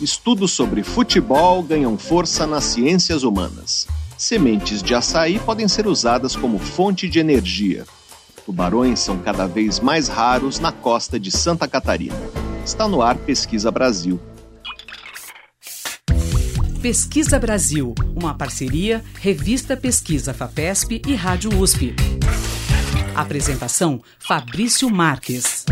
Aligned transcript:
Estudos 0.00 0.52
sobre 0.52 0.84
futebol 0.84 1.60
ganham 1.60 1.98
força 1.98 2.46
nas 2.46 2.64
ciências 2.64 3.24
humanas. 3.24 3.88
Sementes 4.16 4.80
de 4.80 4.94
açaí 4.94 5.40
podem 5.40 5.66
ser 5.66 5.88
usadas 5.88 6.36
como 6.36 6.58
fonte 6.58 7.08
de 7.08 7.18
energia. 7.18 7.84
Tubarões 8.46 9.00
são 9.00 9.18
cada 9.18 9.46
vez 9.46 9.80
mais 9.80 10.06
raros 10.06 10.60
na 10.60 10.70
costa 10.70 11.18
de 11.18 11.32
Santa 11.32 11.66
Catarina. 11.66 12.14
Está 12.64 12.86
no 12.86 13.02
ar 13.02 13.16
Pesquisa 13.16 13.72
Brasil. 13.72 14.20
Pesquisa 16.80 17.36
Brasil, 17.40 17.92
uma 18.14 18.34
parceria 18.34 19.04
Revista 19.20 19.76
Pesquisa 19.76 20.32
FAPESP 20.32 21.02
e 21.08 21.14
Rádio 21.16 21.60
USP. 21.60 21.94
Apresentação 23.16 24.00
Fabrício 24.20 24.88
Marques. 24.88 25.64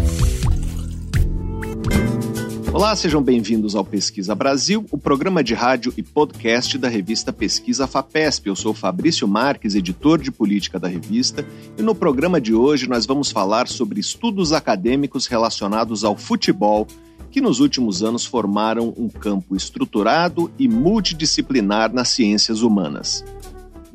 Olá, 2.77 2.95
sejam 2.95 3.23
bem-vindos 3.23 3.75
ao 3.75 3.83
Pesquisa 3.83 4.35
Brasil, 4.35 4.84
o 4.91 4.98
programa 4.98 5.43
de 5.43 5.55
rádio 5.55 5.95
e 5.97 6.03
podcast 6.03 6.77
da 6.77 6.91
revista 6.91 7.33
Pesquisa 7.33 7.87
FAPESP. 7.87 8.48
Eu 8.48 8.55
sou 8.55 8.75
Fabrício 8.75 9.27
Marques, 9.27 9.75
editor 9.75 10.21
de 10.21 10.30
política 10.30 10.79
da 10.79 10.87
revista, 10.87 11.43
e 11.79 11.81
no 11.81 11.95
programa 11.95 12.39
de 12.39 12.53
hoje 12.53 12.87
nós 12.87 13.07
vamos 13.07 13.31
falar 13.31 13.67
sobre 13.67 13.98
estudos 13.98 14.53
acadêmicos 14.53 15.27
relacionados 15.27 16.05
ao 16.05 16.19
futebol, 16.19 16.87
que 17.31 17.41
nos 17.41 17.61
últimos 17.61 18.03
anos 18.03 18.27
formaram 18.27 18.93
um 18.98 19.09
campo 19.09 19.56
estruturado 19.56 20.53
e 20.59 20.69
multidisciplinar 20.69 21.95
nas 21.95 22.11
ciências 22.11 22.61
humanas. 22.61 23.25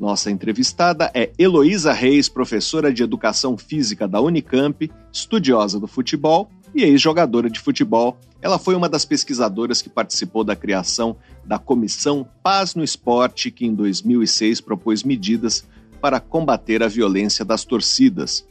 Nossa 0.00 0.28
entrevistada 0.28 1.08
é 1.14 1.30
Heloísa 1.38 1.92
Reis, 1.92 2.28
professora 2.28 2.92
de 2.92 3.04
Educação 3.04 3.56
Física 3.56 4.08
da 4.08 4.20
Unicamp, 4.20 4.90
estudiosa 5.12 5.78
do 5.78 5.86
futebol 5.86 6.50
e 6.74 6.82
ex-jogadora 6.82 7.50
de 7.50 7.60
futebol. 7.60 8.18
Ela 8.40 8.58
foi 8.58 8.74
uma 8.74 8.88
das 8.88 9.04
pesquisadoras 9.04 9.80
que 9.80 9.88
participou 9.88 10.42
da 10.42 10.56
criação 10.56 11.16
da 11.44 11.58
Comissão 11.58 12.26
Paz 12.42 12.74
no 12.74 12.82
Esporte, 12.82 13.50
que 13.50 13.66
em 13.66 13.74
2006 13.74 14.60
propôs 14.60 15.02
medidas 15.02 15.64
para 16.00 16.18
combater 16.18 16.82
a 16.82 16.88
violência 16.88 17.44
das 17.44 17.64
torcidas. 17.64 18.44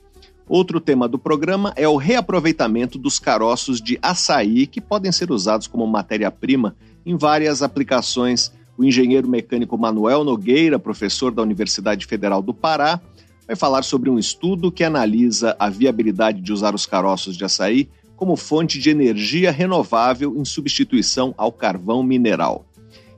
Outro 0.47 0.79
tema 0.79 1.07
do 1.07 1.17
programa 1.17 1.73
é 1.75 1.87
o 1.87 1.95
reaproveitamento 1.95 2.97
dos 2.97 3.19
caroços 3.19 3.81
de 3.81 3.97
açaí, 4.01 4.67
que 4.67 4.81
podem 4.81 5.11
ser 5.11 5.31
usados 5.31 5.67
como 5.67 5.87
matéria-prima 5.87 6.75
em 7.05 7.15
várias 7.15 7.61
aplicações. 7.61 8.51
O 8.77 8.83
engenheiro 8.83 9.29
mecânico 9.29 9.77
Manuel 9.77 10.23
Nogueira, 10.23 10.79
professor 10.79 11.31
da 11.31 11.41
Universidade 11.41 12.05
Federal 12.05 12.41
do 12.41 12.53
Pará, 12.53 12.99
vai 13.47 13.55
falar 13.55 13.83
sobre 13.83 14.09
um 14.09 14.17
estudo 14.17 14.71
que 14.71 14.83
analisa 14.83 15.55
a 15.59 15.69
viabilidade 15.69 16.41
de 16.41 16.53
usar 16.53 16.73
os 16.73 16.85
caroços 16.85 17.37
de 17.37 17.43
açaí 17.43 17.89
como 18.21 18.35
fonte 18.35 18.77
de 18.77 18.91
energia 18.91 19.51
renovável 19.51 20.37
em 20.37 20.45
substituição 20.45 21.33
ao 21.35 21.51
carvão 21.51 22.03
mineral. 22.03 22.63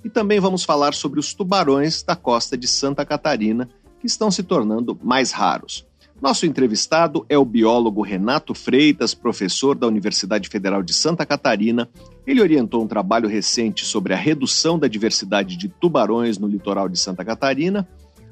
E 0.02 0.10
também 0.10 0.40
vamos 0.40 0.64
falar 0.64 0.94
sobre 0.94 1.20
os 1.20 1.34
tubarões 1.34 2.02
da 2.02 2.16
costa 2.16 2.58
de 2.58 2.70
Santa 2.70 3.06
Catarina, 3.06 3.68
que 4.00 4.08
estão 4.08 4.32
se 4.32 4.42
tornando 4.44 4.98
mais 5.04 5.34
raros. 5.34 5.86
Nosso 6.22 6.46
entrevistado 6.46 7.26
é 7.28 7.38
o 7.38 7.44
biólogo 7.44 8.02
Renato 8.02 8.54
Freitas, 8.54 9.14
professor 9.14 9.76
da 9.76 9.88
Universidade 9.88 10.48
Federal 10.48 10.82
de 10.82 10.94
Santa 10.94 11.26
Catarina. 11.26 11.90
Ele 12.26 12.40
orientou 12.40 12.82
um 12.82 12.88
trabalho 12.88 13.28
recente 13.28 13.84
sobre 13.84 14.14
a 14.14 14.18
redução 14.18 14.80
da 14.80 14.88
diversidade 14.88 15.58
de 15.58 15.68
tubarões 15.68 16.38
no 16.38 16.48
litoral 16.48 16.88
de 16.88 16.98
Santa 16.98 17.26
Catarina 17.26 17.86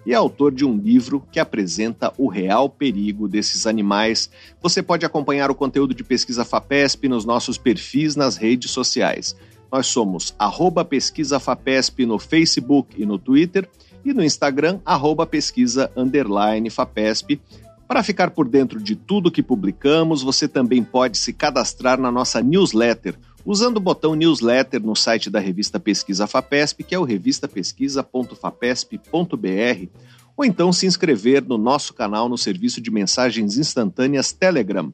e 0.06 0.14
é 0.14 0.16
autor 0.16 0.54
de 0.54 0.66
um 0.66 0.78
livro 0.78 1.26
que 1.32 1.40
apresenta 1.40 2.14
o 2.18 2.28
real 2.28 2.70
perigo 2.70 3.28
desses 3.28 3.68
animais. 3.68 4.30
Você 4.62 4.82
pode 4.82 5.06
acompanhar 5.06 5.52
o 5.52 5.56
conteúdo 5.56 5.94
de 5.94 6.04
Pesquisa 6.04 6.44
FAPESP 6.44 7.08
nos 7.08 7.26
nossos 7.26 7.58
perfis 7.58 8.16
nas 8.16 8.38
redes 8.38 8.72
sociais. 8.72 9.36
Nós 9.72 9.88
somos 9.88 10.36
arroba 10.38 10.84
Pesquisa 10.84 11.40
FAPESP 11.40 12.06
no 12.06 12.20
Facebook 12.20 13.02
e 13.02 13.06
no 13.06 13.18
Twitter 13.18 13.70
e 14.04 14.14
no 14.14 14.24
Instagram, 14.24 14.80
arroba 14.84 15.28
pesquisa 15.28 15.92
underline 15.96 16.70
FAPESP. 16.70 17.40
Para 17.88 18.02
ficar 18.02 18.32
por 18.32 18.48
dentro 18.48 18.82
de 18.82 18.96
tudo 18.96 19.32
que 19.32 19.44
publicamos, 19.44 20.24
você 20.24 20.48
também 20.48 20.84
pode 20.84 21.18
se 21.18 21.34
cadastrar 21.34 22.00
na 22.00 22.12
nossa 22.12 22.42
newsletter– 22.42 23.16
usando 23.46 23.78
o 23.78 23.82
botão 23.82 24.16
newsletter 24.16 24.82
no 24.82 24.96
site 24.96 25.30
da 25.30 25.40
revista 25.40 25.80
Pesquisa 25.80 26.26
FAPESP, 26.28 26.84
que 26.84 26.96
é 26.96 27.00
o 27.00 27.04
revistapesquisa.fapesp.br, 27.04 29.88
ou 30.36 30.44
então 30.46 30.74
se 30.74 30.86
inscrever 30.86 31.44
no 31.44 31.58
nosso 31.58 31.94
canal 31.94 32.30
no 32.30 32.38
serviço 32.38 32.80
de 32.82 32.90
mensagens 32.90 33.58
instantâneas 33.58 34.32
Telegram. 34.32 34.94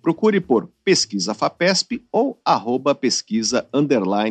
Procure 0.00 0.40
por 0.40 0.70
Pesquisa 0.84 1.34
FAPESP 1.34 2.02
ou 2.10 2.40
arroba 2.44 2.94
pesquisa 2.94 3.68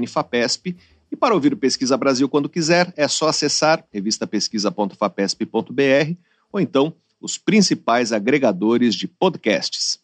FAPESP. 0.08 0.76
E 1.12 1.16
para 1.16 1.34
ouvir 1.34 1.54
o 1.54 1.58
Pesquisa 1.58 1.96
Brasil 1.96 2.28
quando 2.28 2.50
quiser, 2.50 2.92
é 2.98 3.08
só 3.08 3.28
acessar 3.28 3.86
revistapesquisa.fapesp.br 3.92 6.16
ou 6.52 6.60
então 6.60 6.94
os 7.20 7.38
principais 7.38 8.12
agregadores 8.12 8.96
de 8.96 9.08
podcasts. 9.08 10.00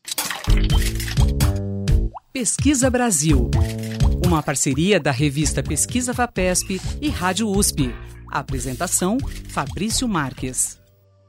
Pesquisa 2.33 2.89
Brasil. 2.89 3.51
Uma 4.25 4.41
parceria 4.41 4.99
da 4.99 5.11
revista 5.11 5.61
Pesquisa 5.61 6.15
FAPESP 6.15 6.81
e 6.99 7.07
Rádio 7.07 7.47
USP. 7.47 7.93
apresentação: 8.27 9.19
Fabrício 9.49 10.07
Marques. 10.07 10.81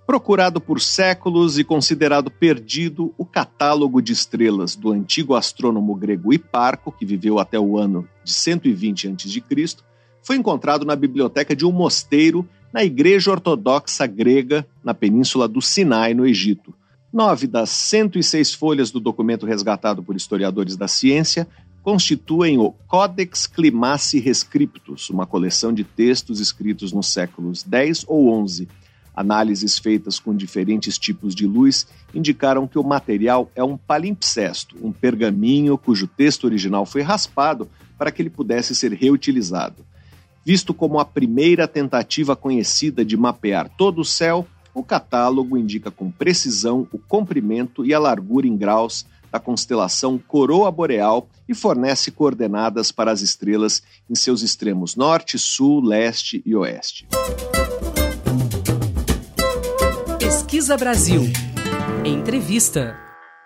Procurado 0.07 0.63
por 0.63 0.81
séculos 0.81 1.59
e 1.59 1.63
considerado 1.63 2.31
perdido, 2.31 3.15
o 3.19 3.27
catálogo 3.27 4.01
de 4.01 4.15
estrelas 4.15 4.75
do 4.75 4.93
antigo 4.93 5.35
astrônomo 5.35 5.95
grego 5.95 6.33
Hiparco, 6.33 6.91
que 6.91 7.05
viveu 7.05 7.39
até 7.39 7.61
o 7.61 7.77
ano 7.77 8.09
de 8.25 8.33
120 8.33 9.09
a.C., 9.09 9.77
foi 10.23 10.37
encontrado 10.37 10.87
na 10.87 10.97
biblioteca 10.97 11.55
de 11.55 11.67
um 11.67 11.71
mosteiro 11.71 12.49
na 12.73 12.83
Igreja 12.83 13.31
Ortodoxa 13.31 14.07
Grega, 14.07 14.67
na 14.83 14.95
península 14.95 15.47
do 15.47 15.61
Sinai, 15.61 16.15
no 16.15 16.27
Egito. 16.27 16.75
Nove 17.15 17.47
das 17.47 17.71
106 17.71 18.55
folhas 18.55 18.91
do 18.91 18.99
documento 18.99 19.47
resgatado 19.47 20.03
por 20.03 20.17
historiadores 20.17 20.77
da 20.77 20.89
ciência 20.89 21.47
constituem 21.81 22.59
o 22.59 22.73
Codex 22.89 23.47
Climaci 23.47 24.19
Rescriptus, 24.19 25.11
uma 25.11 25.25
coleção 25.25 25.73
de 25.73 25.85
textos 25.85 26.41
escritos 26.41 26.93
nos 26.93 27.07
séculos 27.07 27.63
10 27.63 28.07
ou 28.09 28.33
11. 28.33 28.67
Análises 29.15 29.79
feitas 29.79 30.19
com 30.19 30.35
diferentes 30.35 30.99
tipos 30.99 31.37
de 31.37 31.47
luz 31.47 31.87
indicaram 32.13 32.67
que 32.67 32.81
o 32.81 32.83
material 32.83 33.49
é 33.55 33.63
um 33.63 33.77
palimpsesto, 33.77 34.75
um 34.83 34.91
pergaminho 34.91 35.79
cujo 35.79 36.09
texto 36.09 36.43
original 36.43 36.85
foi 36.85 37.03
raspado 37.03 37.71
para 37.97 38.11
que 38.11 38.23
ele 38.23 38.31
pudesse 38.31 38.75
ser 38.75 38.93
reutilizado. 38.93 39.87
Visto 40.45 40.75
como 40.75 40.99
a 40.99 41.05
primeira 41.05 41.69
tentativa 41.69 42.35
conhecida 42.35 43.05
de 43.05 43.17
mapear 43.17 43.71
todo 43.79 44.01
o 44.01 44.05
céu, 44.05 44.49
o 44.75 44.83
catálogo 44.83 45.57
indica 45.57 45.91
com 45.91 46.11
precisão 46.11 46.89
o 46.93 46.99
comprimento 46.99 47.87
e 47.87 47.95
a 47.95 47.99
largura 47.99 48.47
em 48.47 48.57
graus 48.57 49.07
da 49.31 49.39
constelação 49.39 50.19
Coroa 50.19 50.71
Boreal 50.71 51.29
e 51.49 51.55
fornece 51.55 52.11
coordenadas 52.11 52.93
para 52.93 53.11
as 53.11 53.21
estrelas 53.21 53.83
em 54.09 54.15
seus 54.15 54.43
extremos 54.43 54.97
norte, 54.97 55.39
sul, 55.39 55.81
leste 55.81 56.43
e 56.45 56.55
oeste. 56.55 57.07
Pesquisa 60.19 60.77
Brasil. 60.77 61.23
Entrevista. 62.05 62.97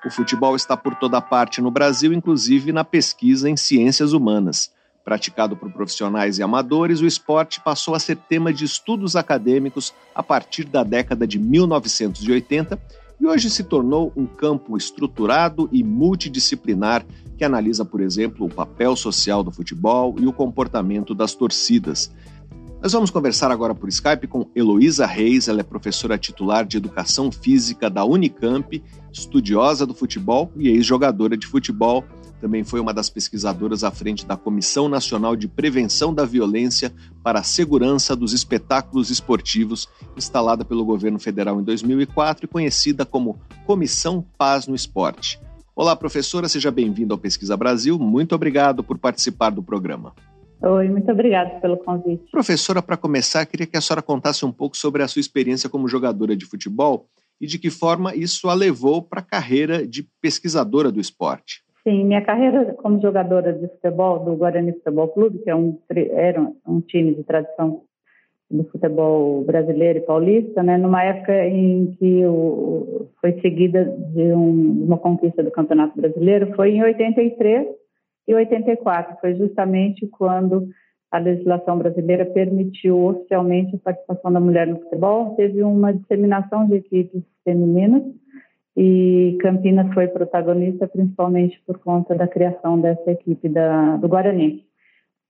O 0.06 0.11
futebol 0.11 0.55
está 0.56 0.77
por 0.77 0.94
toda 0.94 1.21
parte 1.21 1.61
no 1.61 1.71
Brasil, 1.71 2.12
inclusive 2.12 2.72
na 2.72 2.84
pesquisa 2.84 3.49
em 3.49 3.56
ciências 3.56 4.12
humanas. 4.12 4.71
Praticado 5.09 5.57
por 5.57 5.73
profissionais 5.73 6.39
e 6.39 6.43
amadores, 6.43 7.01
o 7.01 7.07
esporte 7.07 7.63
passou 7.63 7.95
a 7.95 7.99
ser 7.99 8.15
tema 8.15 8.53
de 8.53 8.67
estudos 8.67 9.17
acadêmicos 9.17 9.95
a 10.15 10.23
partir 10.23 10.65
da 10.65 10.85
década 10.85 11.27
de 11.27 11.39
1980 11.39 12.79
e 13.19 13.27
hoje 13.27 13.49
se 13.49 13.65
tornou 13.65 14.13
um 14.15 14.27
campo 14.27 14.77
estruturado 14.77 15.67
e 15.73 15.83
multidisciplinar 15.83 17.07
que 17.39 17.43
analisa, 17.43 17.87
por 17.87 18.03
exemplo, 18.03 18.45
o 18.45 18.51
papel 18.51 18.94
social 18.94 19.43
do 19.43 19.50
futebol 19.50 20.15
e 20.19 20.27
o 20.27 20.32
comportamento 20.32 21.15
das 21.15 21.35
torcidas. 21.35 22.12
Nós 22.82 22.93
vamos 22.93 23.11
conversar 23.11 23.50
agora 23.50 23.75
por 23.75 23.88
Skype 23.88 24.27
com 24.27 24.47
Heloísa 24.55 25.06
Reis, 25.06 25.49
ela 25.49 25.61
é 25.61 25.65
professora 25.65 26.19
titular 26.19 26.67
de 26.67 26.77
Educação 26.77 27.32
Física 27.32 27.88
da 27.88 28.05
Unicamp, 28.05 28.85
estudiosa 29.11 29.87
do 29.87 29.94
futebol 29.94 30.53
e 30.55 30.69
ex-jogadora 30.69 31.35
de 31.35 31.47
futebol 31.47 32.05
também 32.40 32.64
foi 32.64 32.81
uma 32.81 32.94
das 32.94 33.11
pesquisadoras 33.11 33.82
à 33.82 33.90
frente 33.90 34.25
da 34.25 34.37
Comissão 34.37 34.88
Nacional 34.88 35.35
de 35.35 35.49
Prevenção 35.49 36.14
da 36.14 36.25
Violência 36.25 36.93
para 37.23 37.40
a 37.40 37.43
Segurança 37.43 38.14
dos 38.14 38.32
Espetáculos 38.32 39.11
Esportivos, 39.11 39.88
instalada 40.17 40.64
pelo 40.64 40.85
governo 40.85 41.19
federal 41.19 41.61
em 41.61 41.64
2004 41.64 42.44
e 42.44 42.49
conhecida 42.49 43.05
como 43.05 43.38
Comissão 43.67 44.25
Paz 44.37 44.67
no 44.67 44.75
Esporte. 44.75 45.40
Olá, 45.75 45.94
professora, 45.94 46.49
seja 46.49 46.70
bem-vinda 46.70 47.14
ao 47.14 47.19
Pesquisa 47.19 47.56
Brasil. 47.56 47.99
Muito 47.99 48.35
obrigado 48.35 48.82
por 48.82 48.99
participar 48.99 49.50
do 49.50 49.62
programa. 49.62 50.12
Oi, 50.61 50.88
muito 50.88 51.11
obrigada 51.11 51.61
pelo 51.61 51.76
convite. 51.76 52.29
Professora, 52.32 52.82
para 52.82 52.96
começar, 52.96 53.46
queria 53.46 53.67
que 53.67 53.76
a 53.76 53.81
senhora 53.81 54.02
contasse 54.02 54.44
um 54.44 54.50
pouco 54.50 54.76
sobre 54.76 55.05
a 55.05 55.08
sua 55.08 55.20
experiência 55.20 55.69
como 55.69 55.87
jogadora 55.87 56.37
de 56.37 56.44
futebol 56.44 57.06
e 57.41 57.46
de 57.46 57.58
que 57.58 57.70
forma 57.70 58.14
isso 58.14 58.49
a 58.49 58.55
levou 58.55 59.00
para 59.00 59.20
a 59.20 59.25
carreira 59.25 59.87
de 59.87 60.08
pesquisadora 60.20 60.91
do 60.91 61.00
esporte. 61.00 61.62
Sim, 61.88 62.05
minha 62.05 62.20
carreira 62.20 62.75
como 62.75 63.00
jogadora 63.00 63.50
de 63.50 63.67
futebol 63.67 64.19
do 64.19 64.37
Guarani 64.37 64.75
Futebol 64.75 65.08
Clube, 65.08 65.38
que 65.38 65.49
é 65.49 65.56
um, 65.56 65.79
era 66.11 66.38
um 66.67 66.82
time 66.82 67.14
de 67.14 67.25
tradição 67.25 67.81
do 68.50 68.62
futebol 68.64 69.43
brasileiro 69.44 69.99
e 69.99 70.02
paulista, 70.02 70.62
né, 70.62 70.76
numa 70.76 71.02
época 71.02 71.46
em 71.46 71.93
que 71.93 72.26
o, 72.26 73.08
foi 73.23 73.40
seguida 73.40 73.87
de 73.87 74.35
um, 74.35 74.85
uma 74.85 74.99
conquista 74.99 75.43
do 75.43 75.50
Campeonato 75.50 75.99
Brasileiro, 75.99 76.55
foi 76.55 76.73
em 76.73 76.82
83 76.82 77.69
e 78.29 78.34
84, 78.34 79.17
foi 79.19 79.34
justamente 79.37 80.06
quando 80.08 80.69
a 81.11 81.17
legislação 81.17 81.79
brasileira 81.79 82.26
permitiu 82.26 83.02
oficialmente 83.02 83.76
a 83.76 83.79
participação 83.79 84.31
da 84.31 84.41
mulher 84.41 84.67
no 84.67 84.79
futebol, 84.79 85.34
teve 85.37 85.62
uma 85.62 85.94
disseminação 85.94 86.67
de 86.67 86.75
equipes 86.75 87.23
femininas 87.43 88.02
e 88.81 89.37
Campinas 89.41 89.93
foi 89.93 90.07
protagonista 90.07 90.87
principalmente 90.87 91.61
por 91.67 91.81
conta 91.81 92.15
da 92.15 92.29
criação 92.29 92.81
dessa 92.81 93.11
equipe 93.11 93.49
da, 93.49 93.97
do 93.97 94.07
Guarani. 94.07 94.65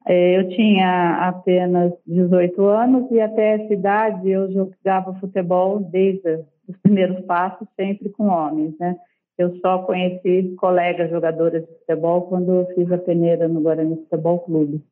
É, 0.06 0.38
eu 0.38 0.50
tinha 0.50 1.26
apenas 1.26 1.94
18 2.06 2.62
anos 2.66 3.10
e 3.10 3.18
até 3.18 3.54
essa 3.54 3.72
idade 3.72 4.28
eu 4.30 4.52
jogava 4.52 5.14
futebol 5.14 5.80
desde 5.80 6.44
os 6.68 6.76
primeiros 6.82 7.24
passos, 7.24 7.66
sempre 7.74 8.10
com 8.10 8.26
homens, 8.26 8.74
né? 8.78 8.96
Eu 9.38 9.56
só 9.60 9.78
conheci 9.78 10.54
colegas 10.58 11.08
jogadoras 11.08 11.62
de 11.62 11.72
futebol 11.78 12.22
quando 12.22 12.52
eu 12.52 12.66
fiz 12.74 12.92
a 12.92 12.98
peneira 12.98 13.48
no 13.48 13.62
Guarani 13.62 13.96
Futebol 13.96 14.40
Clube. 14.40 14.82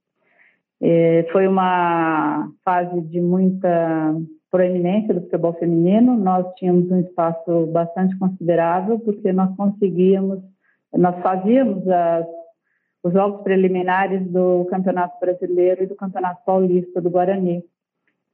É, 0.81 1.27
foi 1.31 1.47
uma 1.47 2.51
fase 2.65 3.03
de 3.03 3.21
muita 3.21 4.17
proeminência 4.57 5.13
do 5.13 5.21
futebol 5.21 5.53
feminino. 5.55 6.17
Nós 6.17 6.47
tínhamos 6.55 6.91
um 6.91 7.01
espaço 7.01 7.67
bastante 7.67 8.19
considerável 8.19 8.99
porque 8.99 9.31
nós 9.31 9.55
conseguíamos, 9.55 10.41
nós 10.95 11.21
fazíamos 11.23 11.87
as 11.89 12.27
os 13.05 13.13
jogos 13.13 13.43
preliminares 13.43 14.27
do 14.33 14.67
Campeonato 14.69 15.21
Brasileiro 15.21 15.85
e 15.85 15.87
do 15.87 15.95
Campeonato 15.95 16.45
Paulista 16.45 17.01
do 17.01 17.09
Guarani. 17.09 17.63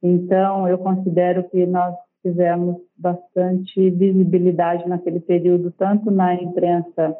Então, 0.01 0.67
eu 0.67 0.79
considero 0.79 1.43
que 1.49 1.63
nós 1.67 1.93
tivemos 2.23 2.77
bastante 2.97 3.91
visibilidade 3.91 4.89
naquele 4.89 5.19
período, 5.19 5.69
tanto 5.77 6.09
na 6.09 6.33
imprensa 6.33 7.15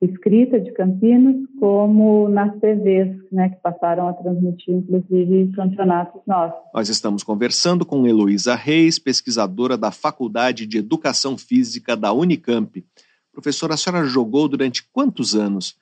escrita 0.00 0.60
de 0.60 0.72
Campinas, 0.72 1.36
como 1.58 2.28
nas 2.28 2.56
TVs, 2.60 3.16
né, 3.32 3.48
que 3.48 3.56
passaram 3.56 4.08
a 4.08 4.12
transmitir, 4.12 4.74
inclusive, 4.74 5.52
campeonatos 5.56 6.20
nossos. 6.26 6.60
Nós 6.72 6.88
estamos 6.88 7.24
conversando 7.24 7.84
com 7.84 8.06
Heloísa 8.06 8.54
Reis, 8.54 8.98
pesquisadora 8.98 9.76
da 9.76 9.90
Faculdade 9.90 10.66
de 10.66 10.78
Educação 10.78 11.36
Física 11.36 11.96
da 11.96 12.12
Unicamp. 12.12 12.84
Professora, 13.32 13.74
a 13.74 13.76
senhora 13.76 14.04
jogou 14.04 14.48
durante 14.48 14.88
quantos 14.92 15.34
anos? 15.34 15.76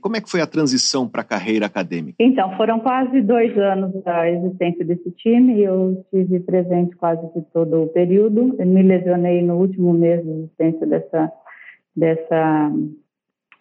Como 0.00 0.16
é 0.16 0.20
que 0.20 0.28
foi 0.28 0.40
a 0.40 0.48
transição 0.48 1.08
para 1.08 1.20
a 1.20 1.24
carreira 1.24 1.66
acadêmica? 1.66 2.16
Então, 2.18 2.56
foram 2.56 2.80
quase 2.80 3.22
dois 3.22 3.56
anos 3.56 4.02
da 4.02 4.28
existência 4.28 4.84
desse 4.84 5.12
time 5.12 5.58
e 5.58 5.62
eu 5.62 5.92
estive 6.12 6.40
presente 6.40 6.96
quase 6.96 7.22
de 7.32 7.40
todo 7.52 7.84
o 7.84 7.86
período. 7.86 8.56
Eu 8.58 8.66
me 8.66 8.82
lesionei 8.82 9.42
no 9.42 9.54
último 9.54 9.92
mês 9.92 10.24
de 10.24 10.30
existência 10.30 10.86
dessa, 10.88 11.32
dessa 11.94 12.72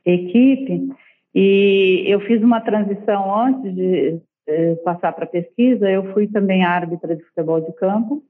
equipe 0.09 0.89
e 1.33 2.03
eu 2.07 2.19
fiz 2.21 2.41
uma 2.41 2.61
transição 2.61 3.33
antes 3.35 3.73
de 3.75 4.19
eh, 4.47 4.75
passar 4.83 5.13
para 5.13 5.27
pesquisa. 5.27 5.89
Eu 5.89 6.11
fui 6.13 6.27
também 6.27 6.63
árbitra 6.63 7.15
de 7.15 7.23
futebol 7.23 7.61
de 7.61 7.71
campo 7.73 8.23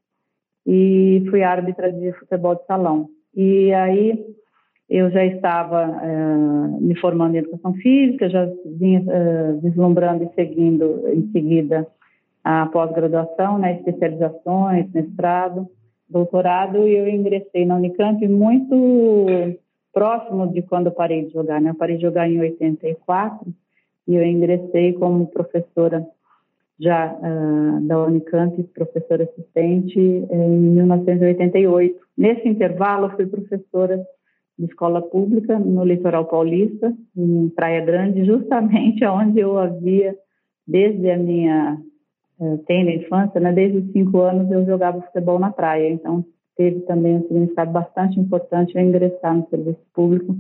e 0.68 1.26
fui 1.30 1.42
árbitra 1.42 1.92
de 1.92 2.12
futebol 2.14 2.56
de 2.56 2.66
salão. 2.66 3.10
E 3.36 3.74
aí 3.74 4.26
eu 4.90 5.10
já 5.12 5.24
estava 5.24 5.88
uh, 5.88 6.82
me 6.82 6.96
formando 7.00 7.36
em 7.36 7.40
educação 7.40 7.74
física, 7.76 8.28
já 8.30 8.50
vinha 8.66 9.02
uh, 9.02 9.60
vislumbrando 9.62 10.24
e 10.24 10.34
seguindo 10.34 11.08
em 11.10 11.32
seguida 11.32 11.88
a 12.44 12.66
pós-graduação, 12.66 13.60
né, 13.60 13.76
especializações, 13.76 14.92
mestrado, 14.92 15.68
doutorado, 16.10 16.88
e 16.88 16.98
eu 16.98 17.08
ingressei 17.08 17.66
na 17.66 17.76
Unicamp 17.76 18.28
muito 18.28 18.76
próximo 19.94 20.52
de 20.52 20.62
quando 20.62 20.92
parei 20.92 21.26
de 21.26 21.34
jogar. 21.34 21.62
Né? 21.62 21.72
Eu 21.72 21.76
parei 21.76 21.96
de 21.96 22.02
jogar 22.02 22.30
em 22.30 22.40
84 22.40 23.48
e 24.08 24.16
eu 24.16 24.24
ingressei 24.24 24.94
como 24.94 25.28
professora 25.28 26.06
já 26.80 27.14
uh, 27.14 27.82
da 27.82 28.06
Unicamp, 28.06 28.64
professora 28.74 29.24
assistente, 29.24 30.00
em 30.00 30.50
1988. 30.50 32.00
Nesse 32.18 32.48
intervalo, 32.48 33.08
eu 33.08 33.16
fui 33.18 33.26
professora 33.26 34.02
de 34.58 34.66
escola 34.66 35.02
pública 35.02 35.60
no 35.60 35.84
litoral 35.84 36.26
paulista, 36.26 36.94
em 37.16 37.50
Praia 37.50 37.84
Grande, 37.84 38.26
justamente 38.26 39.04
onde 39.06 39.40
eu 39.40 39.58
havia, 39.58 40.16
desde 40.66 41.10
a 41.10 41.18
minha 41.18 41.78
uh, 42.40 42.58
tenra 42.60 42.92
infância, 42.92 43.40
né, 43.40 43.52
desde 43.52 43.80
os 43.80 43.92
cinco 43.92 44.22
anos 44.22 44.50
eu 44.50 44.66
jogava 44.66 45.02
futebol 45.02 45.38
na 45.38 45.52
praia, 45.52 45.90
então 45.90 46.24
teve 46.60 46.82
também 46.82 47.16
um 47.16 47.22
significado 47.22 47.72
bastante 47.72 48.20
importante 48.20 48.76
eu 48.76 48.82
ingressar 48.82 49.34
no 49.34 49.48
serviço 49.50 49.80
público 49.94 50.36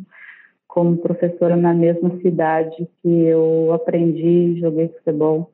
como 0.67 0.97
professora 0.97 1.55
na 1.55 1.73
mesma 1.73 2.11
cidade 2.21 2.75
que 3.01 3.07
eu 3.07 3.71
aprendi 3.71 4.27
e 4.27 4.59
joguei 4.59 4.89
futebol 4.89 5.49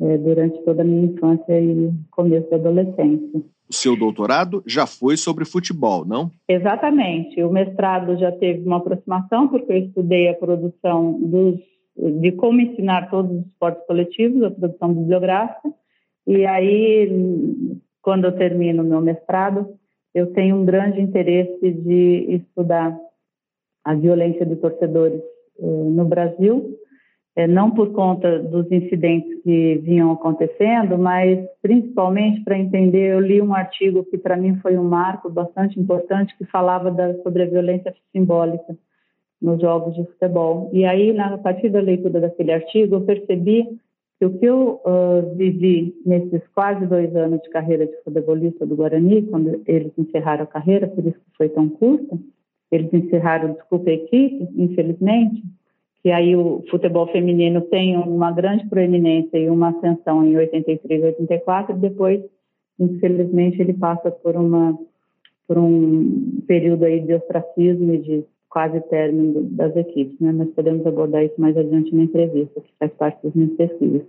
eh, 0.00 0.16
durante 0.16 0.62
toda 0.62 0.82
a 0.82 0.84
minha 0.84 1.06
infância 1.06 1.60
e 1.60 1.92
começo 2.12 2.48
da 2.48 2.56
adolescência. 2.56 3.42
O 3.68 3.74
seu 3.74 3.98
doutorado 3.98 4.62
já 4.64 4.86
foi 4.86 5.16
sobre 5.16 5.44
futebol, 5.44 6.04
não? 6.04 6.30
Exatamente. 6.48 7.42
O 7.42 7.50
mestrado 7.50 8.16
já 8.16 8.30
teve 8.30 8.64
uma 8.64 8.76
aproximação, 8.76 9.48
porque 9.48 9.72
eu 9.72 9.78
estudei 9.78 10.28
a 10.28 10.34
produção 10.34 11.18
dos, 11.20 11.58
de 12.20 12.30
como 12.30 12.60
ensinar 12.60 13.10
todos 13.10 13.32
os 13.32 13.44
esportes 13.44 13.84
coletivos, 13.88 14.44
a 14.44 14.50
produção 14.52 14.94
bibliográfica. 14.94 15.68
E 16.28 16.46
aí, 16.46 17.76
quando 18.00 18.26
eu 18.26 18.32
termino 18.36 18.84
o 18.84 18.86
meu 18.86 19.00
mestrado, 19.00 19.76
eu 20.16 20.32
tenho 20.32 20.56
um 20.56 20.64
grande 20.64 21.00
interesse 21.00 21.70
de 21.70 22.40
estudar 22.40 22.96
a 23.84 23.94
violência 23.94 24.44
de 24.44 24.56
torcedores 24.56 25.20
eh, 25.20 25.64
no 25.64 26.04
Brasil 26.04 26.76
é, 27.36 27.46
não 27.46 27.70
por 27.70 27.92
conta 27.92 28.38
dos 28.38 28.72
incidentes 28.72 29.42
que 29.42 29.76
vinham 29.84 30.10
acontecendo, 30.10 30.96
mas 30.96 31.46
principalmente 31.60 32.42
para 32.42 32.58
entender, 32.58 33.12
eu 33.12 33.20
li 33.20 33.42
um 33.42 33.54
artigo 33.54 34.04
que 34.04 34.16
para 34.16 34.38
mim 34.38 34.56
foi 34.56 34.78
um 34.78 34.84
marco 34.84 35.28
bastante 35.28 35.78
importante 35.78 36.34
que 36.38 36.46
falava 36.46 36.90
da, 36.90 37.14
sobre 37.22 37.42
a 37.42 37.46
violência 37.46 37.94
simbólica 38.10 38.74
nos 39.40 39.60
jogos 39.60 39.94
de 39.94 40.04
futebol. 40.06 40.70
E 40.72 40.86
aí, 40.86 41.12
na 41.12 41.36
partir 41.36 41.68
da 41.68 41.78
leitura 41.78 42.20
daquele 42.20 42.52
artigo, 42.52 42.96
eu 42.96 43.00
percebi 43.02 43.68
o 44.24 44.38
que 44.38 44.46
eu 44.46 44.80
uh, 44.84 45.34
vivi 45.36 45.94
nesses 46.06 46.40
quase 46.54 46.86
dois 46.86 47.14
anos 47.14 47.42
de 47.42 47.50
carreira 47.50 47.86
de 47.86 48.02
futebolista 48.02 48.64
do 48.64 48.74
Guarani, 48.74 49.22
quando 49.22 49.60
eles 49.66 49.92
encerraram 49.98 50.44
a 50.44 50.46
carreira, 50.46 50.88
por 50.88 51.06
isso 51.06 51.18
que 51.18 51.36
foi 51.36 51.50
tão 51.50 51.68
curta, 51.68 52.18
eles 52.72 52.92
encerraram, 52.92 53.52
desculpa, 53.52 53.90
a 53.90 53.94
equipe, 53.94 54.48
infelizmente, 54.56 55.42
que 56.02 56.10
aí 56.10 56.34
o 56.34 56.64
futebol 56.70 57.06
feminino 57.08 57.60
tem 57.62 57.96
uma 57.96 58.32
grande 58.32 58.66
proeminência 58.68 59.36
e 59.36 59.50
uma 59.50 59.68
ascensão 59.68 60.24
em 60.24 60.36
83 60.36 61.02
e 61.02 61.06
84, 61.06 61.76
e 61.76 61.78
depois, 61.78 62.24
infelizmente, 62.80 63.60
ele 63.60 63.74
passa 63.74 64.10
por 64.10 64.34
uma 64.36 64.78
por 65.46 65.58
um 65.58 66.40
período 66.46 66.84
aí 66.84 67.00
de 67.00 67.14
ostracismo 67.14 67.94
e 67.94 67.98
de 67.98 68.24
quase 68.56 68.80
término 68.88 69.42
das 69.50 69.76
equipes, 69.76 70.18
né? 70.18 70.32
Podemos 70.54 70.86
abordar 70.86 71.22
isso 71.22 71.38
mais 71.38 71.54
adiante 71.54 71.94
na 71.94 72.04
entrevista, 72.04 72.58
que 72.58 72.72
faz 72.78 72.90
parte 72.94 73.22
das 73.22 73.34
minhas 73.34 73.52
pesquisas. 73.52 74.00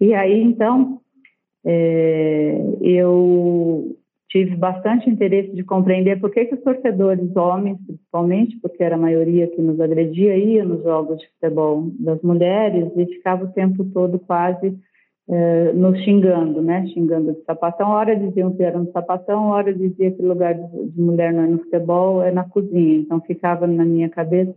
E 0.00 0.14
aí, 0.14 0.42
então, 0.42 0.98
é, 1.62 2.58
eu 2.80 3.94
tive 4.30 4.56
bastante 4.56 5.10
interesse 5.10 5.54
de 5.54 5.62
compreender 5.62 6.18
por 6.18 6.30
que, 6.30 6.46
que 6.46 6.54
os 6.54 6.62
torcedores, 6.62 7.36
homens 7.36 7.76
principalmente, 7.86 8.58
porque 8.62 8.82
era 8.82 8.94
a 8.94 8.98
maioria 8.98 9.46
que 9.48 9.60
nos 9.60 9.78
agredia, 9.78 10.38
ia 10.38 10.64
nos 10.64 10.82
jogos 10.82 11.18
de 11.18 11.28
futebol 11.28 11.90
das 12.00 12.22
mulheres 12.22 12.90
e 12.96 13.04
ficava 13.04 13.44
o 13.44 13.52
tempo 13.52 13.84
todo 13.92 14.18
quase 14.18 14.74
eh, 15.28 15.72
nos 15.72 15.98
xingando, 16.02 16.60
né? 16.60 16.86
Xingando 16.88 17.32
de 17.32 17.44
sapatão. 17.44 17.90
Hora 17.90 18.16
diziam 18.16 18.52
que 18.52 18.62
era 18.62 18.78
no 18.78 18.90
sapatão, 18.92 19.48
hora 19.48 19.72
dizia 19.72 20.10
que 20.10 20.22
lugar 20.22 20.54
de, 20.54 20.86
de 20.88 21.00
mulher 21.00 21.32
não 21.32 21.44
é 21.44 21.46
no 21.46 21.58
futebol, 21.58 22.22
é 22.22 22.30
na 22.30 22.44
cozinha. 22.44 22.96
Então 22.96 23.20
ficava 23.20 23.66
na 23.66 23.84
minha 23.84 24.08
cabeça 24.08 24.54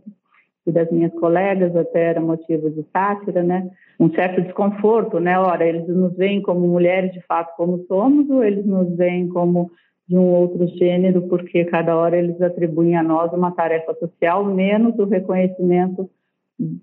e 0.66 0.72
das 0.72 0.90
minhas 0.90 1.12
colegas, 1.14 1.74
até 1.76 2.10
era 2.10 2.20
motivo 2.20 2.68
de 2.70 2.84
sátira, 2.92 3.42
né? 3.42 3.70
Um 4.00 4.10
certo 4.10 4.42
desconforto, 4.42 5.20
né? 5.20 5.38
Ora, 5.38 5.64
eles 5.64 5.86
nos 5.86 6.14
veem 6.16 6.42
como 6.42 6.66
mulheres 6.66 7.12
de 7.12 7.20
fato 7.22 7.54
como 7.56 7.84
somos, 7.86 8.28
ou 8.28 8.42
eles 8.42 8.66
nos 8.66 8.94
veem 8.96 9.28
como 9.28 9.70
de 10.08 10.16
um 10.16 10.34
outro 10.34 10.66
gênero, 10.68 11.22
porque 11.28 11.64
cada 11.64 11.96
hora 11.96 12.16
eles 12.16 12.40
atribuem 12.40 12.96
a 12.96 13.02
nós 13.02 13.32
uma 13.32 13.52
tarefa 13.52 13.94
social, 13.94 14.44
menos 14.44 14.98
o 14.98 15.04
reconhecimento 15.04 16.08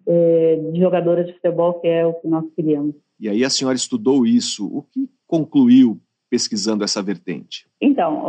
eh, 0.07 0.59
de 0.71 0.79
jogadoras 0.79 1.27
de 1.27 1.33
futebol, 1.33 1.73
que 1.75 1.87
é 1.87 2.05
o 2.05 2.13
que 2.13 2.27
nós 2.27 2.45
queríamos. 2.55 2.95
E 3.23 3.29
aí 3.29 3.45
a 3.45 3.49
senhora 3.49 3.77
estudou 3.77 4.25
isso, 4.25 4.67
o 4.67 4.81
que 4.83 5.07
concluiu 5.25 5.97
pesquisando 6.29 6.83
essa 6.83 7.01
vertente? 7.01 7.65
Então, 7.79 8.21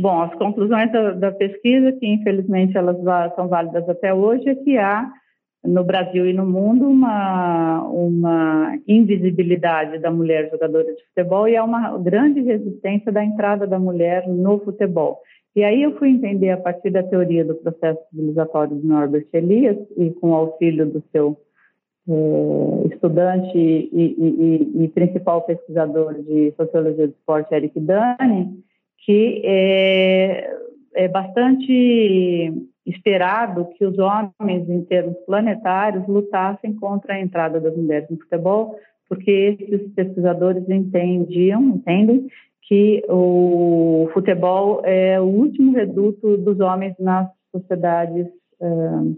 bom, 0.00 0.22
as 0.22 0.34
conclusões 0.36 0.90
da, 0.90 1.10
da 1.10 1.30
pesquisa, 1.30 1.92
que 1.92 2.06
infelizmente 2.06 2.74
elas 2.74 2.96
são 3.34 3.48
válidas 3.48 3.86
até 3.86 4.14
hoje, 4.14 4.48
é 4.48 4.54
que 4.54 4.78
há 4.78 5.12
no 5.62 5.84
Brasil 5.84 6.26
e 6.26 6.32
no 6.32 6.46
mundo 6.46 6.88
uma, 6.88 7.82
uma 7.88 8.78
invisibilidade 8.88 9.98
da 9.98 10.10
mulher 10.10 10.48
jogadora 10.50 10.90
de 10.90 11.04
futebol 11.08 11.46
e 11.46 11.54
há 11.54 11.62
uma 11.62 11.98
grande 11.98 12.40
resistência 12.40 13.12
da 13.12 13.22
entrada 13.22 13.66
da 13.66 13.78
mulher 13.78 14.26
no 14.26 14.58
futebol. 14.60 15.18
E 15.54 15.62
aí 15.62 15.82
eu 15.82 15.98
fui 15.98 16.08
entender 16.08 16.48
a 16.48 16.56
partir 16.56 16.88
da 16.88 17.02
teoria 17.02 17.44
do 17.44 17.56
processo 17.56 18.00
civilizatório 18.08 18.74
de 18.74 18.86
Norbert 18.86 19.26
Elias 19.34 19.76
e 19.98 20.08
com 20.12 20.30
o 20.30 20.34
auxílio 20.34 20.86
do 20.86 21.04
seu 21.12 21.36
eh, 22.10 22.88
estudante 22.92 23.56
e, 23.56 23.88
e, 23.92 24.74
e, 24.78 24.84
e, 24.84 24.88
principal 24.88 25.42
pesquisador 25.42 26.14
de 26.22 26.52
sociologia 26.56 27.06
do 27.06 27.12
esporte, 27.12 27.54
Eric 27.54 27.78
Dani, 27.78 28.62
que 29.04 29.42
é, 29.44 30.52
é 30.94 31.08
bastante 31.08 32.52
esperado 32.84 33.68
que 33.76 33.84
os 33.84 33.96
homens, 33.98 34.68
em 34.68 34.82
termos 34.82 35.16
planetários, 35.24 36.06
lutassem 36.08 36.74
contra 36.74 37.14
a 37.14 37.20
entrada 37.20 37.60
das 37.60 37.76
mulheres 37.76 38.08
no 38.10 38.18
futebol, 38.18 38.76
porque 39.08 39.56
esses 39.60 39.92
pesquisadores 39.92 40.68
entendiam, 40.68 41.62
entendem 41.62 42.26
que 42.62 43.04
o 43.08 44.08
futebol 44.12 44.82
é 44.84 45.20
o 45.20 45.24
último 45.24 45.72
reduto 45.72 46.36
dos 46.36 46.60
homens 46.60 46.94
nas 46.98 47.28
sociedades 47.52 48.26
um, 48.60 49.16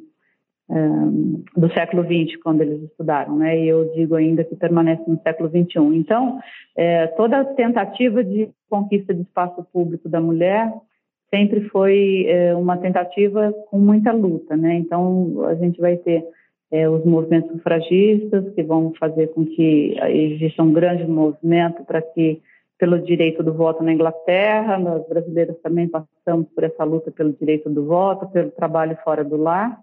um, 0.68 1.42
do 1.56 1.72
século 1.72 2.04
XX, 2.04 2.40
quando 2.42 2.62
eles 2.62 2.82
estudaram, 2.82 3.36
né? 3.36 3.58
E 3.58 3.68
eu 3.68 3.92
digo 3.94 4.14
ainda 4.14 4.44
que 4.44 4.56
permanece 4.56 5.02
no 5.06 5.20
século 5.22 5.48
XXI. 5.48 5.96
Então, 5.96 6.38
é, 6.76 7.06
toda 7.08 7.44
tentativa 7.44 8.24
de 8.24 8.48
conquista 8.70 9.12
de 9.12 9.22
espaço 9.22 9.64
público 9.72 10.08
da 10.08 10.20
mulher 10.20 10.72
sempre 11.32 11.68
foi 11.68 12.26
é, 12.28 12.54
uma 12.54 12.76
tentativa 12.76 13.52
com 13.70 13.78
muita 13.78 14.12
luta, 14.12 14.56
né? 14.56 14.74
Então, 14.74 15.44
a 15.46 15.54
gente 15.54 15.80
vai 15.80 15.96
ter 15.96 16.24
é, 16.70 16.88
os 16.88 17.04
movimentos 17.04 17.52
sufragistas, 17.52 18.54
que 18.54 18.62
vão 18.62 18.92
fazer 18.98 19.28
com 19.28 19.44
que 19.44 19.94
exista 20.08 20.62
um 20.62 20.72
grande 20.72 21.06
movimento 21.06 21.84
para 21.84 22.00
que 22.00 22.40
pelo 22.78 22.98
direito 22.98 23.44
do 23.44 23.52
voto 23.52 23.84
na 23.84 23.92
Inglaterra, 23.92 24.76
nós 24.76 25.06
brasileiros 25.06 25.56
também 25.62 25.86
passamos 25.86 26.48
por 26.52 26.64
essa 26.64 26.82
luta 26.82 27.12
pelo 27.12 27.32
direito 27.32 27.70
do 27.70 27.86
voto, 27.86 28.26
pelo 28.28 28.50
trabalho 28.50 28.98
fora 29.04 29.22
do 29.22 29.36
lar. 29.36 29.78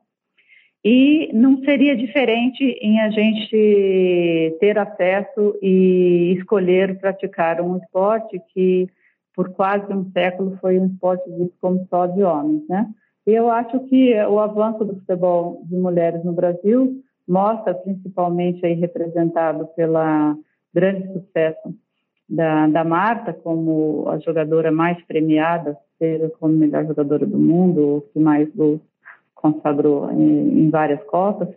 E 0.83 1.29
não 1.33 1.61
seria 1.63 1.95
diferente 1.95 2.63
em 2.63 3.01
a 3.01 3.09
gente 3.09 4.57
ter 4.59 4.77
acesso 4.77 5.57
e 5.61 6.35
escolher 6.37 6.97
praticar 6.99 7.59
um 7.59 7.77
esporte 7.77 8.41
que, 8.53 8.87
por 9.35 9.49
quase 9.49 9.91
um 9.93 10.09
século, 10.11 10.57
foi 10.61 10.79
um 10.79 10.87
esporte 10.87 11.29
visto 11.29 11.55
como 11.59 11.85
só 11.89 12.05
de 12.07 12.23
homens, 12.23 12.65
né? 12.69 12.87
E 13.27 13.31
eu 13.31 13.49
acho 13.49 13.79
que 13.81 14.15
o 14.23 14.39
avanço 14.39 14.85
do 14.85 14.95
futebol 14.95 15.61
de 15.65 15.75
mulheres 15.75 16.23
no 16.23 16.31
Brasil 16.31 17.03
mostra, 17.27 17.73
principalmente 17.73 18.65
aí 18.65 18.73
representado 18.73 19.67
pela 19.75 20.35
grande 20.73 21.11
sucesso 21.11 21.75
da, 22.27 22.67
da 22.67 22.83
Marta 22.83 23.33
como 23.33 24.07
a 24.07 24.17
jogadora 24.19 24.71
mais 24.71 25.03
premiada, 25.05 25.77
seja 25.97 26.31
como 26.39 26.53
melhor 26.53 26.85
jogadora 26.85 27.25
do 27.25 27.37
mundo, 27.37 27.81
ou 27.81 28.01
que 28.01 28.19
mais 28.19 28.49
gols 28.55 28.81
consagrou 29.41 30.11
em, 30.11 30.65
em 30.65 30.69
várias 30.69 31.03
copas, 31.03 31.49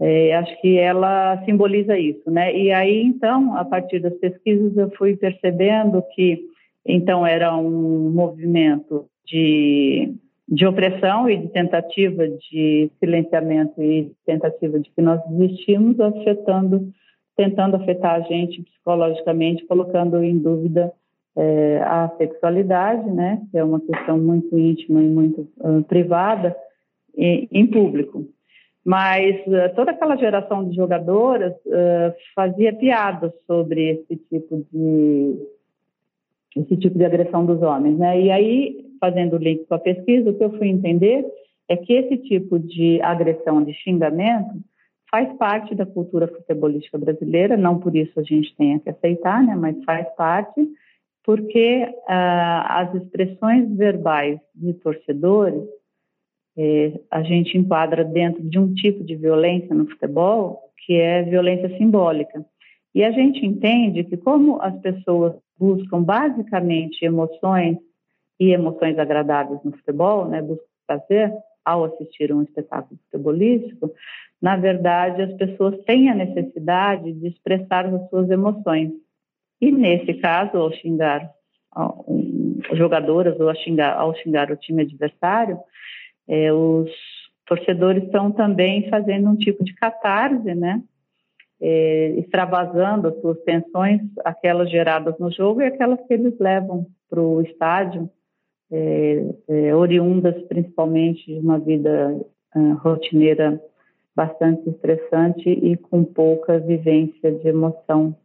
é, 0.00 0.34
acho 0.34 0.60
que 0.60 0.78
ela 0.78 1.42
simboliza 1.44 1.98
isso, 1.98 2.30
né? 2.30 2.56
E 2.56 2.72
aí, 2.72 3.02
então, 3.02 3.56
a 3.56 3.64
partir 3.64 4.00
das 4.00 4.14
pesquisas, 4.14 4.76
eu 4.76 4.90
fui 4.92 5.16
percebendo 5.16 6.02
que, 6.14 6.40
então, 6.86 7.26
era 7.26 7.54
um 7.54 8.10
movimento 8.10 9.06
de, 9.26 10.14
de 10.48 10.66
opressão 10.66 11.28
e 11.28 11.36
de 11.36 11.48
tentativa 11.48 12.26
de 12.26 12.90
silenciamento 12.98 13.82
e 13.82 14.10
tentativa 14.24 14.80
de 14.80 14.90
que 14.90 15.02
nós 15.02 15.20
existimos, 15.30 16.00
afetando 16.00 16.90
tentando 17.40 17.76
afetar 17.76 18.16
a 18.16 18.20
gente 18.20 18.62
psicologicamente, 18.62 19.64
colocando 19.66 20.22
em 20.22 20.36
dúvida 20.36 20.92
é, 21.34 21.78
a 21.82 22.10
sexualidade, 22.18 23.08
né, 23.10 23.40
que 23.50 23.56
é 23.56 23.64
uma 23.64 23.80
questão 23.80 24.18
muito 24.18 24.58
íntima 24.58 25.00
e 25.00 25.08
muito 25.08 25.48
uh, 25.58 25.82
privada, 25.84 26.54
e, 27.20 27.48
em 27.52 27.66
público. 27.66 28.26
Mas 28.84 29.36
uh, 29.46 29.74
toda 29.76 29.90
aquela 29.90 30.16
geração 30.16 30.68
de 30.68 30.74
jogadoras 30.74 31.52
uh, 31.66 32.14
fazia 32.34 32.72
piadas 32.72 33.32
sobre 33.46 33.90
esse 33.90 34.16
tipo 34.16 34.66
de 34.72 35.60
esse 36.56 36.76
tipo 36.78 36.98
de 36.98 37.04
agressão 37.04 37.46
dos 37.46 37.62
homens, 37.62 37.96
né? 37.96 38.20
E 38.20 38.30
aí, 38.30 38.84
fazendo 38.98 39.36
o 39.36 39.38
link 39.38 39.66
com 39.66 39.74
a 39.74 39.78
pesquisa, 39.78 40.30
o 40.30 40.34
que 40.34 40.42
eu 40.42 40.58
fui 40.58 40.66
entender 40.66 41.24
é 41.68 41.76
que 41.76 41.92
esse 41.92 42.16
tipo 42.16 42.58
de 42.58 43.00
agressão, 43.02 43.62
de 43.62 43.72
xingamento, 43.74 44.50
faz 45.08 45.32
parte 45.36 45.76
da 45.76 45.86
cultura 45.86 46.26
futebolística 46.26 46.98
brasileira, 46.98 47.56
não 47.56 47.78
por 47.78 47.94
isso 47.94 48.18
a 48.18 48.22
gente 48.24 48.54
tenha 48.56 48.80
que 48.80 48.90
aceitar, 48.90 49.42
né, 49.44 49.54
mas 49.54 49.76
faz 49.84 50.08
parte, 50.16 50.68
porque 51.24 51.86
ah, 52.08 52.80
as 52.80 52.94
expressões 52.96 53.70
verbais 53.76 54.40
de 54.52 54.72
torcedores 54.74 55.62
eh, 56.62 57.00
a 57.10 57.22
gente 57.22 57.56
enquadra 57.56 58.04
dentro 58.04 58.42
de 58.42 58.58
um 58.58 58.74
tipo 58.74 59.02
de 59.02 59.16
violência 59.16 59.74
no 59.74 59.88
futebol 59.88 60.60
que 60.84 60.94
é 60.94 61.22
violência 61.22 61.74
simbólica. 61.78 62.44
E 62.94 63.02
a 63.02 63.10
gente 63.10 63.46
entende 63.46 64.04
que 64.04 64.18
como 64.18 64.60
as 64.60 64.78
pessoas 64.80 65.34
buscam 65.58 66.02
basicamente 66.02 67.02
emoções 67.02 67.78
e 68.38 68.52
emoções 68.52 68.98
agradáveis 68.98 69.60
no 69.64 69.72
futebol, 69.72 70.26
né, 70.28 70.42
buscam 70.42 70.64
prazer 70.86 71.32
ao 71.64 71.84
assistir 71.84 72.30
um 72.30 72.42
espetáculo 72.42 72.98
futebolístico, 73.04 73.90
na 74.42 74.56
verdade, 74.56 75.22
as 75.22 75.32
pessoas 75.34 75.78
têm 75.84 76.10
a 76.10 76.14
necessidade 76.14 77.10
de 77.12 77.28
expressar 77.28 77.86
as 77.86 78.08
suas 78.10 78.28
emoções. 78.28 78.90
E 79.60 79.70
nesse 79.70 80.14
caso, 80.14 80.58
ao 80.58 80.72
xingar 80.72 81.30
jogadoras 82.72 83.38
ou 83.38 83.54
xingar, 83.54 83.96
ao 83.96 84.14
xingar 84.16 84.50
o 84.50 84.56
time 84.56 84.82
adversário, 84.82 85.58
é, 86.30 86.52
os 86.52 86.88
torcedores 87.44 88.04
estão 88.04 88.30
também 88.30 88.88
fazendo 88.88 89.28
um 89.28 89.36
tipo 89.36 89.64
de 89.64 89.74
catarse, 89.74 90.54
né? 90.54 90.80
É, 91.60 92.14
extravasando 92.16 93.08
as 93.08 93.20
suas 93.20 93.38
tensões, 93.42 94.00
aquelas 94.24 94.70
geradas 94.70 95.18
no 95.18 95.30
jogo 95.30 95.60
e 95.60 95.66
aquelas 95.66 96.00
que 96.06 96.14
eles 96.14 96.38
levam 96.38 96.86
para 97.10 97.20
o 97.20 97.42
estádio, 97.42 98.08
é, 98.70 99.24
é, 99.48 99.74
oriundas 99.74 100.40
principalmente 100.44 101.26
de 101.26 101.38
uma 101.40 101.58
vida 101.58 102.18
rotineira 102.78 103.60
bastante 104.14 104.68
estressante 104.70 105.50
e 105.50 105.76
com 105.76 106.04
pouca 106.04 106.58
vivência 106.58 107.30
de 107.30 107.48
emoção 107.48 108.16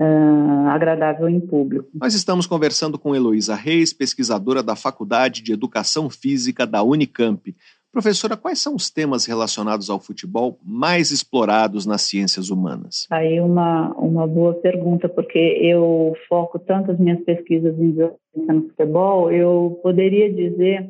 uh, 0.00 0.68
agradável 0.68 1.28
em 1.28 1.38
público. 1.38 1.88
Nós 1.94 2.14
estamos 2.14 2.46
conversando 2.46 2.98
com 2.98 3.14
Heloísa 3.14 3.54
Reis, 3.54 3.92
pesquisadora 3.92 4.62
da 4.62 4.74
Faculdade 4.74 5.42
de 5.42 5.52
Educação 5.52 6.08
Física 6.08 6.66
da 6.66 6.82
Unicamp. 6.82 7.54
Professora, 7.92 8.36
quais 8.36 8.60
são 8.60 8.76
os 8.76 8.88
temas 8.88 9.26
relacionados 9.26 9.90
ao 9.90 9.98
futebol 9.98 10.56
mais 10.64 11.10
explorados 11.10 11.84
nas 11.84 12.02
ciências 12.02 12.48
humanas? 12.48 13.06
Aí 13.10 13.40
uma, 13.40 13.88
uma 13.96 14.28
boa 14.28 14.54
pergunta, 14.54 15.08
porque 15.08 15.38
eu 15.38 16.14
foco 16.28 16.56
tanto 16.56 16.92
as 16.92 16.98
minhas 17.00 17.20
pesquisas 17.24 17.76
em 17.76 17.90
violência 17.90 18.54
no 18.54 18.68
futebol, 18.68 19.32
eu 19.32 19.80
poderia 19.82 20.32
dizer 20.32 20.88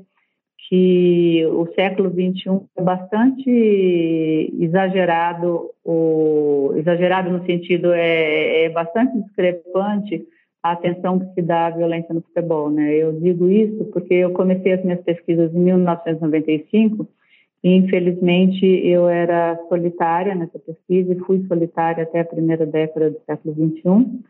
que 0.70 1.44
o 1.46 1.66
século 1.74 2.08
XXI 2.08 2.60
é 2.76 2.82
bastante 2.82 3.50
exagerado, 4.60 5.70
o, 5.84 6.72
exagerado 6.76 7.28
no 7.28 7.44
sentido 7.44 7.92
é, 7.92 8.66
é 8.66 8.68
bastante 8.68 9.20
discrepante 9.20 10.24
a 10.62 10.70
atenção 10.70 11.18
que 11.18 11.34
se 11.34 11.42
dá 11.42 11.66
à 11.66 11.70
violência 11.70 12.14
no 12.14 12.22
futebol. 12.22 12.70
Né? 12.70 12.94
Eu 12.94 13.12
digo 13.18 13.50
isso 13.50 13.84
porque 13.86 14.14
eu 14.14 14.30
comecei 14.30 14.72
as 14.72 14.84
minhas 14.84 15.00
pesquisas 15.00 15.52
em 15.52 15.58
1995 15.58 17.04
e, 17.64 17.74
infelizmente, 17.74 18.64
eu 18.64 19.08
era 19.08 19.58
solitária 19.68 20.36
nessa 20.36 20.58
pesquisa 20.60 21.12
e 21.12 21.18
fui 21.18 21.44
solitária 21.48 22.04
até 22.04 22.20
a 22.20 22.24
primeira 22.24 22.64
década 22.64 23.10
do 23.10 23.20
século 23.26 23.54
XXI. 23.54 24.20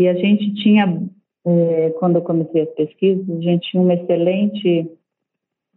E 0.00 0.08
a 0.08 0.14
gente 0.14 0.52
tinha, 0.54 1.00
eh, 1.46 1.94
quando 2.00 2.16
eu 2.16 2.22
comecei 2.22 2.62
as 2.62 2.70
pesquisas, 2.70 3.24
a 3.30 3.40
gente 3.40 3.70
tinha 3.70 3.82
uma 3.82 3.94
excelente 3.94 4.90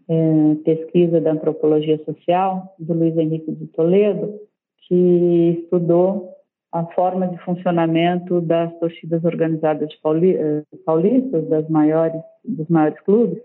é, 0.09 0.55
pesquisa 0.65 1.21
da 1.21 1.31
antropologia 1.31 2.03
social 2.03 2.73
do 2.79 2.93
Luiz 2.93 3.15
Henrique 3.15 3.51
de 3.51 3.67
Toledo, 3.67 4.33
que 4.87 5.61
estudou 5.61 6.33
a 6.71 6.83
forma 6.87 7.27
de 7.27 7.37
funcionamento 7.39 8.41
das 8.41 8.73
torcidas 8.79 9.23
organizadas 9.23 9.89
eh, 9.91 10.63
paulistas, 10.85 11.47
das 11.47 11.67
maiores, 11.69 12.21
dos 12.43 12.67
maiores 12.67 12.99
clubes, 13.01 13.39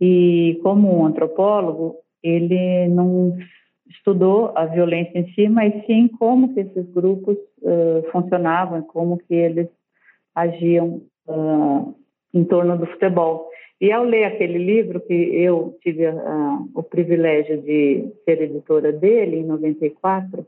e 0.00 0.58
como 0.62 1.00
um 1.00 1.06
antropólogo, 1.06 1.96
ele 2.22 2.88
não 2.88 3.36
estudou 3.88 4.52
a 4.56 4.66
violência 4.66 5.18
em 5.18 5.32
si, 5.32 5.48
mas 5.48 5.72
sim 5.86 6.08
como 6.08 6.52
que 6.52 6.60
esses 6.60 6.90
grupos 6.92 7.36
uh, 7.62 8.02
funcionavam, 8.10 8.82
como 8.82 9.16
que 9.16 9.34
eles 9.34 9.68
agiam 10.34 11.02
uh, 11.28 11.94
em 12.34 12.44
torno 12.44 12.76
do 12.76 12.86
futebol. 12.86 13.48
E 13.80 13.92
ao 13.92 14.04
ler 14.04 14.24
aquele 14.24 14.58
livro, 14.58 15.00
que 15.00 15.12
eu 15.12 15.76
tive 15.82 16.04
o 16.74 16.82
privilégio 16.82 17.60
de 17.60 18.08
ser 18.24 18.40
editora 18.40 18.90
dele 18.90 19.36
em 19.36 19.44
94, 19.44 20.46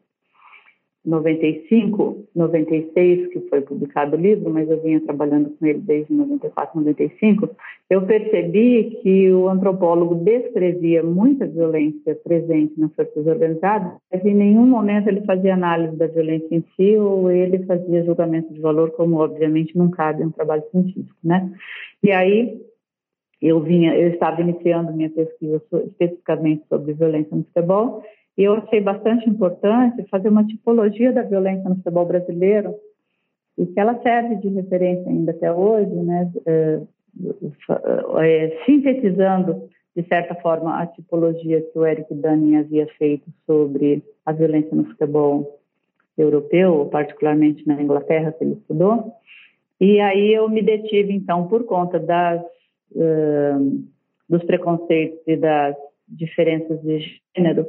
95, 1.04 2.26
96, 2.34 3.28
que 3.28 3.40
foi 3.48 3.60
publicado 3.62 4.16
o 4.16 4.20
livro, 4.20 4.50
mas 4.50 4.68
eu 4.68 4.82
vinha 4.82 5.00
trabalhando 5.00 5.50
com 5.50 5.64
ele 5.64 5.78
desde 5.78 6.12
94, 6.12 6.78
95, 6.78 7.48
eu 7.88 8.02
percebi 8.06 8.98
que 9.02 9.32
o 9.32 9.48
antropólogo 9.48 10.16
descrevia 10.16 11.02
muita 11.02 11.46
violência 11.46 12.14
presente 12.16 12.78
nas 12.78 12.94
forças 12.94 13.26
organizadas, 13.26 13.92
mas 14.12 14.24
em 14.24 14.34
nenhum 14.34 14.66
momento 14.66 15.08
ele 15.08 15.22
fazia 15.22 15.54
análise 15.54 15.96
da 15.96 16.06
violência 16.06 16.54
em 16.54 16.64
si 16.76 16.96
ou 16.96 17.30
ele 17.30 17.64
fazia 17.64 18.04
julgamento 18.04 18.52
de 18.52 18.60
valor, 18.60 18.90
como 18.90 19.16
obviamente 19.16 19.76
não 19.78 19.90
cabe 19.90 20.24
um 20.24 20.30
trabalho 20.30 20.64
científico, 20.70 21.16
né? 21.24 21.50
E 22.02 22.10
aí 22.10 22.60
eu 23.40 23.60
vinha, 23.60 23.94
eu 23.94 24.08
estava 24.08 24.40
iniciando 24.40 24.92
minha 24.92 25.10
pesquisa 25.10 25.62
especificamente 25.86 26.64
sobre 26.68 26.92
violência 26.92 27.36
no 27.36 27.44
futebol 27.44 28.02
e 28.36 28.42
eu 28.42 28.54
achei 28.54 28.80
bastante 28.80 29.28
importante 29.28 30.04
fazer 30.10 30.28
uma 30.28 30.44
tipologia 30.44 31.12
da 31.12 31.22
violência 31.22 31.68
no 31.68 31.76
futebol 31.76 32.06
brasileiro 32.06 32.74
e 33.56 33.66
que 33.66 33.78
ela 33.78 34.00
serve 34.02 34.36
de 34.36 34.48
referência 34.48 35.08
ainda 35.08 35.32
até 35.32 35.52
hoje, 35.52 35.94
né, 35.94 36.30
é, 36.46 36.80
é, 38.20 38.64
sintetizando 38.64 39.68
de 39.96 40.02
certa 40.04 40.34
forma 40.36 40.80
a 40.80 40.86
tipologia 40.86 41.60
que 41.60 41.78
o 41.78 41.84
Eric 41.84 42.14
Dunning 42.14 42.56
havia 42.56 42.86
feito 42.98 43.28
sobre 43.46 44.02
a 44.24 44.32
violência 44.32 44.76
no 44.76 44.84
futebol 44.84 45.58
europeu, 46.16 46.88
particularmente 46.90 47.66
na 47.66 47.80
Inglaterra 47.80 48.32
que 48.32 48.44
ele 48.44 48.54
estudou. 48.54 49.12
E 49.80 50.00
aí 50.00 50.32
eu 50.32 50.48
me 50.48 50.62
detive 50.62 51.12
então 51.12 51.48
por 51.48 51.64
conta 51.64 51.98
das 51.98 52.40
dos 54.28 54.44
preconceitos 54.44 55.20
e 55.26 55.36
das 55.36 55.76
diferenças 56.08 56.80
de 56.82 57.20
gênero 57.36 57.66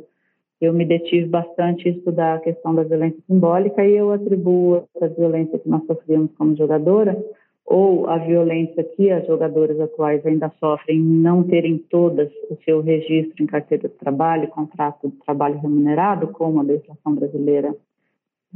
eu 0.61 0.73
me 0.73 0.85
detive 0.85 1.25
bastante 1.25 1.87
a 1.87 1.91
estudar 1.91 2.35
a 2.35 2.39
questão 2.39 2.75
da 2.75 2.83
violência 2.83 3.19
simbólica 3.27 3.85
e 3.85 3.95
eu 3.95 4.11
atribuo 4.11 4.83
essa 4.95 5.07
violência 5.07 5.57
que 5.57 5.69
nós 5.69 5.85
sofremos 5.85 6.31
como 6.37 6.55
jogadora 6.55 7.17
ou 7.65 8.09
a 8.09 8.17
violência 8.17 8.83
que 8.83 9.11
as 9.11 9.25
jogadoras 9.27 9.79
atuais 9.79 10.25
ainda 10.25 10.51
sofrem 10.59 10.99
não 10.99 11.43
terem 11.43 11.77
todas 11.77 12.29
o 12.49 12.57
seu 12.65 12.81
registro 12.81 13.43
em 13.43 13.45
carteira 13.45 13.87
de 13.87 13.95
trabalho, 13.95 14.47
contrato 14.47 15.07
de 15.07 15.15
trabalho 15.17 15.59
remunerado, 15.59 16.29
como 16.29 16.59
a 16.59 16.63
legislação 16.63 17.13
brasileira 17.13 17.73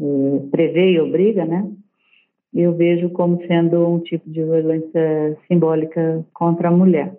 eh, 0.02 0.40
prevê 0.50 0.94
e 0.94 1.00
obriga, 1.00 1.46
né? 1.46 1.72
Eu 2.54 2.74
vejo 2.74 3.10
como 3.10 3.42
sendo 3.48 3.88
um 3.88 4.00
tipo 4.00 4.30
de 4.30 4.44
violência 4.44 5.38
simbólica 5.48 6.24
contra 6.34 6.68
a 6.68 6.72
mulher. 6.72 7.18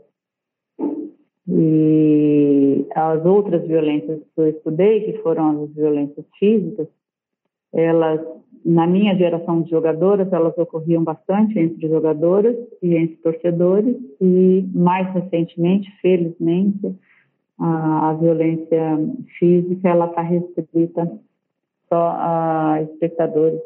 E 1.49 2.87
as 2.95 3.25
outras 3.25 3.67
violências 3.67 4.21
que 4.35 4.41
eu 4.41 4.49
estudei, 4.49 5.01
que 5.01 5.19
foram 5.23 5.65
as 5.65 5.71
violências 5.75 6.25
físicas, 6.39 6.87
elas, 7.73 8.21
na 8.65 8.87
minha 8.87 9.17
geração 9.17 9.63
de 9.63 9.71
jogadoras, 9.71 10.33
elas 10.33 10.57
ocorriam 10.57 11.03
bastante 11.03 11.59
entre 11.59 11.89
jogadoras 11.89 12.57
e 12.81 12.97
entre 12.97 13.17
torcedores, 13.17 13.97
e 14.21 14.65
mais 14.73 15.13
recentemente, 15.13 15.91
felizmente, 16.01 16.95
a, 17.59 18.11
a 18.11 18.15
violência 18.15 18.99
física 19.39 19.89
ela 19.89 20.07
está 20.07 20.23
restrita 20.23 21.21
só 21.89 22.15
a 22.17 22.79
espectadores 22.83 23.61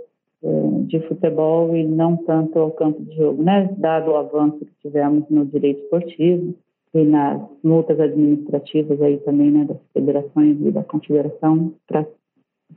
de 0.86 1.00
futebol 1.08 1.74
e 1.76 1.84
não 1.84 2.16
tanto 2.16 2.58
ao 2.58 2.70
campo 2.70 3.02
de 3.02 3.16
jogo, 3.16 3.42
né? 3.42 3.68
Dado 3.76 4.12
o 4.12 4.16
avanço 4.16 4.58
que 4.58 4.88
tivemos 4.88 5.24
no 5.28 5.44
direito 5.44 5.82
esportivo, 5.82 6.54
e 6.94 7.04
nas 7.04 7.40
multas 7.62 8.00
administrativas 8.00 9.00
aí 9.02 9.18
também, 9.18 9.50
né, 9.50 9.64
das 9.64 9.78
federações 9.92 10.56
e 10.60 10.70
da 10.70 10.82
confederação 10.82 11.74
para 11.86 12.06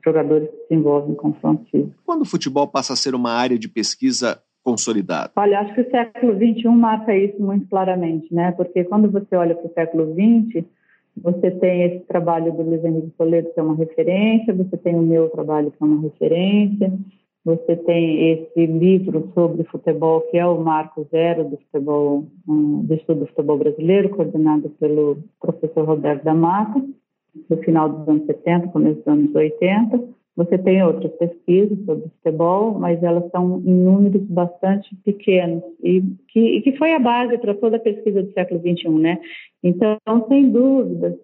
jogadores 0.03 0.50
que 0.50 0.68
se 0.68 0.75
envolvem 0.75 1.15
com 1.15 1.32
confrontos 1.32 1.70
físicos. 1.70 1.96
Quando 2.06 2.22
o 2.22 2.25
futebol 2.25 2.68
passa 2.68 2.94
a 2.94 2.96
ser 2.96 3.15
uma 3.15 3.32
área 3.32 3.58
de 3.58 3.68
pesquisa 3.68 4.41
consolidada? 4.63 5.32
Olha, 5.36 5.60
acho 5.60 5.74
que 5.74 5.82
o 5.82 5.89
século 5.89 6.34
XXI 6.36 6.67
marca 6.69 7.15
isso 7.15 7.41
muito 7.41 7.67
claramente, 7.67 8.34
né? 8.34 8.52
Porque 8.52 8.84
quando 8.84 9.10
você 9.10 9.36
olha 9.36 9.56
para 9.56 9.67
o 9.67 9.74
século 9.74 10.13
XX, 10.13 10.65
você 11.17 11.52
tem 11.52 11.84
esse 11.84 12.06
trabalho 12.06 12.54
do 12.54 12.62
Luiz 12.62 12.84
Henrique 12.84 13.12
Toledo, 13.17 13.52
que 13.54 13.60
é 13.60 13.63
uma 13.63 13.76
referência, 13.76 14.54
você 14.54 14.78
tem 14.78 14.95
o 14.95 15.02
meu 15.02 15.30
trabalho, 15.30 15.71
que 15.71 15.84
é 15.84 15.86
uma 15.86 16.02
referência, 16.02 16.93
você 17.43 17.75
tem 17.75 18.32
esse 18.32 18.65
livro 18.67 19.32
sobre 19.34 19.63
futebol, 19.63 20.21
que 20.30 20.38
é 20.38 20.45
o 20.45 20.62
Marco 20.62 21.08
Zero 21.10 21.49
do 21.49 21.58
futebol, 21.58 22.25
do 22.45 22.93
estudo 22.93 23.21
do 23.21 23.27
futebol 23.27 23.58
brasileiro, 23.58 24.10
coordenado 24.10 24.69
pelo 24.80 25.17
professor 25.39 25.86
Roberto 25.86 26.23
da 26.23 26.36
Mata, 26.36 26.84
no 27.49 27.58
final 27.58 27.89
dos 27.89 28.08
anos 28.08 28.25
70, 28.27 28.67
começo 28.67 28.97
dos 28.97 29.08
anos 29.08 29.36
80. 29.36 30.21
Você 30.38 30.58
tem 30.58 30.84
outras 30.84 31.12
pesquisas 31.13 31.77
sobre 31.86 32.10
futebol, 32.10 32.80
mas 32.80 33.01
elas 33.04 33.30
são 33.32 33.60
em 33.65 33.73
números 33.73 34.21
bastante 34.23 34.95
pequenos 35.04 35.63
e 35.84 36.01
que, 36.30 36.39
e 36.39 36.62
que 36.62 36.77
foi 36.77 36.93
a 36.93 36.99
base 36.99 37.38
para 37.38 37.54
toda 37.56 37.77
a 37.77 37.82
pesquisa 37.82 38.23
do 38.23 38.32
século 38.32 38.62
XXI, 38.62 38.89
né? 38.89 39.19
Então, 39.63 39.97
sem 40.30 40.49
dúvidas, 40.49 41.15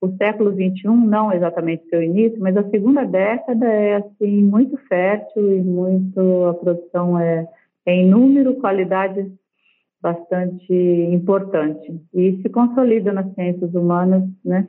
o 0.00 0.16
século 0.16 0.52
XXI, 0.52 0.86
não 0.86 1.32
exatamente 1.32 1.88
seu 1.88 2.02
início, 2.02 2.38
mas 2.40 2.56
a 2.56 2.68
segunda 2.70 3.04
década 3.04 3.66
é 3.66 3.96
assim 3.96 4.42
muito 4.44 4.76
fértil 4.88 5.56
e 5.56 5.60
muito 5.60 6.20
a 6.44 6.54
produção 6.54 7.18
é, 7.18 7.48
é 7.84 7.94
em 7.94 8.08
número, 8.08 8.54
qualidade 8.54 9.30
bastante 10.00 10.72
importante 10.72 12.00
e 12.14 12.40
se 12.40 12.48
consolida 12.48 13.12
nas 13.12 13.34
ciências 13.34 13.74
humanas, 13.74 14.22
né? 14.44 14.68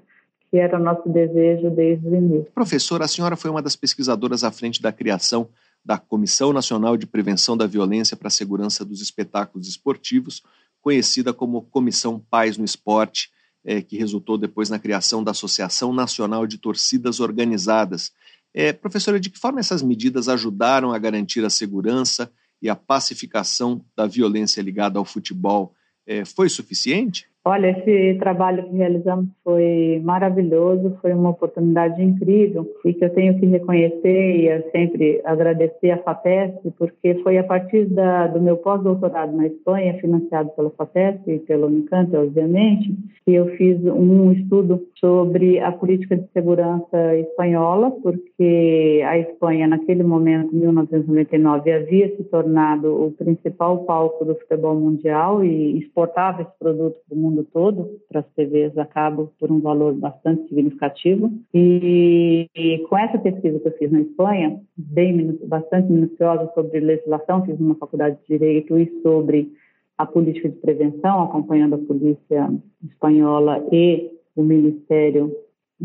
Que 0.49 0.57
era 0.57 0.79
o 0.79 0.83
nosso 0.83 1.07
desejo 1.07 1.69
desde 1.69 2.07
o 2.07 2.15
início. 2.15 2.51
Professora, 2.55 3.05
a 3.05 3.07
senhora 3.07 3.35
foi 3.35 3.51
uma 3.51 3.61
das 3.61 3.75
pesquisadoras 3.75 4.43
à 4.43 4.51
frente 4.51 4.81
da 4.81 4.91
criação 4.91 5.47
da 5.85 5.99
Comissão 5.99 6.51
Nacional 6.51 6.97
de 6.97 7.05
Prevenção 7.05 7.55
da 7.55 7.67
Violência 7.67 8.17
para 8.17 8.29
a 8.29 8.31
Segurança 8.31 8.83
dos 8.83 8.99
Espetáculos 8.99 9.69
Esportivos, 9.69 10.41
conhecida 10.81 11.31
como 11.31 11.61
Comissão 11.61 12.19
Paz 12.31 12.57
no 12.57 12.65
Esporte 12.65 13.29
é, 13.63 13.81
que 13.81 13.97
resultou 13.97 14.37
depois 14.37 14.69
na 14.69 14.79
criação 14.79 15.23
da 15.23 15.31
Associação 15.31 15.93
Nacional 15.93 16.47
de 16.47 16.57
Torcidas 16.57 17.19
Organizadas. 17.19 18.11
É, 18.53 18.73
professora, 18.73 19.19
de 19.19 19.29
que 19.29 19.39
forma 19.39 19.59
essas 19.59 19.81
medidas 19.81 20.27
ajudaram 20.27 20.91
a 20.91 20.97
garantir 20.97 21.43
a 21.45 21.49
segurança 21.49 22.31
e 22.61 22.69
a 22.69 22.75
pacificação 22.75 23.83
da 23.95 24.05
violência 24.07 24.61
ligada 24.61 24.97
ao 24.97 25.05
futebol? 25.05 25.73
É, 26.05 26.25
foi 26.25 26.49
suficiente? 26.49 27.27
Olha, 27.45 27.69
esse 27.69 28.19
trabalho 28.19 28.63
que 28.63 28.75
realizamos 28.75 29.27
foi 29.45 30.01
maravilhoso, 30.03 30.97
foi 31.01 31.13
uma 31.13 31.29
oportunidade 31.29 32.03
incrível 32.03 32.69
e 32.83 32.93
que 32.93 33.05
eu 33.05 33.09
tenho 33.11 33.39
que 33.39 33.45
reconhecer 33.45 34.45
e 34.45 34.71
sempre 34.71 35.21
agradecer 35.23 35.91
à 35.91 35.97
FAPESP, 35.99 36.71
porque 36.77 37.15
foi 37.23 37.37
a 37.37 37.43
partir 37.43 37.85
da, 37.85 38.27
do 38.27 38.41
meu 38.41 38.57
pós-doutorado 38.57 39.35
na 39.35 39.47
Espanha, 39.47 39.97
financiado 40.01 40.49
pela 40.49 40.69
FAPESP 40.71 41.31
e 41.31 41.39
pelo 41.39 41.67
Unicamp, 41.67 42.13
obviamente, 42.15 42.93
que 43.25 43.33
eu 43.33 43.47
fiz 43.55 43.79
um 43.85 44.33
estudo 44.33 44.85
sobre 44.99 45.59
a 45.59 45.71
política 45.71 46.17
de 46.17 46.27
segurança 46.33 47.15
espanhola, 47.15 47.89
porque 48.03 49.01
a 49.05 49.17
Espanha, 49.17 49.65
naquele 49.65 50.03
momento, 50.03 50.53
em 50.53 50.59
1999, 50.59 51.71
havia 51.71 52.15
se 52.17 52.23
tornado 52.25 53.05
o 53.05 53.11
principal 53.11 53.85
palco 53.85 54.25
do 54.25 54.35
futebol 54.35 54.75
mundial 54.75 55.43
e 55.43 55.79
exportava 55.79 56.41
esse 56.41 56.51
produto 56.59 56.97
para 57.07 57.17
o 57.17 57.19
mundo 57.19 57.28
mundo 57.29 57.47
todo, 57.53 57.99
para 58.09 58.21
as 58.21 58.27
TVs 58.33 58.77
a 58.77 58.85
cabo, 58.85 59.31
por 59.39 59.51
um 59.51 59.59
valor 59.59 59.93
bastante 59.93 60.47
significativo. 60.47 61.31
E, 61.53 62.47
e, 62.55 62.79
com 62.89 62.97
essa 62.97 63.17
pesquisa 63.17 63.59
que 63.59 63.67
eu 63.67 63.77
fiz 63.77 63.91
na 63.91 64.01
Espanha, 64.01 64.59
bem 64.77 65.37
bastante 65.45 65.91
minuciosa 65.91 66.51
sobre 66.53 66.79
legislação, 66.79 67.45
fiz 67.45 67.59
uma 67.59 67.75
faculdade 67.75 68.17
de 68.21 68.37
Direito 68.37 68.77
e 68.77 69.01
sobre 69.01 69.51
a 69.97 70.05
política 70.05 70.49
de 70.49 70.55
prevenção, 70.57 71.23
acompanhando 71.23 71.75
a 71.75 71.79
polícia 71.79 72.49
espanhola 72.83 73.65
e 73.71 74.11
o 74.35 74.43
Ministério 74.43 75.35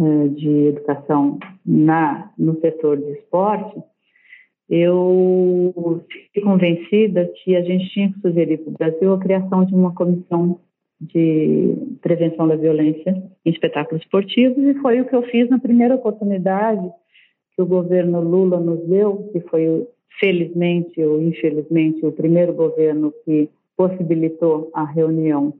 eh, 0.01 0.29
de 0.29 0.67
Educação 0.69 1.39
na, 1.67 2.33
no 2.39 2.61
setor 2.61 2.99
de 2.99 3.11
esporte, 3.13 3.83
eu 4.69 6.03
fiquei 6.11 6.43
convencida 6.43 7.31
que 7.43 7.55
a 7.55 7.63
gente 7.63 7.89
tinha 7.91 8.13
que 8.13 8.21
sugerir 8.21 8.59
para 8.59 8.71
o 8.71 8.77
Brasil 8.79 9.13
a 9.13 9.21
criação 9.21 9.65
de 9.65 9.75
uma 9.75 9.95
comissão 9.95 10.59
de 11.13 11.75
prevenção 12.01 12.49
da 12.49 12.57
violência 12.57 13.23
em 13.45 13.51
espetáculos 13.51 14.03
esportivos 14.03 14.59
e 14.59 14.75
foi 14.81 15.01
o 15.01 15.07
que 15.07 15.15
eu 15.15 15.23
fiz 15.25 15.49
na 15.51 15.59
primeira 15.59 15.95
oportunidade 15.95 16.89
que 17.55 17.63
o 17.63 17.67
governo 17.67 18.21
Lula 18.21 18.59
nos 18.59 18.81
deu, 18.89 19.29
que 19.33 19.41
foi 19.41 19.87
felizmente 20.19 21.03
ou 21.03 21.21
infelizmente 21.21 22.05
o 22.05 22.13
primeiro 22.13 22.53
governo 22.53 23.13
que 23.25 23.49
possibilitou 23.77 24.71
a 24.73 24.85
reunião 24.85 25.55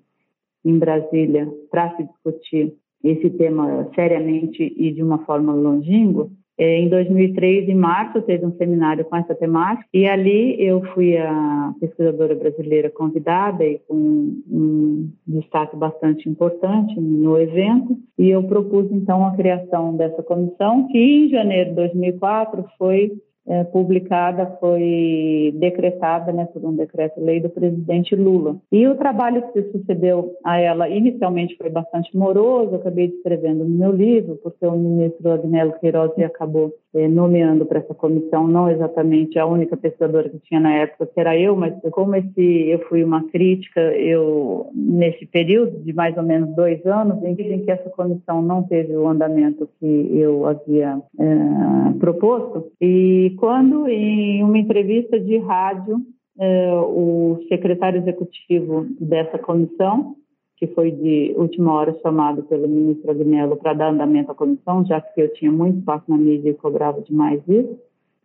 em 0.65 0.79
Brasília 0.79 1.49
para 1.71 1.95
se 1.97 2.05
discutir 2.05 2.75
esse 3.03 3.29
tema 3.31 3.91
seriamente 3.95 4.75
e 4.77 4.91
de 4.93 5.03
uma 5.03 5.19
forma 5.27 5.53
longínqua, 5.53 6.29
em 6.57 6.89
2003, 6.89 7.69
em 7.69 7.75
março, 7.75 8.23
teve 8.23 8.47
um 8.47 8.57
seminário 8.57 9.05
com 9.05 9.17
essa 9.17 9.35
temática 9.35 9.89
e 9.93 10.07
ali 10.07 10.57
eu 10.65 10.83
fui 10.95 11.17
a 11.17 11.75
pesquisadora 11.81 12.35
brasileira 12.37 12.89
convidada 12.91 13.65
e 13.65 13.81
com 13.89 13.97
um 13.97 15.11
destaque 15.27 15.77
bastante 15.77 16.29
importante 16.29 16.99
no 17.01 17.37
evento 17.39 17.99
e 18.17 18.31
eu 18.31 18.45
propus 18.45 18.91
então 18.93 19.27
a 19.27 19.35
criação 19.35 19.97
dessa 19.97 20.23
comissão 20.23 20.87
que 20.89 20.99
em 20.99 21.29
janeiro 21.29 21.71
de 21.71 21.77
2004 21.77 22.65
foi 22.79 23.11
é, 23.47 23.65
publicada, 23.65 24.57
foi 24.59 25.55
decretada 25.57 26.33
né, 26.33 26.47
por 26.47 26.65
um 26.65 26.75
decreto-lei 26.75 27.41
do 27.41 27.49
presidente 27.49 28.17
Lula. 28.17 28.57
E 28.73 28.87
o 28.87 28.97
trabalho 28.97 29.43
que 29.53 29.63
sucedeu 29.65 30.35
a 30.45 30.59
ela 30.59 30.89
inicialmente 30.89 31.57
foi 31.57 31.71
bastante 31.71 32.17
moroso, 32.17 32.77
acabei 32.77 33.09
descrevendo 33.09 33.65
no 33.65 33.77
meu 33.77 33.93
livro, 33.93 34.39
porque 34.43 34.65
o 34.67 34.73
ministro 34.73 35.31
Agnello 35.31 35.75
Queiroz 35.81 36.13
acabou 36.19 36.73
é, 36.95 37.09
nomeando 37.09 37.67
para 37.67 37.81
essa 37.81 37.95
comissão, 37.95 38.47
não 38.47 38.71
exatamente 38.71 39.39
a 39.39 39.47
única 39.47 39.77
pesquisadora 39.77 40.29
que 40.29 40.39
tinha 40.39 40.61
na 40.61 40.73
época, 40.75 41.07
que 41.07 41.21
era 41.21 41.37
eu, 41.39 41.57
mas 41.57 41.75
como 41.91 42.15
esse, 42.15 42.69
eu 42.69 42.79
fui 42.89 43.03
uma 43.05 43.25
crítica, 43.25 43.81
eu, 43.81 44.71
nesse 44.75 45.27
período 45.27 45.83
de 45.83 45.93
mais 45.93 46.17
ou 46.17 46.23
menos 46.23 46.55
dois 46.55 46.85
anos, 46.87 47.23
em 47.23 47.35
que 47.35 47.71
essa 47.71 47.91
comissão 47.91 48.41
não 48.41 48.63
teve 48.63 48.97
o 48.97 49.09
andamento 49.09 49.69
que 49.79 50.11
eu 50.13 50.47
havia 50.47 50.99
é, 51.19 51.99
proposto, 51.99 52.71
e 52.81 53.34
quando 53.37 53.89
em 53.89 54.43
uma 54.43 54.59
entrevista 54.59 55.19
de 55.19 55.39
rádio, 55.39 55.99
é, 56.39 56.73
o 56.73 57.41
secretário 57.49 58.01
executivo 58.01 58.87
dessa 59.01 59.39
comissão, 59.39 60.17
que 60.57 60.67
foi 60.69 60.91
de 60.91 61.35
última 61.37 61.73
hora 61.73 61.99
chamado 62.01 62.43
pelo 62.45 62.69
ministro 62.69 63.11
Agnello 63.11 63.57
para 63.57 63.75
dar 63.75 63.91
andamento 63.91 64.31
à 64.31 64.35
comissão, 64.35 64.85
já 64.87 65.01
que 65.01 65.21
eu 65.21 65.33
tinha 65.33 65.51
muito 65.51 65.79
espaço 65.79 66.05
na 66.09 66.17
mídia 66.17 66.51
e 66.51 66.55
cobrava 66.55 67.01
demais 67.03 67.41
isso, 67.49 67.79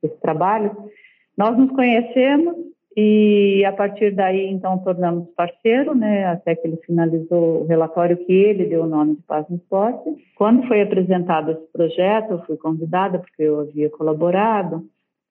esse 0.04 0.16
trabalho. 0.22 0.76
Nós 1.38 1.58
nos 1.58 1.72
conhecemos 1.72 2.56
e 2.96 3.64
a 3.66 3.72
partir 3.72 4.14
daí, 4.14 4.48
então, 4.48 4.78
tornamos 4.80 5.30
parceiro, 5.36 5.96
né, 5.96 6.26
até 6.26 6.56
que 6.56 6.68
ele 6.68 6.78
finalizou 6.86 7.62
o 7.62 7.66
relatório 7.66 8.18
que 8.18 8.34
ele 8.34 8.66
deu 8.66 8.84
o 8.84 8.88
nome 8.88 9.16
de 9.16 9.22
Paz 9.22 9.48
no 9.48 9.56
Esporte. 9.56 10.10
Quando 10.36 10.68
foi 10.68 10.82
apresentado 10.82 11.52
esse 11.52 11.72
projeto, 11.72 12.32
eu 12.32 12.46
fui 12.46 12.58
convidada, 12.58 13.20
porque 13.20 13.44
eu 13.44 13.62
havia 13.62 13.90
colaborado, 13.90 14.84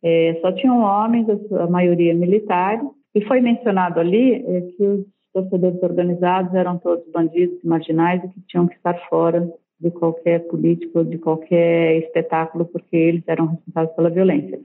é, 0.02 0.38
só 0.40 0.52
tinham 0.52 0.80
homens, 0.80 1.26
a 1.52 1.66
maioria 1.66 2.14
militares, 2.14 2.86
e 3.14 3.24
foi 3.24 3.40
mencionado 3.40 3.98
ali 4.00 4.34
é, 4.34 4.60
que 4.60 4.82
os 4.82 5.06
torcedores 5.32 5.82
organizados 5.82 6.54
eram 6.54 6.78
todos 6.78 7.04
bandidos 7.10 7.62
marginais 7.64 8.22
e 8.22 8.28
que 8.28 8.40
tinham 8.46 8.66
que 8.66 8.76
estar 8.76 8.94
fora 9.08 9.48
de 9.80 9.90
qualquer 9.90 10.40
político, 10.48 11.04
de 11.04 11.18
qualquer 11.18 11.98
espetáculo, 11.98 12.64
porque 12.66 12.96
eles 12.96 13.22
eram 13.26 13.46
responsáveis 13.46 13.94
pela 13.94 14.10
violência. 14.10 14.58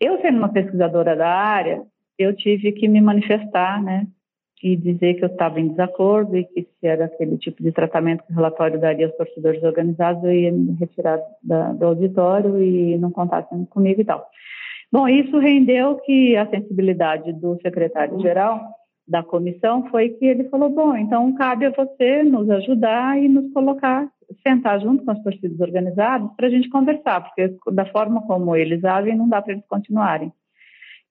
Eu, 0.00 0.20
sendo 0.20 0.38
uma 0.38 0.48
pesquisadora 0.52 1.14
da 1.14 1.28
área, 1.28 1.82
eu 2.18 2.34
tive 2.34 2.72
que 2.72 2.88
me 2.88 3.00
manifestar, 3.00 3.82
né, 3.82 4.06
e 4.62 4.74
dizer 4.74 5.14
que 5.14 5.24
eu 5.24 5.28
estava 5.28 5.60
em 5.60 5.68
desacordo 5.68 6.36
e 6.36 6.44
que 6.44 6.62
se 6.62 6.86
era 6.86 7.04
aquele 7.04 7.36
tipo 7.36 7.62
de 7.62 7.72
tratamento 7.72 8.24
que 8.24 8.32
o 8.32 8.36
relatório 8.36 8.80
daria 8.80 9.06
aos 9.06 9.16
torcedores 9.16 9.62
organizados, 9.62 10.24
eu 10.24 10.32
ia 10.32 10.50
me 10.50 10.72
retirar 10.72 11.20
da, 11.42 11.72
do 11.72 11.86
auditório 11.86 12.62
e 12.62 12.96
não 12.96 13.10
contassem 13.10 13.64
comigo 13.66 14.00
e 14.00 14.04
tal. 14.04 14.26
Bom, 14.92 15.08
isso 15.08 15.38
rendeu 15.38 15.96
que 15.96 16.36
a 16.36 16.48
sensibilidade 16.48 17.32
do 17.32 17.58
secretário-geral 17.60 18.60
da 19.06 19.22
comissão 19.22 19.88
foi 19.90 20.10
que 20.10 20.24
ele 20.24 20.44
falou: 20.44 20.70
bom, 20.70 20.96
então 20.96 21.32
cabe 21.34 21.66
a 21.66 21.70
você 21.70 22.22
nos 22.22 22.48
ajudar 22.50 23.20
e 23.20 23.28
nos 23.28 23.52
colocar, 23.52 24.08
sentar 24.46 24.80
junto 24.80 25.04
com 25.04 25.10
as 25.10 25.22
torcidas 25.22 25.60
organizadas 25.60 26.30
para 26.36 26.46
a 26.46 26.50
gente 26.50 26.68
conversar, 26.68 27.20
porque 27.20 27.54
da 27.72 27.86
forma 27.86 28.22
como 28.26 28.56
eles 28.56 28.84
agem, 28.84 29.16
não 29.16 29.28
dá 29.28 29.40
para 29.40 29.52
eles 29.52 29.66
continuarem. 29.66 30.32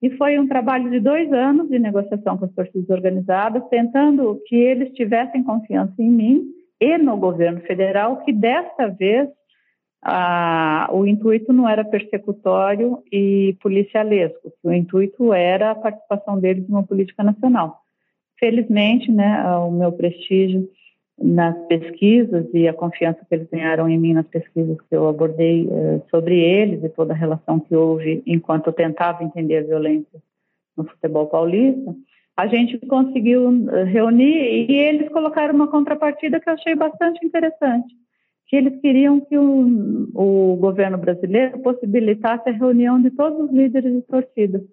E 0.02 0.10
foi 0.18 0.38
um 0.38 0.48
trabalho 0.48 0.90
de 0.92 1.00
dois 1.00 1.32
anos 1.32 1.70
de 1.70 1.80
negociação 1.80 2.38
com 2.38 2.46
as 2.46 2.54
torcidas 2.54 2.90
organizadas, 2.90 3.64
tentando 3.70 4.40
que 4.46 4.56
eles 4.56 4.94
tivessem 4.94 5.44
confiança 5.44 5.96
em 6.00 6.12
mim 6.12 6.44
e 6.80 6.98
no 6.98 7.18
governo 7.18 7.62
federal, 7.62 8.18
que 8.24 8.34
desta 8.34 8.88
vez 8.88 9.30
o 10.91 11.06
intuito 11.06 11.52
não 11.52 11.68
era 11.68 11.84
persecutório 11.84 13.00
e 13.12 13.58
policialesco, 13.62 14.54
o 14.63 14.72
intuito 14.72 15.34
era 15.34 15.72
a 15.72 15.76
participação 15.76 16.39
deles 16.39 16.68
numa 16.68 16.84
política 16.84 17.24
nacional. 17.24 17.82
Felizmente, 18.39 19.12
né, 19.12 19.44
o 19.58 19.72
meu 19.72 19.91
prestígio 19.91 20.70
nas 21.18 21.56
pesquisas 21.68 22.46
e 22.54 22.68
a 22.68 22.74
confiança 22.74 23.26
que 23.28 23.34
eles 23.34 23.48
ganharam 23.50 23.88
em 23.88 23.98
mim 23.98 24.13
nas 24.13 24.28
pesquisas 24.28 24.78
que 24.82 24.96
eu 24.96 25.08
abordei 25.08 25.68
eh, 25.70 26.02
sobre 26.12 26.38
eles 26.38 26.84
e 26.84 26.89
toda 26.89 27.13
a 27.13 27.15
relação 27.15 27.60
que 27.60 27.74
houve 27.74 28.22
enquanto 28.28 28.68
eu 28.68 28.74
tentava 28.74 29.24
entender 29.24 29.58
a 29.58 29.63
violência 29.63 30.22
no 30.76 30.84
futebol 30.84 31.28
paulista, 31.28 31.96
a 32.36 32.48
gente 32.48 32.78
conseguiu 32.86 33.65
eh, 33.70 33.84
reunir 33.86 34.70
e 34.70 34.76
eles 34.76 35.08
colocaram 35.10 35.56
uma 35.56 35.68
contrapartida 35.68 36.39
que 36.39 36.50
eu 36.50 36.54
achei 36.54 36.76
bastante 36.76 37.26
interessante, 37.26 37.96
que 38.47 38.55
eles 38.55 38.79
queriam 38.81 39.19
que 39.19 39.38
o, 39.38 40.10
o 40.13 40.55
governo 40.58 40.97
brasileiro 40.97 41.60
possibilitasse 41.60 42.49
a 42.49 42.53
reunião 42.53 43.01
de 43.01 43.10
todos 43.12 43.39
os 43.39 43.51
líderes 43.51 43.93
de 43.93 44.01
torcida 44.03 44.63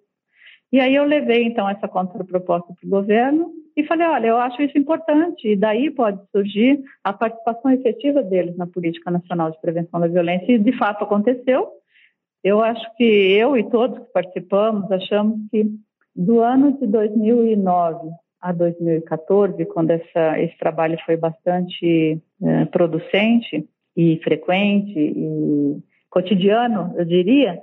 e 0.72 0.80
aí 0.80 0.94
eu 0.94 1.04
levei, 1.04 1.44
então, 1.44 1.68
essa 1.68 1.86
contraproposta 1.86 2.72
para 2.72 2.86
o 2.86 2.90
governo 2.90 3.52
e 3.76 3.84
falei, 3.84 4.06
olha, 4.06 4.26
eu 4.28 4.38
acho 4.38 4.62
isso 4.62 4.78
importante, 4.78 5.46
e 5.46 5.54
daí 5.54 5.90
pode 5.90 6.18
surgir 6.30 6.82
a 7.04 7.12
participação 7.12 7.70
efetiva 7.70 8.22
deles 8.22 8.56
na 8.56 8.66
Política 8.66 9.10
Nacional 9.10 9.50
de 9.50 9.60
Prevenção 9.60 10.00
da 10.00 10.08
Violência, 10.08 10.50
e 10.50 10.58
de 10.58 10.72
fato 10.78 11.04
aconteceu. 11.04 11.68
Eu 12.42 12.62
acho 12.62 12.84
que 12.96 13.04
eu 13.04 13.56
e 13.56 13.68
todos 13.68 13.98
que 13.98 14.12
participamos 14.12 14.90
achamos 14.90 15.38
que 15.50 15.70
do 16.16 16.40
ano 16.40 16.72
de 16.78 16.86
2009 16.86 18.10
a 18.42 18.50
2014, 18.50 19.64
quando 19.66 19.92
essa, 19.92 20.40
esse 20.40 20.58
trabalho 20.58 20.98
foi 21.06 21.16
bastante 21.16 22.20
é, 22.42 22.64
producente 22.66 23.64
e 23.96 24.20
frequente 24.24 24.98
e 24.98 25.76
cotidiano, 26.10 26.92
eu 26.96 27.04
diria, 27.04 27.56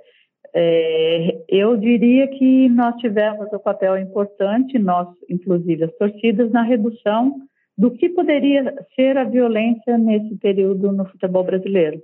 é, 0.56 1.38
eu 1.50 1.76
diria 1.76 2.28
que 2.30 2.70
nós 2.70 2.96
tivemos 2.96 3.52
um 3.52 3.60
papel 3.60 3.98
importante, 3.98 4.80
nós, 4.80 5.10
inclusive 5.30 5.84
as 5.84 5.96
torcidas, 5.98 6.50
na 6.52 6.64
redução 6.64 7.36
do 7.78 7.92
que 7.92 8.10
poderia 8.10 8.74
ser 8.96 9.18
a 9.18 9.26
violência 9.26 9.98
nesse 9.98 10.36
período 10.38 10.92
no 10.92 11.06
futebol 11.06 11.44
brasileiro. 11.44 12.02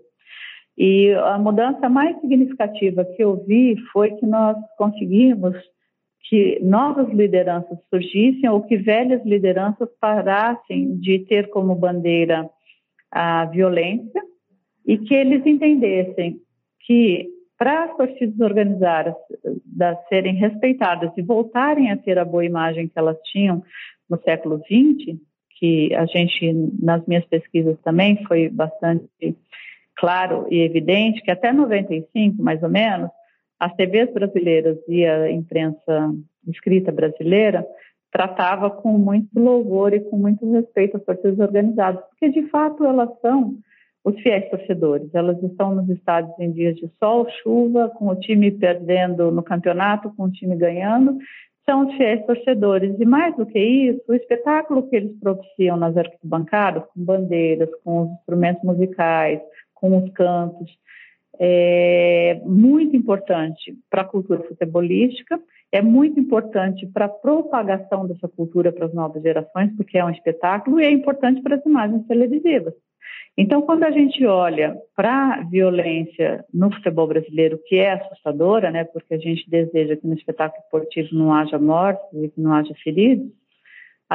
E 0.78 1.12
a 1.14 1.38
mudança 1.38 1.88
mais 1.88 2.20
significativa 2.20 3.06
que 3.06 3.24
eu 3.24 3.38
vi 3.46 3.78
foi 3.94 4.12
que 4.12 4.26
nós 4.26 4.58
conseguimos 4.78 5.56
que 6.30 6.60
novas 6.62 7.08
lideranças 7.10 7.78
surgissem 7.90 8.50
ou 8.50 8.62
que 8.62 8.78
velhas 8.78 9.24
lideranças 9.26 9.90
parassem 10.00 10.98
de 10.98 11.20
ter 11.20 11.50
como 11.50 11.76
bandeira 11.76 12.50
a 13.12 13.46
violência 13.46 14.22
e 14.86 14.98
que 14.98 15.14
eles 15.14 15.46
entendessem 15.46 16.40
que 16.82 17.30
para 17.58 17.86
as 17.86 17.96
torcidas 17.96 18.40
organizadas 18.40 19.16
da, 19.66 19.96
serem 20.10 20.36
respeitadas 20.36 21.12
e 21.16 21.22
voltarem 21.22 21.92
a 21.92 21.98
ter 21.98 22.18
a 22.20 22.26
boa 22.26 22.44
imagem 22.44 22.88
que 22.88 23.00
elas 23.00 23.18
tinham 23.32 23.64
no 24.10 24.20
século 24.22 24.58
XX, 24.60 25.18
que 25.58 25.94
a 25.96 26.06
gente, 26.06 26.52
nas 26.82 27.06
minhas 27.06 27.26
pesquisas 27.26 27.80
também, 27.82 28.24
foi 28.26 28.50
bastante 28.50 29.08
claro 29.96 30.46
e 30.52 30.60
evidente 30.60 31.22
que 31.22 31.32
até 31.32 31.54
95, 31.54 32.42
mais 32.42 32.62
ou 32.62 32.70
menos, 32.70 33.10
as 33.66 33.74
TVs 33.74 34.14
brasileiras 34.14 34.78
e 34.88 35.04
a 35.04 35.32
imprensa 35.32 36.14
escrita 36.48 36.92
brasileira 36.92 37.66
tratava 38.12 38.70
com 38.70 38.96
muito 38.96 39.28
louvor 39.36 39.92
e 39.92 40.02
com 40.02 40.18
muito 40.18 40.50
respeito 40.52 40.98
as 40.98 41.04
torcidas 41.04 41.40
organizadas, 41.40 42.04
porque 42.10 42.30
de 42.30 42.48
fato 42.50 42.86
elas 42.86 43.10
são 43.22 43.56
os 44.04 44.16
fiéis 44.22 44.48
torcedores. 44.52 45.10
Elas 45.16 45.42
estão 45.42 45.74
nos 45.74 45.90
estádios 45.90 46.40
em 46.40 46.52
dias 46.52 46.76
de 46.76 46.88
sol, 47.00 47.28
chuva, 47.42 47.90
com 47.98 48.08
o 48.08 48.16
time 48.16 48.52
perdendo 48.52 49.32
no 49.32 49.42
campeonato, 49.42 50.14
com 50.16 50.26
o 50.26 50.32
time 50.32 50.56
ganhando. 50.56 51.18
São 51.66 51.88
os 51.88 51.96
fiéis 51.96 52.24
torcedores. 52.28 52.96
E 53.00 53.06
mais 53.06 53.36
do 53.36 53.48
que 53.48 53.58
isso, 53.58 54.04
o 54.08 54.14
espetáculo 54.14 54.88
que 54.88 54.96
eles 54.96 55.20
propiciam 55.20 55.76
nas 55.76 55.98
arquibancadas, 55.98 56.84
com 56.94 57.04
bandeiras, 57.04 57.70
com 57.84 58.04
os 58.04 58.12
instrumentos 58.12 58.64
musicais, 58.64 59.42
com 59.74 59.98
os 59.98 60.10
cantos, 60.12 60.72
é 61.40 62.40
muito 62.46 62.96
importante 62.96 63.76
para 63.90 64.02
a 64.02 64.06
cultura 64.06 64.44
futebolística, 64.44 65.40
é 65.72 65.82
muito 65.82 66.20
importante 66.20 66.86
para 66.88 67.06
a 67.06 67.10
propagação 67.10 68.08
dessa 68.08 68.28
cultura 68.28 68.72
para 68.72 68.86
as 68.86 68.94
novas 68.94 69.22
gerações, 69.22 69.76
porque 69.76 69.98
é 69.98 70.06
um 70.06 70.10
espetáculo, 70.10 70.80
e 70.80 70.86
é 70.86 70.92
importante 70.92 71.42
para 71.42 71.56
as 71.56 71.66
imagens 71.66 72.06
televisivas. 72.08 72.74
Então, 73.38 73.62
quando 73.62 73.84
a 73.84 73.92
gente 73.92 74.26
olha 74.26 74.78
para 74.96 75.36
a 75.36 75.44
violência 75.44 76.46
no 76.54 76.72
futebol 76.72 77.08
brasileiro, 77.08 77.60
que 77.66 77.76
é 77.76 77.92
assustadora, 77.92 78.72
né, 78.72 78.86
porque 78.86 79.14
a 79.14 79.18
gente 79.18 79.50
deseja 79.50 79.98
que 79.98 80.08
no 80.08 80.14
espetáculo 80.14 80.64
esportivo 80.64 81.10
não 81.12 81.34
haja 81.34 81.60
mortes 81.60 82.08
e 82.14 82.30
que 82.30 82.40
não 82.40 82.54
haja 82.54 82.74
feridos, 82.82 83.28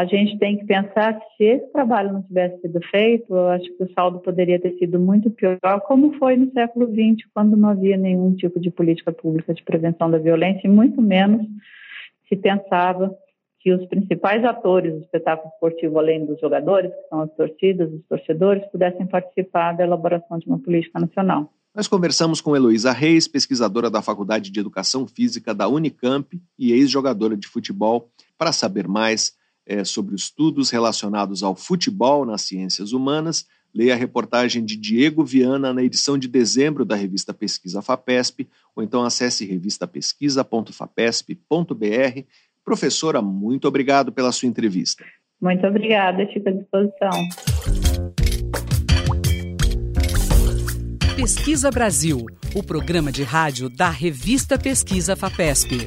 a 0.01 0.07
gente 0.07 0.39
tem 0.39 0.57
que 0.57 0.65
pensar 0.65 1.13
que 1.13 1.27
se 1.37 1.45
esse 1.45 1.73
trabalho 1.73 2.11
não 2.11 2.23
tivesse 2.23 2.59
sido 2.63 2.81
feito, 2.91 3.37
eu 3.37 3.49
acho 3.49 3.67
que 3.77 3.85
o 3.85 3.93
saldo 3.93 4.19
poderia 4.21 4.59
ter 4.59 4.73
sido 4.79 4.99
muito 4.99 5.31
pior, 5.31 5.59
como 5.87 6.17
foi 6.19 6.39
no 6.39 6.51
século 6.53 6.87
XX, 6.87 7.29
quando 7.35 7.55
não 7.55 7.69
havia 7.69 7.99
nenhum 7.99 8.35
tipo 8.35 8.59
de 8.59 8.71
política 8.71 9.13
pública 9.13 9.53
de 9.53 9.63
prevenção 9.63 10.11
da 10.11 10.17
violência, 10.17 10.67
e 10.67 10.71
muito 10.71 11.03
menos 11.03 11.47
se 12.27 12.35
pensava 12.35 13.15
que 13.59 13.75
os 13.75 13.87
principais 13.89 14.43
atores 14.43 14.95
do 14.95 15.01
espetáculo 15.01 15.53
esportivo, 15.53 15.99
além 15.99 16.25
dos 16.25 16.41
jogadores, 16.41 16.91
que 16.91 17.09
são 17.11 17.21
as 17.21 17.31
torcidas, 17.35 17.93
os 17.93 18.03
torcedores, 18.09 18.65
pudessem 18.73 19.07
participar 19.07 19.73
da 19.73 19.85
elaboração 19.85 20.39
de 20.39 20.47
uma 20.47 20.59
política 20.59 20.99
nacional. 20.99 21.53
Nós 21.75 21.87
conversamos 21.87 22.41
com 22.41 22.57
Heloísa 22.57 22.91
Reis, 22.91 23.29
pesquisadora 23.29 23.91
da 23.91 24.01
Faculdade 24.01 24.51
de 24.51 24.61
Educação 24.61 25.07
Física 25.07 25.55
da 25.55 25.69
Unicamp 25.69 26.41
e 26.59 26.73
ex-jogadora 26.73 27.37
de 27.37 27.47
futebol, 27.47 28.09
para 28.39 28.51
saber 28.51 28.89
mais 28.89 29.39
é, 29.67 29.85
sobre 29.85 30.15
estudos 30.15 30.71
relacionados 30.71 31.43
ao 31.43 31.55
futebol 31.55 32.25
nas 32.25 32.41
ciências 32.43 32.93
humanas. 32.93 33.47
Leia 33.73 33.95
a 33.95 33.97
reportagem 33.97 34.65
de 34.65 34.77
Diego 34.77 35.25
Viana 35.25 35.73
na 35.73 35.83
edição 35.83 36.19
de 36.19 36.27
dezembro 36.27 36.85
da 36.85 36.97
revista 36.97 37.33
Pesquisa 37.33 37.81
FAPESP, 37.81 38.49
ou 38.75 38.83
então 38.83 39.05
acesse 39.05 39.45
revistapesquisa.fapesp.br 39.45 42.25
Professora, 42.65 43.23
muito 43.23 43.67
obrigado 43.67 44.13
pela 44.13 44.33
sua 44.33 44.49
entrevista. 44.49 45.05
Muito 45.41 45.67
obrigada, 45.67 46.27
fico 46.27 46.49
à 46.49 46.53
disposição. 46.53 47.11
Pesquisa 51.17 51.71
Brasil, 51.71 52.25
o 52.55 52.63
programa 52.63 53.11
de 53.11 53.23
rádio 53.23 53.69
da 53.69 53.91
revista 53.91 54.59
Pesquisa 54.59 55.17
FAPESP. 55.17 55.87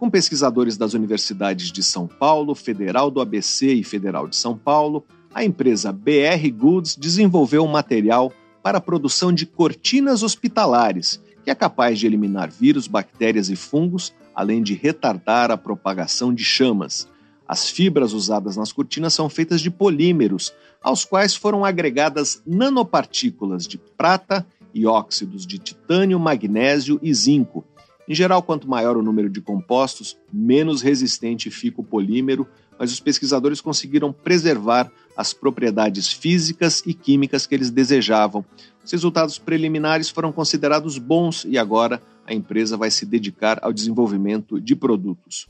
Com 0.00 0.08
pesquisadores 0.08 0.78
das 0.78 0.94
universidades 0.94 1.70
de 1.70 1.82
São 1.82 2.06
Paulo, 2.06 2.54
Federal 2.54 3.10
do 3.10 3.20
ABC 3.20 3.70
e 3.70 3.84
Federal 3.84 4.26
de 4.26 4.34
São 4.34 4.56
Paulo, 4.56 5.04
a 5.34 5.44
empresa 5.44 5.92
BR 5.92 6.50
Goods 6.58 6.96
desenvolveu 6.96 7.62
um 7.62 7.68
material 7.68 8.32
para 8.62 8.78
a 8.78 8.80
produção 8.80 9.30
de 9.30 9.44
cortinas 9.44 10.22
hospitalares, 10.22 11.20
que 11.44 11.50
é 11.50 11.54
capaz 11.54 11.98
de 11.98 12.06
eliminar 12.06 12.50
vírus, 12.50 12.88
bactérias 12.88 13.50
e 13.50 13.56
fungos 13.56 14.14
além 14.34 14.62
de 14.62 14.72
retardar 14.72 15.50
a 15.50 15.58
propagação 15.58 16.32
de 16.32 16.44
chamas. 16.44 17.06
As 17.46 17.68
fibras 17.68 18.14
usadas 18.14 18.56
nas 18.56 18.72
cortinas 18.72 19.12
são 19.12 19.28
feitas 19.28 19.60
de 19.60 19.70
polímeros, 19.70 20.50
aos 20.82 21.04
quais 21.04 21.34
foram 21.34 21.62
agregadas 21.62 22.42
nanopartículas 22.46 23.66
de 23.66 23.76
prata 23.76 24.46
e 24.72 24.86
óxidos 24.86 25.46
de 25.46 25.58
titânio, 25.58 26.18
magnésio 26.18 26.98
e 27.02 27.12
zinco. 27.12 27.66
Em 28.10 28.14
geral, 28.14 28.42
quanto 28.42 28.68
maior 28.68 28.96
o 28.96 29.04
número 29.04 29.30
de 29.30 29.40
compostos, 29.40 30.16
menos 30.32 30.82
resistente 30.82 31.48
fica 31.48 31.80
o 31.80 31.84
polímero, 31.84 32.44
mas 32.76 32.90
os 32.90 32.98
pesquisadores 32.98 33.60
conseguiram 33.60 34.12
preservar 34.12 34.90
as 35.16 35.32
propriedades 35.32 36.12
físicas 36.12 36.82
e 36.84 36.92
químicas 36.92 37.46
que 37.46 37.54
eles 37.54 37.70
desejavam. 37.70 38.44
Os 38.84 38.90
resultados 38.90 39.38
preliminares 39.38 40.10
foram 40.10 40.32
considerados 40.32 40.98
bons 40.98 41.46
e 41.48 41.56
agora 41.56 42.02
a 42.26 42.34
empresa 42.34 42.76
vai 42.76 42.90
se 42.90 43.06
dedicar 43.06 43.60
ao 43.62 43.72
desenvolvimento 43.72 44.60
de 44.60 44.74
produtos. 44.74 45.46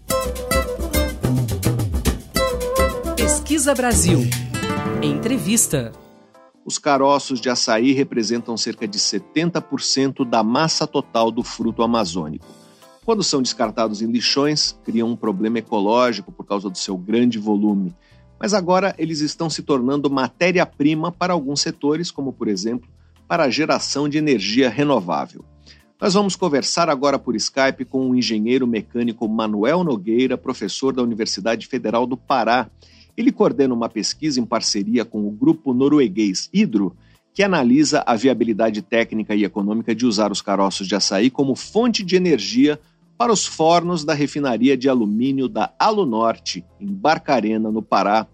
Pesquisa 3.17 3.75
Brasil. 3.75 4.21
Entrevista. 5.03 5.93
Os 6.65 6.79
caroços 6.79 7.41
de 7.41 7.49
açaí 7.49 7.93
representam 7.93 8.57
cerca 8.57 8.87
de 8.87 8.99
70% 8.99 10.29
da 10.29 10.43
massa 10.43 10.87
total 10.87 11.31
do 11.31 11.43
fruto 11.43 11.83
amazônico. 11.83 12.47
Quando 13.05 13.23
são 13.25 13.41
descartados 13.41 14.03
em 14.03 14.11
lixões, 14.11 14.79
criam 14.85 15.09
um 15.09 15.17
problema 15.17 15.59
ecológico 15.59 16.31
por 16.31 16.45
causa 16.45 16.69
do 16.69 16.77
seu 16.77 16.97
grande 16.97 17.39
volume. 17.39 17.95
Mas 18.39 18.55
agora 18.55 18.95
eles 18.99 19.21
estão 19.21 19.51
se 19.51 19.63
tornando 19.63 20.11
matéria-prima 20.11 21.11
para 21.11 21.33
alguns 21.33 21.61
setores, 21.61 22.11
como 22.11 22.33
por 22.33 22.49
exemplo, 22.49 22.89
para 23.27 23.45
a 23.45 23.51
geração 23.51 24.09
de 24.09 24.19
energia 24.19 24.69
renovável. 24.69 25.45
Nós 26.01 26.15
vamos 26.15 26.35
conversar 26.35 26.89
agora 26.89 27.19
por 27.19 27.37
Skype 27.37 27.85
com 27.85 28.09
o 28.09 28.17
engenheiro 28.17 28.67
mecânico 28.67 29.29
Manuel 29.29 29.85
Nogueira, 29.85 30.39
professor 30.39 30.95
da 30.95 31.03
Universidade 31.03 31.67
Federal 31.67 32.07
do 32.07 32.17
Pará. 32.17 32.71
Ele 33.17 33.33
coordena 33.33 33.75
uma 33.75 33.89
pesquisa 33.89 34.41
em 34.41 34.45
parceria 34.45 35.05
com 35.05 35.27
o 35.27 35.31
grupo 35.31 35.73
norueguês 35.73 36.49
Hidro, 36.53 36.97
que 37.33 37.43
analisa 37.43 38.03
a 38.07 38.17
viabilidade 38.17 38.83
técnica 38.83 39.35
e 39.35 39.45
econômica 39.45 39.95
de 39.95 40.07
usar 40.07 40.33
os 40.33 40.43
caroços 40.43 40.87
de 40.87 40.95
açaí 40.95 41.31
como 41.31 41.55
fonte 41.55 42.05
de 42.05 42.17
energia 42.17 42.79
para 43.17 43.33
os 43.33 43.45
fornos 43.47 44.03
da 44.03 44.15
refinaria 44.15 44.77
de 44.77 44.89
alumínio 44.89 45.49
da 45.49 45.73
Alunorte, 45.79 46.65
em 46.81 46.87
Barcarena, 46.87 47.71
no 47.71 47.83
Pará. 47.83 48.27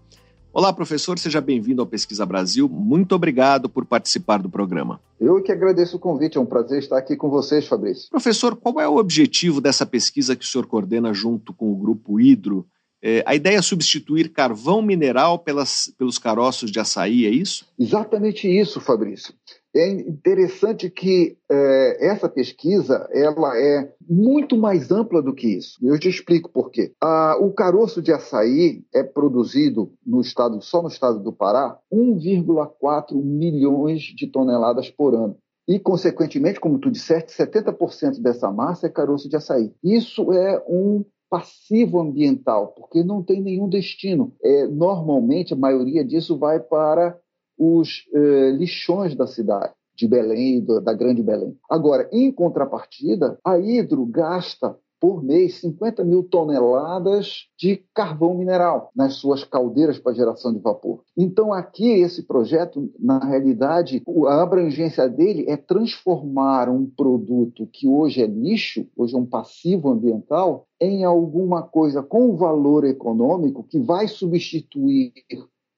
Olá, 0.53 0.71
professor, 0.71 1.19
seja 1.19 1.41
bem-vindo 1.41 1.81
ao 1.81 1.85
Pesquisa 1.85 2.25
Brasil. 2.25 2.67
Muito 2.69 3.13
obrigado 3.13 3.69
por 3.69 3.85
participar 3.85 4.41
do 4.41 4.49
programa. 4.49 4.99
Eu 5.19 5.43
que 5.43 5.51
agradeço 5.51 5.97
o 5.97 5.99
convite, 5.99 6.37
é 6.37 6.41
um 6.41 6.45
prazer 6.45 6.79
estar 6.79 6.97
aqui 6.97 7.15
com 7.15 7.29
vocês, 7.29 7.67
Fabrício. 7.67 8.09
Professor, 8.09 8.55
qual 8.55 8.79
é 8.79 8.87
o 8.87 8.95
objetivo 8.95 9.59
dessa 9.59 9.85
pesquisa 9.85 10.35
que 10.35 10.45
o 10.45 10.47
senhor 10.47 10.65
coordena 10.65 11.13
junto 11.13 11.53
com 11.53 11.71
o 11.71 11.75
Grupo 11.75 12.19
Hidro? 12.19 12.65
É, 13.01 13.23
a 13.25 13.35
ideia 13.35 13.57
é 13.57 13.61
substituir 13.61 14.29
carvão 14.29 14.81
mineral 14.81 15.39
pelas, 15.39 15.93
pelos 15.97 16.17
caroços 16.17 16.71
de 16.71 16.79
açaí, 16.79 17.25
é 17.25 17.29
isso? 17.29 17.65
Exatamente 17.79 18.47
isso, 18.47 18.81
Fabrício. 18.81 19.33
É 19.75 19.87
interessante 19.89 20.89
que 20.89 21.37
é, 21.49 22.07
essa 22.07 22.27
pesquisa 22.27 23.07
ela 23.13 23.55
é 23.55 23.93
muito 24.09 24.57
mais 24.57 24.89
ampla 24.89 25.21
do 25.21 25.35
que 25.35 25.47
isso. 25.47 25.77
Eu 25.83 25.99
te 25.99 26.09
explico 26.09 26.49
por 26.49 26.71
quê. 26.71 26.93
O 27.39 27.51
caroço 27.51 28.01
de 28.01 28.11
açaí 28.11 28.83
é 28.93 29.03
produzido 29.03 29.93
no 30.03 30.21
estado, 30.21 30.59
só 30.61 30.81
no 30.81 30.87
estado 30.87 31.19
do 31.19 31.31
Pará, 31.31 31.77
1,4 31.93 33.13
milhões 33.23 34.01
de 34.01 34.25
toneladas 34.25 34.89
por 34.89 35.13
ano. 35.13 35.37
E, 35.67 35.77
consequentemente, 35.77 36.61
como 36.61 36.79
tu 36.79 36.89
disseste, 36.89 37.33
70% 37.33 38.21
dessa 38.21 38.49
massa 38.49 38.87
é 38.87 38.89
caroço 38.89 39.29
de 39.29 39.35
açaí. 39.35 39.71
Isso 39.83 40.31
é 40.31 40.63
um 40.67 41.03
passivo 41.29 41.99
ambiental, 41.99 42.67
porque 42.69 43.03
não 43.03 43.21
tem 43.21 43.41
nenhum 43.41 43.67
destino. 43.67 44.33
É, 44.41 44.67
normalmente, 44.67 45.53
a 45.53 45.57
maioria 45.57 46.03
disso 46.03 46.37
vai 46.37 46.59
para 46.59 47.19
os 47.57 48.05
eh, 48.13 48.51
lixões 48.51 49.15
da 49.15 49.25
cidade 49.25 49.73
de 49.95 50.07
Belém, 50.07 50.63
da 50.83 50.93
Grande 50.93 51.23
Belém. 51.23 51.57
Agora, 51.67 52.07
em 52.11 52.31
contrapartida, 52.31 53.39
a 53.43 53.57
Hidro 53.57 54.05
gasta 54.05 54.77
por 54.99 55.23
mês 55.23 55.59
50 55.61 56.03
mil 56.03 56.23
toneladas 56.23 57.47
de 57.57 57.83
carvão 57.93 58.35
mineral 58.35 58.91
nas 58.95 59.15
suas 59.15 59.43
caldeiras 59.43 59.99
para 59.99 60.13
geração 60.13 60.53
de 60.53 60.59
vapor. 60.59 61.03
Então, 61.15 61.53
aqui, 61.53 61.87
esse 61.87 62.23
projeto, 62.23 62.91
na 62.99 63.19
realidade, 63.19 64.03
a 64.27 64.41
abrangência 64.41 65.07
dele 65.07 65.45
é 65.47 65.55
transformar 65.55 66.69
um 66.69 66.85
produto 66.85 67.67
que 67.71 67.87
hoje 67.87 68.21
é 68.21 68.27
lixo, 68.27 68.87
hoje 68.95 69.15
é 69.15 69.17
um 69.17 69.25
passivo 69.25 69.89
ambiental, 69.89 70.67
em 70.79 71.03
alguma 71.03 71.63
coisa 71.63 72.01
com 72.03 72.35
valor 72.35 72.85
econômico 72.85 73.63
que 73.63 73.79
vai 73.79 74.07
substituir 74.07 75.11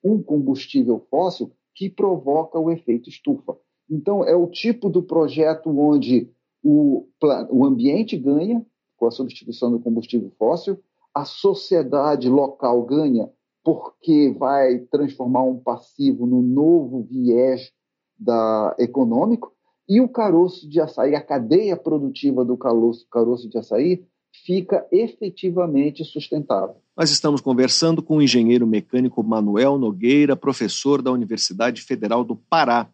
um 0.04 0.22
combustível 0.22 1.06
fóssil 1.10 1.52
que 1.76 1.90
provoca 1.90 2.60
o 2.60 2.72
efeito 2.72 3.10
estufa. 3.10 3.56
Então, 3.90 4.24
é 4.24 4.36
o 4.36 4.48
tipo 4.48 4.90
do 4.90 5.02
projeto 5.02 5.70
onde 5.70 6.30
o, 6.64 7.08
o 7.50 7.66
ambiente 7.66 8.18
ganha 8.18 8.66
com 9.00 9.08
a 9.08 9.12
substituição 9.12 9.72
do 9.72 9.80
combustível 9.80 10.32
fóssil, 10.38 10.78
a 11.16 11.26
sociedade 11.26 12.30
local 12.30 12.84
ganha 12.84 13.30
porque 13.64 14.36
vai 14.38 14.80
transformar 14.92 15.44
um 15.44 15.58
passivo 15.58 16.26
no 16.26 16.42
novo 16.42 17.04
viés 17.04 17.72
da 18.18 18.76
econômico 18.78 19.52
e 19.88 20.02
o 20.02 20.08
caroço 20.08 20.70
de 20.70 20.80
açaí, 20.80 21.16
a 21.16 21.22
cadeia 21.22 21.76
produtiva 21.76 22.46
do 22.46 22.56
caroço, 22.58 23.08
caroço 23.10 23.50
de 23.50 23.58
açaí 23.58 24.06
fica 24.46 24.86
efetivamente 24.92 26.04
sustentável. 26.06 26.76
Nós 26.96 27.10
estamos 27.10 27.42
conversando 27.42 28.04
com 28.04 28.18
o 28.18 28.22
engenheiro 28.22 28.68
mecânico 28.68 29.24
Manuel 29.24 29.78
Nogueira, 29.78 30.36
professor 30.36 31.02
da 31.02 31.12
Universidade 31.12 31.82
Federal 31.82 32.24
do 32.24 32.36
Pará. 32.36 32.88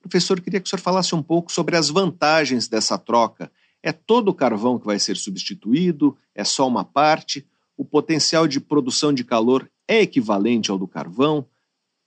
Professor, 0.00 0.40
queria 0.40 0.60
que 0.60 0.66
o 0.66 0.68
senhor 0.68 0.82
falasse 0.82 1.14
um 1.14 1.22
pouco 1.22 1.50
sobre 1.50 1.76
as 1.76 1.88
vantagens 1.88 2.68
dessa 2.68 2.98
troca. 2.98 3.50
É 3.86 3.92
todo 3.92 4.28
o 4.30 4.34
carvão 4.34 4.78
que 4.78 4.86
vai 4.86 4.98
ser 4.98 5.14
substituído? 5.14 6.16
É 6.34 6.42
só 6.42 6.66
uma 6.66 6.86
parte? 6.86 7.46
O 7.76 7.84
potencial 7.84 8.48
de 8.48 8.58
produção 8.58 9.12
de 9.12 9.22
calor 9.22 9.70
é 9.86 10.00
equivalente 10.00 10.70
ao 10.70 10.78
do 10.78 10.88
carvão? 10.88 11.44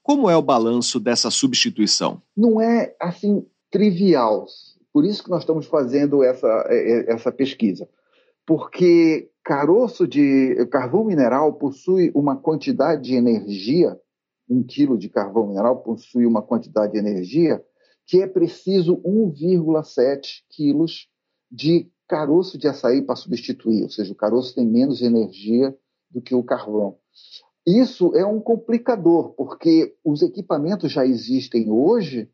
Como 0.02 0.28
é 0.28 0.36
o 0.36 0.42
balanço 0.42 0.98
dessa 0.98 1.30
substituição? 1.30 2.20
Não 2.36 2.60
é 2.60 2.96
assim 3.00 3.46
trivial. 3.70 4.44
Por 4.92 5.04
isso 5.04 5.22
que 5.22 5.30
nós 5.30 5.42
estamos 5.42 5.66
fazendo 5.66 6.24
essa, 6.24 6.48
é, 6.66 6.74
é, 6.74 7.12
essa 7.12 7.30
pesquisa. 7.30 7.88
Porque 8.44 9.30
caroço 9.44 10.08
de 10.08 10.56
carvão 10.72 11.04
mineral 11.04 11.52
possui 11.52 12.10
uma 12.12 12.34
quantidade 12.34 13.02
de 13.02 13.14
energia, 13.14 13.96
um 14.50 14.64
quilo 14.64 14.98
de 14.98 15.08
carvão 15.08 15.46
mineral 15.46 15.76
possui 15.76 16.26
uma 16.26 16.42
quantidade 16.42 16.94
de 16.94 16.98
energia 16.98 17.64
que 18.04 18.20
é 18.20 18.26
preciso 18.26 18.96
1,7 19.02 20.42
quilos 20.50 21.06
de 21.50 21.90
caroço 22.08 22.58
de 22.58 22.66
açaí 22.66 23.02
para 23.02 23.16
substituir, 23.16 23.82
ou 23.82 23.90
seja, 23.90 24.12
o 24.12 24.16
caroço 24.16 24.54
tem 24.54 24.66
menos 24.66 25.02
energia 25.02 25.76
do 26.10 26.20
que 26.20 26.34
o 26.34 26.42
carvão. 26.42 26.96
Isso 27.66 28.14
é 28.14 28.24
um 28.24 28.40
complicador, 28.40 29.34
porque 29.34 29.94
os 30.02 30.22
equipamentos 30.22 30.90
já 30.90 31.04
existem 31.04 31.70
hoje 31.70 32.30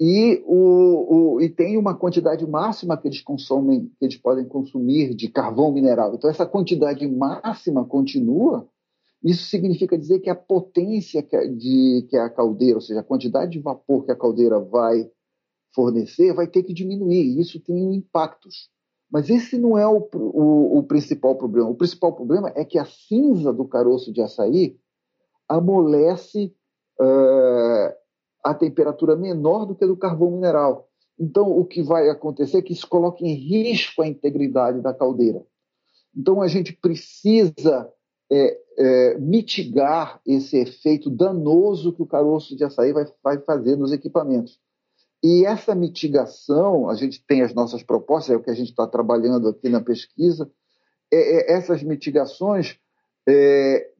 e, 0.00 0.42
o, 0.46 1.34
o, 1.34 1.40
e 1.42 1.48
tem 1.48 1.76
uma 1.76 1.94
quantidade 1.94 2.46
máxima 2.46 2.96
que 2.96 3.08
eles 3.08 3.20
consomem, 3.20 3.92
que 3.98 4.04
eles 4.04 4.16
podem 4.16 4.46
consumir 4.46 5.14
de 5.14 5.28
carvão 5.28 5.72
mineral. 5.72 6.14
Então, 6.14 6.30
essa 6.30 6.46
quantidade 6.46 7.06
máxima 7.06 7.84
continua. 7.84 8.66
Isso 9.22 9.44
significa 9.50 9.98
dizer 9.98 10.20
que 10.20 10.30
a 10.30 10.34
potência 10.34 11.22
que, 11.22 11.36
de, 11.48 12.06
que 12.08 12.16
a 12.16 12.30
caldeira, 12.30 12.76
ou 12.76 12.80
seja, 12.80 13.00
a 13.00 13.04
quantidade 13.04 13.50
de 13.50 13.58
vapor 13.58 14.06
que 14.06 14.12
a 14.12 14.16
caldeira 14.16 14.58
vai 14.58 15.10
fornecer, 15.74 16.32
vai 16.32 16.46
ter 16.46 16.62
que 16.62 16.72
diminuir. 16.72 17.38
Isso 17.38 17.60
tem 17.60 17.94
impactos. 17.94 18.70
Mas 19.10 19.28
esse 19.28 19.58
não 19.58 19.76
é 19.76 19.86
o, 19.86 20.08
o, 20.14 20.78
o 20.78 20.82
principal 20.84 21.36
problema. 21.36 21.68
O 21.68 21.74
principal 21.74 22.14
problema 22.14 22.52
é 22.54 22.64
que 22.64 22.78
a 22.78 22.84
cinza 22.84 23.52
do 23.52 23.66
caroço 23.66 24.12
de 24.12 24.22
açaí 24.22 24.78
amolece 25.48 26.54
uh, 27.00 27.92
a 28.44 28.54
temperatura 28.54 29.16
menor 29.16 29.66
do 29.66 29.74
que 29.74 29.84
a 29.84 29.86
do 29.86 29.96
carvão 29.96 30.30
mineral. 30.30 30.88
Então, 31.18 31.50
o 31.50 31.66
que 31.66 31.82
vai 31.82 32.08
acontecer 32.08 32.58
é 32.58 32.62
que 32.62 32.72
isso 32.72 32.88
coloca 32.88 33.24
em 33.24 33.34
risco 33.34 34.00
a 34.00 34.06
integridade 34.06 34.80
da 34.80 34.94
caldeira. 34.94 35.44
Então, 36.16 36.40
a 36.40 36.48
gente 36.48 36.72
precisa 36.72 37.92
é, 38.32 38.58
é, 38.78 39.18
mitigar 39.18 40.20
esse 40.24 40.56
efeito 40.56 41.10
danoso 41.10 41.92
que 41.92 42.02
o 42.02 42.06
caroço 42.06 42.56
de 42.56 42.64
açaí 42.64 42.92
vai, 42.92 43.04
vai 43.22 43.38
fazer 43.40 43.76
nos 43.76 43.92
equipamentos. 43.92 44.58
E 45.22 45.44
essa 45.44 45.74
mitigação, 45.74 46.88
a 46.88 46.94
gente 46.94 47.22
tem 47.26 47.42
as 47.42 47.54
nossas 47.54 47.82
propostas, 47.82 48.34
é 48.34 48.36
o 48.36 48.42
que 48.42 48.50
a 48.50 48.54
gente 48.54 48.70
está 48.70 48.86
trabalhando 48.86 49.48
aqui 49.48 49.68
na 49.68 49.80
pesquisa, 49.80 50.50
é, 51.12 51.52
é, 51.52 51.56
essas 51.56 51.82
mitigações 51.82 52.78
é, 53.28 53.90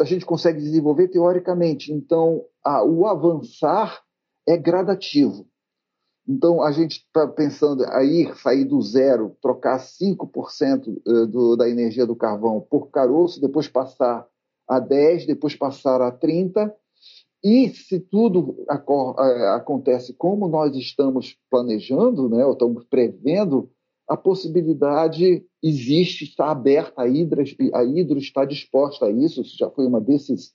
a 0.00 0.04
gente 0.04 0.26
consegue 0.26 0.60
desenvolver 0.60 1.08
teoricamente. 1.08 1.92
Então, 1.92 2.44
a, 2.62 2.84
o 2.84 3.06
avançar 3.06 4.02
é 4.46 4.56
gradativo. 4.56 5.48
Então, 6.28 6.60
a 6.60 6.72
gente 6.72 6.98
está 6.98 7.26
pensando 7.26 7.84
aí 7.90 8.32
sair 8.36 8.64
do 8.64 8.82
zero, 8.82 9.36
trocar 9.40 9.78
5% 9.78 11.00
eh, 11.06 11.26
do, 11.26 11.54
da 11.54 11.68
energia 11.68 12.04
do 12.04 12.16
carvão 12.16 12.60
por 12.60 12.90
caroço, 12.90 13.40
depois 13.40 13.68
passar 13.68 14.26
a 14.68 14.80
10%, 14.80 15.26
depois 15.26 15.54
passar 15.54 16.02
a 16.02 16.10
30%. 16.10 16.72
E 17.48 17.68
se 17.68 18.00
tudo 18.00 18.56
eh, 18.68 19.48
acontece 19.54 20.12
como 20.14 20.48
nós 20.48 20.74
estamos 20.74 21.38
planejando, 21.48 22.28
né, 22.28 22.44
ou 22.44 22.54
estamos 22.54 22.82
prevendo, 22.90 23.70
a 24.08 24.16
possibilidade 24.16 25.46
existe, 25.62 26.24
está 26.24 26.50
aberta, 26.50 27.02
a 27.02 27.08
Hidro, 27.08 27.40
a 27.72 28.18
está 28.18 28.44
disposta 28.44 29.06
a 29.06 29.10
isso, 29.12 29.42
isso 29.42 29.56
já 29.56 29.70
foi 29.70 29.86
uma 29.86 30.00
decis, 30.00 30.54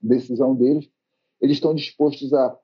decisão 0.00 0.54
deles. 0.54 0.88
Eles 1.38 1.58
estão 1.58 1.74
dispostos 1.74 2.32
a 2.32 2.56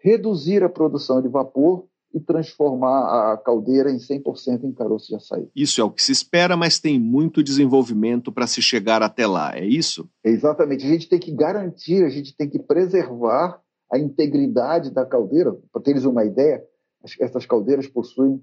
reduzir 0.00 0.64
a 0.64 0.68
produção 0.68 1.22
de 1.22 1.28
vapor 1.28 1.86
e 2.14 2.20
transformar 2.20 3.32
a 3.32 3.36
caldeira 3.36 3.90
em 3.90 3.96
100% 3.96 4.64
em 4.64 4.72
caroço 4.72 5.08
de 5.08 5.16
açaí. 5.16 5.48
Isso 5.54 5.80
é 5.80 5.84
o 5.84 5.90
que 5.90 6.02
se 6.02 6.12
espera, 6.12 6.56
mas 6.56 6.78
tem 6.78 6.98
muito 6.98 7.42
desenvolvimento 7.42 8.30
para 8.30 8.46
se 8.46 8.60
chegar 8.60 9.02
até 9.02 9.26
lá, 9.26 9.56
é 9.56 9.64
isso? 9.64 10.08
Exatamente. 10.24 10.84
A 10.84 10.88
gente 10.88 11.08
tem 11.08 11.18
que 11.18 11.32
garantir, 11.32 12.04
a 12.04 12.08
gente 12.08 12.36
tem 12.36 12.48
que 12.48 12.58
preservar 12.58 13.60
a 13.90 13.98
integridade 13.98 14.90
da 14.90 15.04
caldeira. 15.04 15.54
Para 15.72 15.82
teres 15.82 16.04
uma 16.04 16.24
ideia, 16.24 16.62
essas 17.20 17.46
caldeiras 17.46 17.86
possuem 17.86 18.42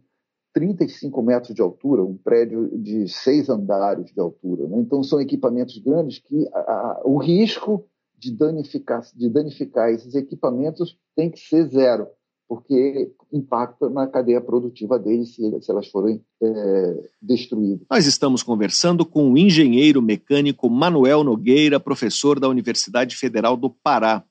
35 0.53 1.21
metros 1.21 1.53
de 1.53 1.61
altura, 1.61 2.03
um 2.03 2.17
prédio 2.17 2.69
de 2.77 3.07
seis 3.07 3.49
andares 3.49 4.11
de 4.11 4.19
altura. 4.19 4.67
Né? 4.67 4.79
Então, 4.79 5.03
são 5.03 5.21
equipamentos 5.21 5.77
grandes 5.77 6.19
que 6.19 6.47
a, 6.53 6.59
a, 6.59 7.01
o 7.05 7.17
risco 7.17 7.85
de 8.17 8.35
danificar, 8.35 9.01
de 9.15 9.29
danificar 9.29 9.89
esses 9.89 10.13
equipamentos 10.13 10.97
tem 11.15 11.31
que 11.31 11.39
ser 11.39 11.67
zero, 11.69 12.07
porque 12.49 13.11
impacta 13.31 13.87
na 13.91 14.07
cadeia 14.07 14.41
produtiva 14.41 14.97
deles 14.97 15.35
se, 15.35 15.61
se 15.61 15.69
elas 15.69 15.87
forem 15.87 16.19
é, 16.41 17.09
destruídas. 17.21 17.85
Nós 17.87 18.07
estamos 18.07 18.41
conversando 18.41 19.05
com 19.05 19.31
o 19.31 19.37
engenheiro 19.37 20.01
mecânico 20.01 20.67
Manuel 20.67 21.23
Nogueira, 21.23 21.79
professor 21.79 22.39
da 22.39 22.49
Universidade 22.49 23.15
Federal 23.15 23.55
do 23.55 23.69
Pará. 23.69 24.23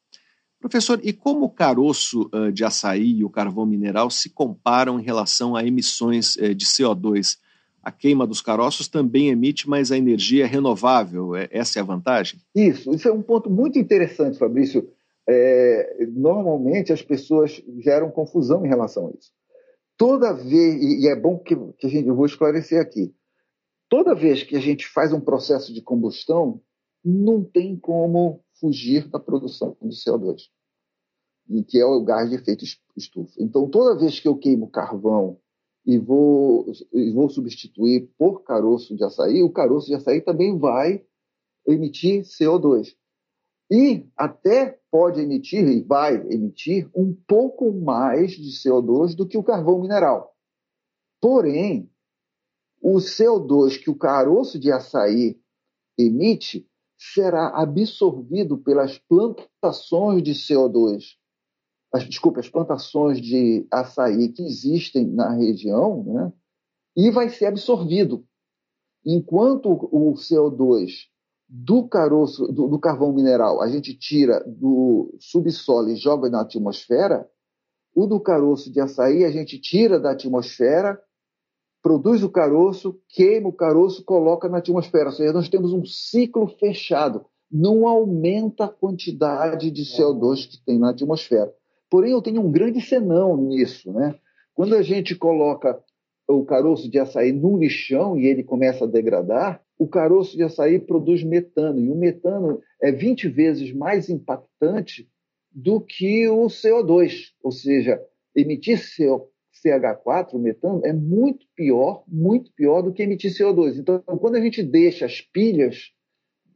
Professor, 0.59 1.01
e 1.05 1.13
como 1.13 1.47
o 1.47 1.51
caroço 1.51 2.29
uh, 2.35 2.51
de 2.51 2.65
açaí 2.65 3.19
e 3.19 3.25
o 3.25 3.31
carvão 3.31 3.65
mineral 3.65 4.11
se 4.11 4.29
comparam 4.29 4.99
em 4.99 5.05
relação 5.05 5.55
a 5.55 5.65
emissões 5.65 6.35
uh, 6.35 6.53
de 6.53 6.67
CO2? 6.67 7.37
A 7.81 7.93
queima 7.93 8.27
dos 8.27 8.43
caroços 8.43 8.89
também 8.89 9.29
emite, 9.29 9.69
mas 9.69 9.93
a 9.93 9.97
energia 9.97 10.43
é 10.43 10.47
renovável. 10.49 11.37
É, 11.37 11.49
essa 11.53 11.79
é 11.79 11.83
a 11.83 11.85
vantagem? 11.85 12.41
Isso, 12.53 12.93
isso 12.93 13.07
é 13.07 13.13
um 13.13 13.23
ponto 13.23 13.49
muito 13.49 13.79
interessante, 13.79 14.37
Fabrício. 14.37 14.91
É, 15.29 16.07
normalmente 16.07 16.93
as 16.93 17.03
pessoas 17.03 17.63
geram 17.81 18.11
confusão 18.11 18.65
em 18.65 18.69
relação 18.69 19.09
a 19.09 19.11
isso. 19.11 19.31
Toda 19.97 20.33
vez, 20.33 20.83
e 20.83 21.09
é 21.09 21.15
bom 21.15 21.39
que, 21.39 21.55
que 21.79 21.87
a 21.87 21.91
gente, 21.91 22.09
eu 22.09 22.15
vou 22.15 22.25
esclarecer 22.25 22.81
aqui, 22.81 23.15
toda 23.89 24.15
vez 24.15 24.43
que 24.43 24.57
a 24.57 24.61
gente 24.61 24.87
faz 24.87 25.13
um 25.13 25.21
processo 25.21 25.75
de 25.75 25.83
combustão, 25.83 26.63
não 27.05 27.45
tem 27.45 27.77
como 27.77 28.43
fugir 28.61 29.09
da 29.09 29.19
produção 29.19 29.77
de 29.83 29.97
CO2, 29.97 30.43
que 31.67 31.79
é 31.79 31.85
o 31.85 32.03
gás 32.03 32.31
de 32.31 32.37
efeito 32.37 32.65
estufa. 32.97 33.33
Então, 33.39 33.69
toda 33.69 33.99
vez 33.99 34.21
que 34.21 34.29
eu 34.29 34.37
queimo 34.37 34.71
carvão 34.71 35.39
e 35.85 35.99
vou, 35.99 36.71
e 36.93 37.11
vou 37.11 37.29
substituir 37.29 38.11
por 38.19 38.43
caroço 38.43 38.97
de 38.97 39.05
açaí, 39.05 39.43
o 39.43 39.51
caroço 39.51 39.87
de 39.87 39.95
açaí 39.95 40.21
também 40.21 40.59
vai 40.59 41.05
emitir 41.67 42.23
CO2. 42.23 42.95
E 43.71 44.07
até 44.17 44.79
pode 44.91 45.21
emitir, 45.21 45.67
e 45.69 45.83
vai 45.83 46.15
emitir, 46.31 46.89
um 46.95 47.15
pouco 47.27 47.71
mais 47.73 48.33
de 48.33 48.51
CO2 48.51 49.15
do 49.15 49.27
que 49.27 49.37
o 49.37 49.43
carvão 49.43 49.81
mineral. 49.81 50.35
Porém, 51.21 51.91
o 52.81 52.97
CO2 52.97 53.79
que 53.79 53.91
o 53.91 53.97
caroço 53.97 54.59
de 54.59 54.73
açaí 54.73 55.39
emite 55.99 56.67
será 56.97 57.49
absorvido 57.49 58.57
pelas 58.59 58.99
plantações 58.99 60.23
de 60.23 60.33
CO2, 60.33 61.17
as, 61.93 62.05
desculpe, 62.05 62.41
as 62.41 62.49
plantações 62.49 63.21
de 63.21 63.67
açaí 63.71 64.29
que 64.31 64.43
existem 64.43 65.07
na 65.07 65.35
região, 65.35 66.05
né, 66.05 66.33
e 66.97 67.11
vai 67.11 67.29
ser 67.29 67.47
absorvido. 67.47 68.27
Enquanto 69.05 69.71
o 69.71 70.13
CO2 70.15 71.09
do 71.49 71.89
caroço, 71.89 72.47
do, 72.49 72.69
do 72.69 72.79
carvão 72.79 73.13
mineral, 73.13 73.63
a 73.63 73.69
gente 73.69 73.95
tira 73.95 74.45
do 74.47 75.17
subsolo 75.19 75.89
e 75.89 75.97
joga 75.97 76.29
na 76.29 76.43
atmosfera, 76.43 77.27
o 77.95 78.07
do 78.07 78.21
caroço 78.21 78.71
de 78.71 78.81
açaí 78.81 79.25
a 79.25 79.31
gente 79.31 79.59
tira 79.59 79.99
da 79.99 80.13
atmosfera 80.13 81.01
produz 81.83 82.23
o 82.23 82.31
caroço, 82.31 83.01
queima 83.09 83.49
o 83.49 83.53
caroço, 83.53 84.05
coloca 84.05 84.49
na 84.49 84.59
atmosfera. 84.59 85.07
Ou 85.07 85.13
seja, 85.13 85.33
nós 85.33 85.49
temos 85.49 85.73
um 85.73 85.85
ciclo 85.85 86.47
fechado. 86.59 87.25
Não 87.51 87.87
aumenta 87.89 88.65
a 88.65 88.69
quantidade 88.69 89.71
de 89.71 89.83
CO2 89.85 90.49
que 90.49 90.63
tem 90.65 90.79
na 90.79 90.91
atmosfera. 90.91 91.53
Porém, 91.91 92.13
eu 92.13 92.21
tenho 92.21 92.43
um 92.43 92.51
grande 92.51 92.81
senão 92.81 93.37
nisso. 93.37 93.91
Né? 93.91 94.15
Quando 94.55 94.75
a 94.75 94.83
gente 94.83 95.15
coloca 95.15 95.83
o 96.29 96.45
caroço 96.45 96.91
de 96.91 96.99
açaí 96.99 97.33
no 97.33 97.59
lixão 97.59 98.19
e 98.19 98.27
ele 98.27 98.45
começa 98.45 98.85
a 98.85 98.89
degradar, 98.89 99.63
o 99.79 99.89
caroço 99.89 100.37
de 100.37 100.43
açaí 100.43 100.79
produz 100.79 101.25
metano. 101.25 101.81
E 101.81 101.91
o 101.91 101.95
metano 101.95 102.61
é 102.83 102.93
20 102.93 103.29
vezes 103.29 103.73
mais 103.73 104.11
impactante 104.11 105.09
do 105.51 105.81
que 105.81 106.29
o 106.29 106.47
CO2. 106.47 107.33
Ou 107.43 107.51
seja, 107.51 108.01
emitir 108.35 108.79
CH4, 108.79 110.35
o 110.35 110.39
metano, 110.39 110.85
é 110.85 110.93
muito 110.93 111.47
pior, 111.55 112.05
muito 112.07 112.53
pior 112.53 112.83
do 112.83 112.93
que 112.93 113.03
emitir 113.03 113.33
CO2. 113.33 113.79
Então, 113.79 114.01
quando 114.21 114.37
a 114.37 114.41
gente 114.41 114.63
deixa 114.63 115.07
as 115.07 115.21
pilhas, 115.21 115.93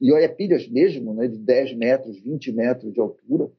e 0.01 0.13
olha 0.13 0.29
pilhas 0.29 0.69
mesmo, 0.69 1.15
né, 1.15 1.29
de 1.29 1.39
10 1.39 1.77
metros, 1.77 2.21
20 2.21 2.53
metros 2.53 2.93
de 2.93 3.01
altura, 3.01 3.51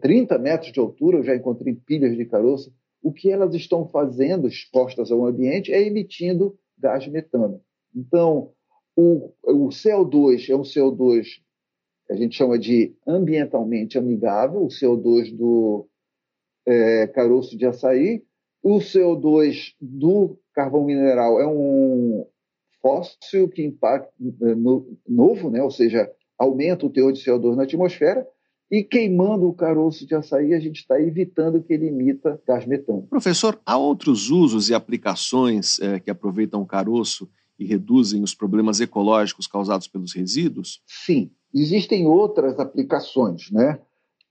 30 0.00 0.34
é, 0.34 0.38
metros 0.38 0.72
de 0.72 0.80
altura, 0.80 1.18
eu 1.18 1.22
já 1.22 1.36
encontrei 1.36 1.74
pilhas 1.74 2.16
de 2.16 2.24
caroço, 2.24 2.72
o 3.02 3.12
que 3.12 3.30
elas 3.30 3.54
estão 3.54 3.88
fazendo, 3.88 4.46
expostas 4.46 5.10
ao 5.10 5.26
ambiente, 5.26 5.72
é 5.72 5.82
emitindo 5.82 6.58
gás 6.78 7.06
metano. 7.08 7.60
Então, 7.94 8.52
o, 8.96 9.32
o 9.42 9.68
CO2 9.68 10.50
é 10.50 10.56
um 10.56 10.62
CO2 10.62 11.24
que 12.06 12.12
a 12.12 12.16
gente 12.16 12.36
chama 12.36 12.58
de 12.58 12.94
ambientalmente 13.06 13.96
amigável, 13.96 14.64
o 14.64 14.68
CO2 14.68 15.34
do 15.36 15.88
é, 16.66 17.06
caroço 17.06 17.56
de 17.56 17.66
açaí, 17.66 18.24
o 18.62 18.78
CO2 18.78 19.74
do 19.80 20.38
carvão 20.52 20.84
mineral 20.84 21.40
é 21.40 21.46
um 21.46 22.26
fóssil 22.82 23.48
que 23.48 23.62
impacta 23.62 24.12
é, 24.42 24.54
no, 24.54 24.98
novo, 25.08 25.50
né? 25.50 25.62
ou 25.62 25.70
seja, 25.70 26.10
aumenta 26.38 26.84
o 26.84 26.90
teor 26.90 27.12
de 27.12 27.22
CO2 27.22 27.54
na 27.54 27.62
atmosfera, 27.62 28.26
e 28.70 28.84
queimando 28.84 29.48
o 29.48 29.54
caroço 29.54 30.06
de 30.06 30.14
açaí, 30.14 30.54
a 30.54 30.60
gente 30.60 30.80
está 30.80 31.00
evitando 31.00 31.62
que 31.62 31.72
ele 31.72 31.88
emita 31.88 32.40
gás 32.46 32.64
metano. 32.64 33.02
Professor, 33.08 33.60
há 33.66 33.76
outros 33.76 34.30
usos 34.30 34.68
e 34.68 34.74
aplicações 34.74 35.80
é, 35.80 35.98
que 35.98 36.10
aproveitam 36.10 36.62
o 36.62 36.66
caroço 36.66 37.28
e 37.58 37.66
reduzem 37.66 38.22
os 38.22 38.34
problemas 38.34 38.80
ecológicos 38.80 39.46
causados 39.46 39.88
pelos 39.88 40.14
resíduos? 40.14 40.82
Sim, 40.86 41.32
existem 41.52 42.06
outras 42.06 42.60
aplicações, 42.60 43.50
né? 43.50 43.80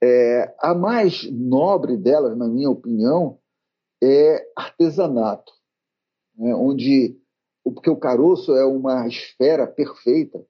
É, 0.02 0.54
a 0.58 0.74
mais 0.74 1.30
nobre 1.30 1.96
delas, 1.98 2.36
na 2.36 2.48
minha 2.48 2.70
opinião, 2.70 3.38
é 4.02 4.42
artesanato, 4.56 5.52
né? 6.34 6.54
onde 6.54 7.20
porque 7.62 7.90
o 7.90 7.96
caroço 7.96 8.56
é 8.56 8.64
uma 8.64 9.06
esfera 9.06 9.66
perfeita, 9.66 10.42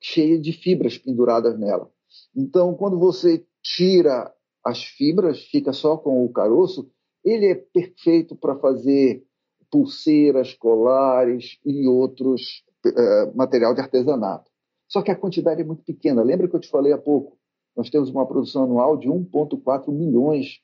cheia 0.00 0.38
de 0.38 0.52
fibras 0.52 0.96
penduradas 0.96 1.58
nela. 1.58 1.90
Então, 2.34 2.74
quando 2.74 2.98
você 2.98 3.44
tira 3.62 4.32
as 4.64 4.82
fibras, 4.82 5.40
fica 5.44 5.72
só 5.72 5.96
com 5.96 6.24
o 6.24 6.32
caroço, 6.32 6.90
ele 7.24 7.46
é 7.46 7.54
perfeito 7.54 8.36
para 8.36 8.56
fazer 8.56 9.24
pulseiras, 9.70 10.54
colares 10.54 11.58
e 11.64 11.86
outros 11.86 12.62
uh, 12.86 13.36
material 13.36 13.74
de 13.74 13.80
artesanato. 13.80 14.50
Só 14.88 15.02
que 15.02 15.10
a 15.10 15.16
quantidade 15.16 15.60
é 15.60 15.64
muito 15.64 15.82
pequena. 15.82 16.22
Lembra 16.22 16.48
que 16.48 16.54
eu 16.54 16.60
te 16.60 16.68
falei 16.68 16.92
há 16.92 16.98
pouco? 16.98 17.36
Nós 17.76 17.90
temos 17.90 18.10
uma 18.10 18.26
produção 18.26 18.64
anual 18.64 18.96
de 18.96 19.08
1,4 19.08 19.90
milhões 19.90 20.60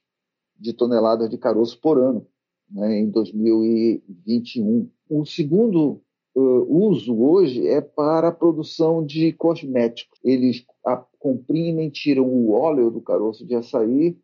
de 0.58 0.72
toneladas 0.72 1.28
de 1.28 1.38
caroço 1.38 1.80
por 1.80 1.98
ano, 1.98 2.26
né, 2.70 3.00
em 3.00 3.10
2021. 3.10 4.88
O 5.08 5.24
segundo 5.24 6.02
uh, 6.34 6.86
uso 6.86 7.18
hoje 7.18 7.66
é 7.66 7.80
para 7.80 8.28
a 8.28 8.32
produção 8.32 9.04
de 9.04 9.32
cosméticos. 9.32 10.18
Eles 10.24 10.64
a, 10.84 10.96
comprimem, 11.18 11.90
tiram 11.90 12.26
o 12.26 12.52
óleo 12.52 12.90
do 12.90 13.00
caroço 13.00 13.46
de 13.46 13.54
açaí 13.54 14.16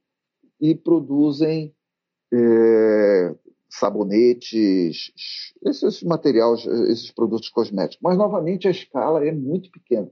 e 0.61 0.75
produzem 0.75 1.75
é, 2.33 3.35
sabonetes, 3.69 5.13
esses 5.65 6.03
materiais, 6.03 6.65
esses 6.89 7.11
produtos 7.11 7.49
cosméticos. 7.51 7.99
Mas, 8.03 8.17
novamente, 8.17 8.67
a 8.67 8.71
escala 8.71 9.25
é 9.25 9.33
muito 9.33 9.71
pequena. 9.71 10.11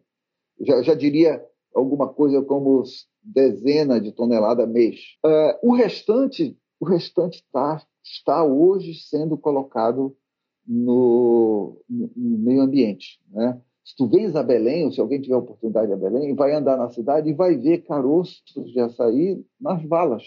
Já, 0.61 0.83
já 0.83 0.95
diria 0.95 1.45
alguma 1.75 2.09
coisa 2.09 2.43
como 2.43 2.83
dezena 3.23 4.01
de 4.01 4.13
toneladas 4.13 4.69
mês. 4.69 5.01
Uh, 5.25 5.71
o 5.71 5.75
restante 5.75 6.57
o 6.85 6.87
restante 6.87 7.43
tá, 7.51 7.83
está 8.03 8.45
hoje 8.45 8.95
sendo 8.95 9.39
colocado 9.39 10.15
no, 10.67 11.81
no, 11.89 12.11
meio 12.17 12.63
ambiente. 12.63 13.21
Né? 13.31 13.61
Se 13.85 13.95
tu 13.97 14.09
vens 14.09 14.35
a 14.35 14.43
Belém, 14.43 14.87
ou 14.87 14.93
se 14.93 15.01
alguém 15.01 15.21
tiver 15.21 15.37
oportunidade 15.37 15.93
a 15.93 15.97
Belém, 15.97 16.35
vai 16.35 16.53
andar 16.55 16.77
na 16.77 16.89
cidade 16.89 17.29
e 17.29 17.35
vai 17.35 17.57
ver 17.57 17.85
caroços 17.85 18.43
de 18.73 18.81
açaí 18.81 19.45
nas 19.61 19.85
valas, 19.85 20.23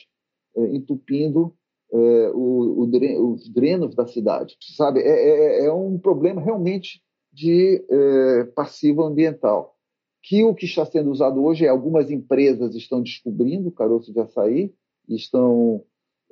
é, 0.55 0.75
entupindo 0.75 1.53
é, 1.91 2.31
o, 2.33 2.83
o, 2.83 3.31
os 3.33 3.49
drenos 3.49 3.95
da 3.95 4.05
cidade. 4.05 4.55
Sabe, 4.75 4.99
é, 4.99 5.63
é, 5.63 5.65
é 5.65 5.73
um 5.73 5.97
problema 5.97 6.41
realmente 6.41 7.01
de 7.33 7.83
é, 7.89 8.43
passivo 8.55 9.03
ambiental. 9.03 9.75
Que 10.23 10.43
o 10.43 10.53
que 10.53 10.65
está 10.65 10.85
sendo 10.85 11.09
usado 11.09 11.43
hoje 11.43 11.65
é 11.65 11.69
algumas 11.69 12.11
empresas 12.11 12.75
estão 12.75 13.01
descobrindo 13.01 13.71
caroço 13.71 14.11
de 14.11 14.19
açaí, 14.19 14.73
estão 15.07 15.83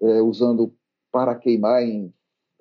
é, 0.01 0.21
usando 0.21 0.73
para 1.11 1.35
queimar 1.35 1.83
em 1.83 2.13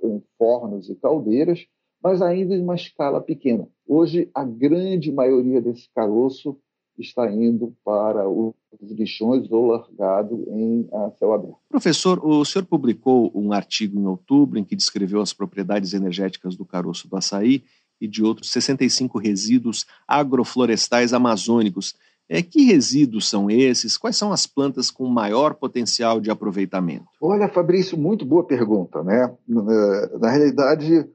com 0.05 0.21
fornos 0.37 0.91
e 0.91 0.95
caldeiras, 0.97 1.67
mas 2.03 2.21
ainda 2.21 2.55
em 2.55 2.61
uma 2.61 2.75
escala 2.75 3.23
pequena. 3.23 3.67
Hoje, 3.89 4.29
a 4.35 4.45
grande 4.45 5.11
maioria 5.11 5.63
desse 5.63 5.89
caroço 5.95 6.59
está 6.99 7.33
indo 7.33 7.75
para 7.83 8.29
os 8.29 8.53
lixões 8.91 9.51
ou 9.51 9.69
largado 9.69 10.45
em 10.49 10.87
céu 11.19 11.33
aberto. 11.33 11.57
Professor, 11.71 12.21
o 12.23 12.45
senhor 12.45 12.67
publicou 12.67 13.33
um 13.35 13.51
artigo 13.51 13.99
em 13.99 14.07
outubro 14.07 14.59
em 14.59 14.65
que 14.65 14.77
descreveu 14.77 15.23
as 15.23 15.33
propriedades 15.33 15.95
energéticas 15.95 16.55
do 16.55 16.67
caroço 16.67 17.09
do 17.09 17.17
açaí 17.17 17.65
e 17.99 18.07
de 18.07 18.23
outros 18.23 18.51
65 18.53 19.19
resíduos 19.19 19.87
agroflorestais 20.07 21.15
amazônicos. 21.15 21.95
É, 22.29 22.43
que 22.43 22.65
resíduos 22.65 23.29
são 23.29 23.51
esses? 23.51 23.97
Quais 23.97 24.17
são 24.17 24.33
as 24.33 24.47
plantas 24.47 24.91
com 24.91 25.07
maior 25.07 25.55
potencial 25.55 26.21
de 26.21 26.31
aproveitamento? 26.31 27.05
Olha, 27.21 27.49
Fabrício, 27.49 27.99
muito 27.99 28.25
boa 28.25 28.45
pergunta. 28.45 29.03
Né? 29.03 29.33
Na 29.47 30.31
realidade, 30.31 31.07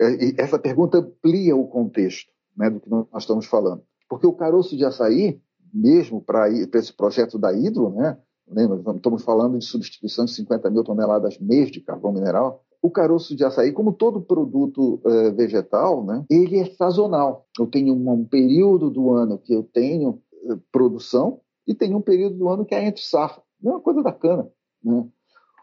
é, 0.00 0.42
essa 0.42 0.58
pergunta 0.58 0.98
amplia 0.98 1.54
o 1.54 1.66
contexto 1.66 2.30
né, 2.56 2.68
do 2.70 2.80
que 2.80 2.90
nós 2.90 3.06
estamos 3.18 3.46
falando. 3.46 3.82
Porque 4.08 4.26
o 4.26 4.32
caroço 4.32 4.76
de 4.76 4.84
açaí, 4.84 5.40
mesmo 5.72 6.20
para 6.20 6.48
esse 6.50 6.92
projeto 6.92 7.38
da 7.38 7.52
Hidro, 7.52 7.90
né, 7.90 8.16
nós 8.50 8.96
estamos 8.96 9.22
falando 9.22 9.58
de 9.58 9.64
substituição 9.64 10.24
de 10.24 10.32
50 10.32 10.70
mil 10.70 10.82
toneladas 10.82 11.38
mês 11.38 11.70
de 11.70 11.80
carvão 11.80 12.12
mineral, 12.12 12.64
o 12.80 12.90
caroço 12.90 13.36
de 13.36 13.44
açaí, 13.44 13.72
como 13.72 13.92
todo 13.92 14.20
produto 14.20 15.00
uh, 15.04 15.34
vegetal, 15.34 16.04
né, 16.04 16.24
ele 16.30 16.58
é 16.58 16.64
sazonal. 16.64 17.46
Eu 17.58 17.66
tenho 17.66 17.92
um 17.92 18.24
período 18.24 18.88
do 18.88 19.10
ano 19.10 19.38
que 19.38 19.52
eu 19.52 19.62
tenho 19.62 20.20
produção 20.56 21.40
e 21.66 21.74
tem 21.74 21.94
um 21.94 22.00
período 22.00 22.36
do 22.36 22.48
ano 22.48 22.64
que 22.64 22.74
é 22.74 22.84
entre 22.84 23.02
safra. 23.02 23.42
Mesma 23.60 23.80
coisa 23.80 24.02
da 24.02 24.12
cana. 24.12 24.48
Né? 24.82 25.06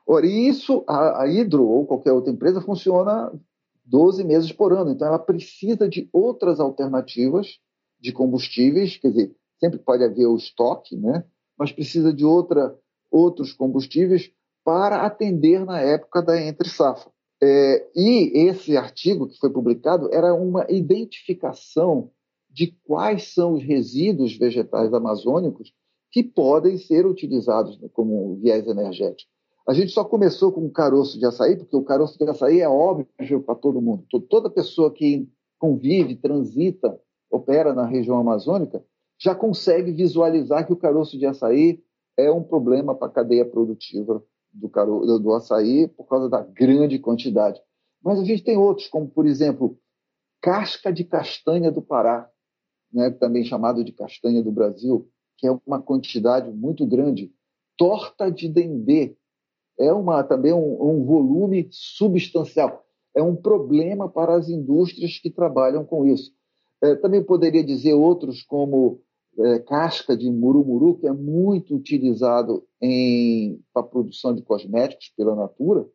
Ora, 0.06 0.26
isso, 0.26 0.84
a, 0.88 1.24
a 1.24 1.28
Hidro 1.28 1.66
ou 1.66 1.86
qualquer 1.86 2.12
outra 2.12 2.32
empresa 2.32 2.62
funciona 2.62 3.32
12 3.86 4.24
meses 4.24 4.52
por 4.52 4.72
ano. 4.74 4.92
Então, 4.92 5.08
ela 5.08 5.20
precisa 5.20 5.90
de 5.90 6.10
outras 6.14 6.60
alternativas 6.60 7.60
de 8.00 8.12
combustíveis, 8.12 8.98
quer 8.98 9.10
dizer, 9.10 9.36
sempre 9.60 9.80
pode 9.80 10.04
haver 10.04 10.28
o 10.28 10.36
estoque, 10.36 10.96
né? 10.96 11.24
mas 11.58 11.72
precisa 11.72 12.14
de 12.14 12.26
outra, 12.26 12.78
outros 13.10 13.54
combustíveis 13.54 14.32
para 14.64 15.06
atender 15.06 15.66
na 15.66 15.80
época 15.80 16.22
da 16.22 16.40
entre-safra. 16.40 17.12
É, 17.42 17.88
e 17.96 18.48
esse 18.48 18.78
artigo 18.78 19.28
que 19.28 19.38
foi 19.38 19.50
publicado 19.50 20.10
era 20.12 20.34
uma 20.34 20.66
identificação 20.70 22.12
de 22.56 22.68
quais 22.86 23.34
são 23.34 23.56
os 23.56 23.64
resíduos 23.64 24.38
vegetais 24.38 24.94
amazônicos 24.94 25.74
que 26.10 26.24
podem 26.24 26.78
ser 26.78 27.06
utilizados 27.06 27.78
como 27.92 28.38
viés 28.38 28.66
energético. 28.66 29.30
A 29.68 29.74
gente 29.74 29.92
só 29.92 30.06
começou 30.06 30.54
com 30.54 30.66
o 30.66 30.72
caroço 30.72 31.20
de 31.20 31.26
açaí, 31.26 31.58
porque 31.58 31.76
o 31.76 31.84
caroço 31.84 32.18
de 32.18 32.24
açaí 32.24 32.62
é 32.62 32.70
óbvio 32.70 33.42
para 33.46 33.56
todo 33.56 33.82
mundo. 33.82 34.06
Toda 34.30 34.50
pessoa 34.50 34.90
que 34.90 35.30
convive, 35.60 36.16
transita, 36.16 36.98
opera 37.30 37.74
na 37.74 37.86
região 37.86 38.18
amazônica, 38.18 38.82
já 39.20 39.36
consegue 39.36 39.92
visualizar 39.92 40.66
que 40.66 40.72
o 40.72 40.78
caroço 40.78 41.20
de 41.20 41.26
açaí 41.26 41.84
é 42.16 42.32
um 42.32 42.44
problema 42.44 42.96
para 42.96 43.08
a 43.08 43.12
cadeia 43.12 43.46
produtiva 43.46 44.24
do, 44.54 44.70
caro, 44.70 45.20
do 45.20 45.34
açaí 45.34 45.90
por 45.90 46.06
causa 46.06 46.30
da 46.30 46.42
grande 46.42 47.00
quantidade. 47.00 47.60
Mas 48.02 48.18
a 48.18 48.24
gente 48.24 48.46
tem 48.46 48.58
outros, 48.58 48.88
como, 48.88 49.10
por 49.10 49.26
exemplo, 49.26 49.78
casca 50.42 50.94
de 50.94 51.04
castanha 51.04 51.70
do 51.70 51.82
Pará 51.82 52.30
né, 52.96 53.10
também 53.10 53.44
chamado 53.44 53.84
de 53.84 53.92
castanha 53.92 54.42
do 54.42 54.52
Brasil, 54.52 55.08
que 55.38 55.46
é 55.46 55.60
uma 55.68 55.82
quantidade 55.82 56.50
muito 56.50 56.86
grande. 56.86 57.30
Torta 57.78 58.32
de 58.32 58.48
dendê 58.48 59.18
é 59.78 59.92
uma, 59.92 60.24
também 60.24 60.54
um, 60.54 60.82
um 60.82 61.04
volume 61.04 61.68
substancial. 61.70 62.86
É 63.14 63.22
um 63.22 63.36
problema 63.36 64.08
para 64.08 64.36
as 64.36 64.48
indústrias 64.48 65.20
que 65.20 65.30
trabalham 65.30 65.84
com 65.84 66.06
isso. 66.06 66.34
É, 66.82 66.96
também 66.96 67.22
poderia 67.22 67.64
dizer 67.64 67.94
outros 67.94 68.42
como 68.44 69.02
é, 69.38 69.60
casca 69.60 70.16
de 70.16 70.32
murumuru, 70.32 70.98
que 70.98 71.08
é 71.08 71.12
muito 71.12 71.76
utilizado 71.76 72.66
para 73.74 73.82
a 73.82 73.86
produção 73.86 74.34
de 74.34 74.42
cosméticos 74.42 75.12
pela 75.18 75.36
Natura. 75.36 75.86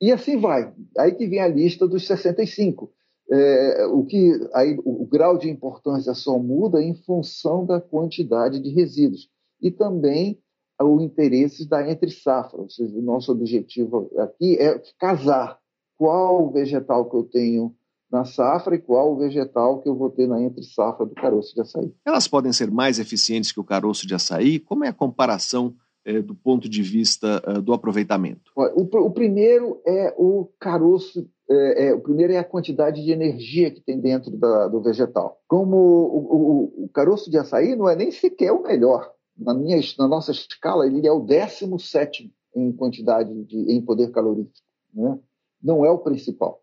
E 0.00 0.10
assim 0.10 0.36
vai. 0.38 0.74
Aí 0.98 1.14
que 1.14 1.26
vem 1.28 1.40
a 1.40 1.46
lista 1.46 1.86
dos 1.86 2.04
65 2.04 2.92
é, 3.30 3.86
o 3.86 4.04
que 4.04 4.32
aí 4.54 4.78
o, 4.84 5.02
o 5.02 5.06
grau 5.06 5.36
de 5.36 5.48
importância 5.48 6.14
só 6.14 6.38
muda 6.38 6.82
em 6.82 6.94
função 6.94 7.64
da 7.64 7.80
quantidade 7.80 8.60
de 8.60 8.70
resíduos 8.70 9.28
e 9.60 9.70
também 9.70 10.40
o 10.80 11.00
interesse 11.00 11.66
da 11.66 11.88
entre 11.90 12.10
safra, 12.10 12.60
ou 12.60 12.68
seja, 12.68 12.94
o 12.96 13.02
nosso 13.02 13.32
objetivo 13.32 14.10
aqui 14.18 14.56
é 14.58 14.80
casar 14.98 15.58
qual 15.96 16.52
vegetal 16.52 17.08
que 17.08 17.16
eu 17.16 17.24
tenho 17.24 17.74
na 18.10 18.24
safra 18.24 18.76
e 18.76 18.78
qual 18.78 19.16
vegetal 19.16 19.82
que 19.82 19.88
eu 19.88 19.96
vou 19.96 20.10
ter 20.10 20.28
na 20.28 20.40
entre 20.40 20.62
safra 20.62 21.06
do 21.06 21.14
caroço 21.14 21.54
de 21.54 21.62
açaí. 21.62 21.92
Elas 22.04 22.28
podem 22.28 22.52
ser 22.52 22.70
mais 22.70 22.98
eficientes 22.98 23.50
que 23.50 23.58
o 23.58 23.64
caroço 23.64 24.06
de 24.06 24.14
açaí? 24.14 24.60
Como 24.60 24.84
é 24.84 24.88
a 24.88 24.92
comparação 24.92 25.74
do 26.22 26.34
ponto 26.34 26.68
de 26.68 26.82
vista 26.82 27.42
é, 27.46 27.60
do 27.60 27.72
aproveitamento? 27.72 28.50
O, 28.54 28.82
o, 28.82 29.10
primeiro 29.10 29.80
é 29.86 30.14
o 30.16 30.48
caroço 30.58 31.28
é, 31.48 31.88
é, 31.88 31.94
o 31.94 32.00
primeiro 32.00 32.32
é 32.32 32.38
a 32.38 32.44
quantidade 32.44 33.04
de 33.04 33.12
energia 33.12 33.70
que 33.70 33.80
tem 33.80 34.00
dentro 34.00 34.36
da, 34.36 34.66
do 34.66 34.80
vegetal. 34.80 35.40
Como 35.46 35.76
o, 35.76 36.18
o, 36.18 36.84
o, 36.84 36.88
caroço 36.88 37.30
de 37.30 37.38
açaí 37.38 37.76
não 37.76 37.88
é 37.88 37.94
nem 37.94 38.10
sequer 38.10 38.52
o 38.52 38.62
melhor. 38.62 39.12
Na, 39.36 39.54
minha, 39.54 39.78
na 39.98 40.08
nossa 40.08 40.32
escala, 40.32 40.86
ele 40.86 41.06
é 41.06 41.12
o 41.12 41.20
17 41.20 42.32
em 42.56 42.72
quantidade, 42.72 43.32
de, 43.44 43.72
em 43.72 43.80
poder 43.80 44.10
calorífico. 44.10 44.56
Né? 44.92 45.18
Não 45.62 45.84
é 45.84 45.90
o 45.90 45.98
principal. 45.98 46.60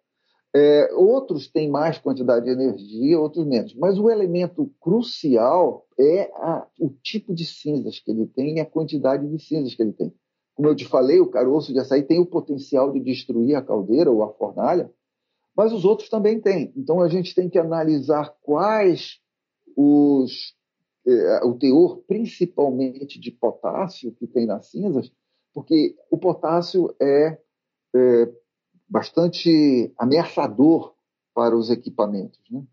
É, 0.56 0.94
outros 0.94 1.48
têm 1.48 1.70
mais 1.70 1.98
quantidade 1.98 2.46
de 2.46 2.52
energia, 2.52 3.20
outros 3.20 3.46
menos. 3.46 3.74
Mas 3.76 3.98
o 3.98 4.10
elemento 4.10 4.72
crucial 4.82 5.83
é 6.00 6.32
a, 6.36 6.68
o 6.80 6.90
tipo 6.90 7.34
de 7.34 7.46
cinzas 7.46 8.00
que 8.00 8.12
ele 8.12 8.28
tem 8.28 8.58
e 8.58 8.60
a 8.60 8.66
quantidade 8.66 9.28
de 9.28 9.44
cinzas 9.44 9.74
que 9.74 9.82
ele 9.82 9.94
tem. 9.94 10.14
Como 10.56 10.68
eu 10.68 10.76
te 10.76 10.86
falei, 10.86 11.20
o 11.20 11.30
caroço 11.30 11.74
de 11.74 11.80
açaí 11.80 12.04
tem 12.04 12.20
o 12.20 12.26
potencial 12.26 12.92
de 12.92 13.00
destruir 13.00 13.56
a 13.56 13.62
caldeira 13.62 14.12
ou 14.12 14.24
a 14.24 14.34
fornalha, 14.34 14.92
mas 15.56 15.72
os 15.72 15.86
outros 15.86 16.10
também 16.10 16.40
têm. 16.40 16.72
Então 16.76 17.02
a 17.02 17.08
gente 17.08 17.34
tem 17.34 17.50
que 17.50 17.58
analisar 17.58 18.36
quais 18.42 19.20
os 19.76 20.56
eh, 21.06 21.44
o 21.44 21.54
teor 21.56 21.98
principalmente 22.08 23.20
de 23.20 23.32
potássio 23.32 24.14
que 24.14 24.26
tem 24.26 24.46
nas 24.46 24.68
cinzas, 24.68 25.12
porque 25.54 25.96
o 26.10 26.18
potássio 26.18 26.96
é, 27.02 27.38
é 27.96 28.32
bastante 28.88 29.94
ameaçador 29.98 30.96
para 31.34 31.58
os 31.58 31.70
equipamentos. 31.70 32.40
Né? 32.50 32.64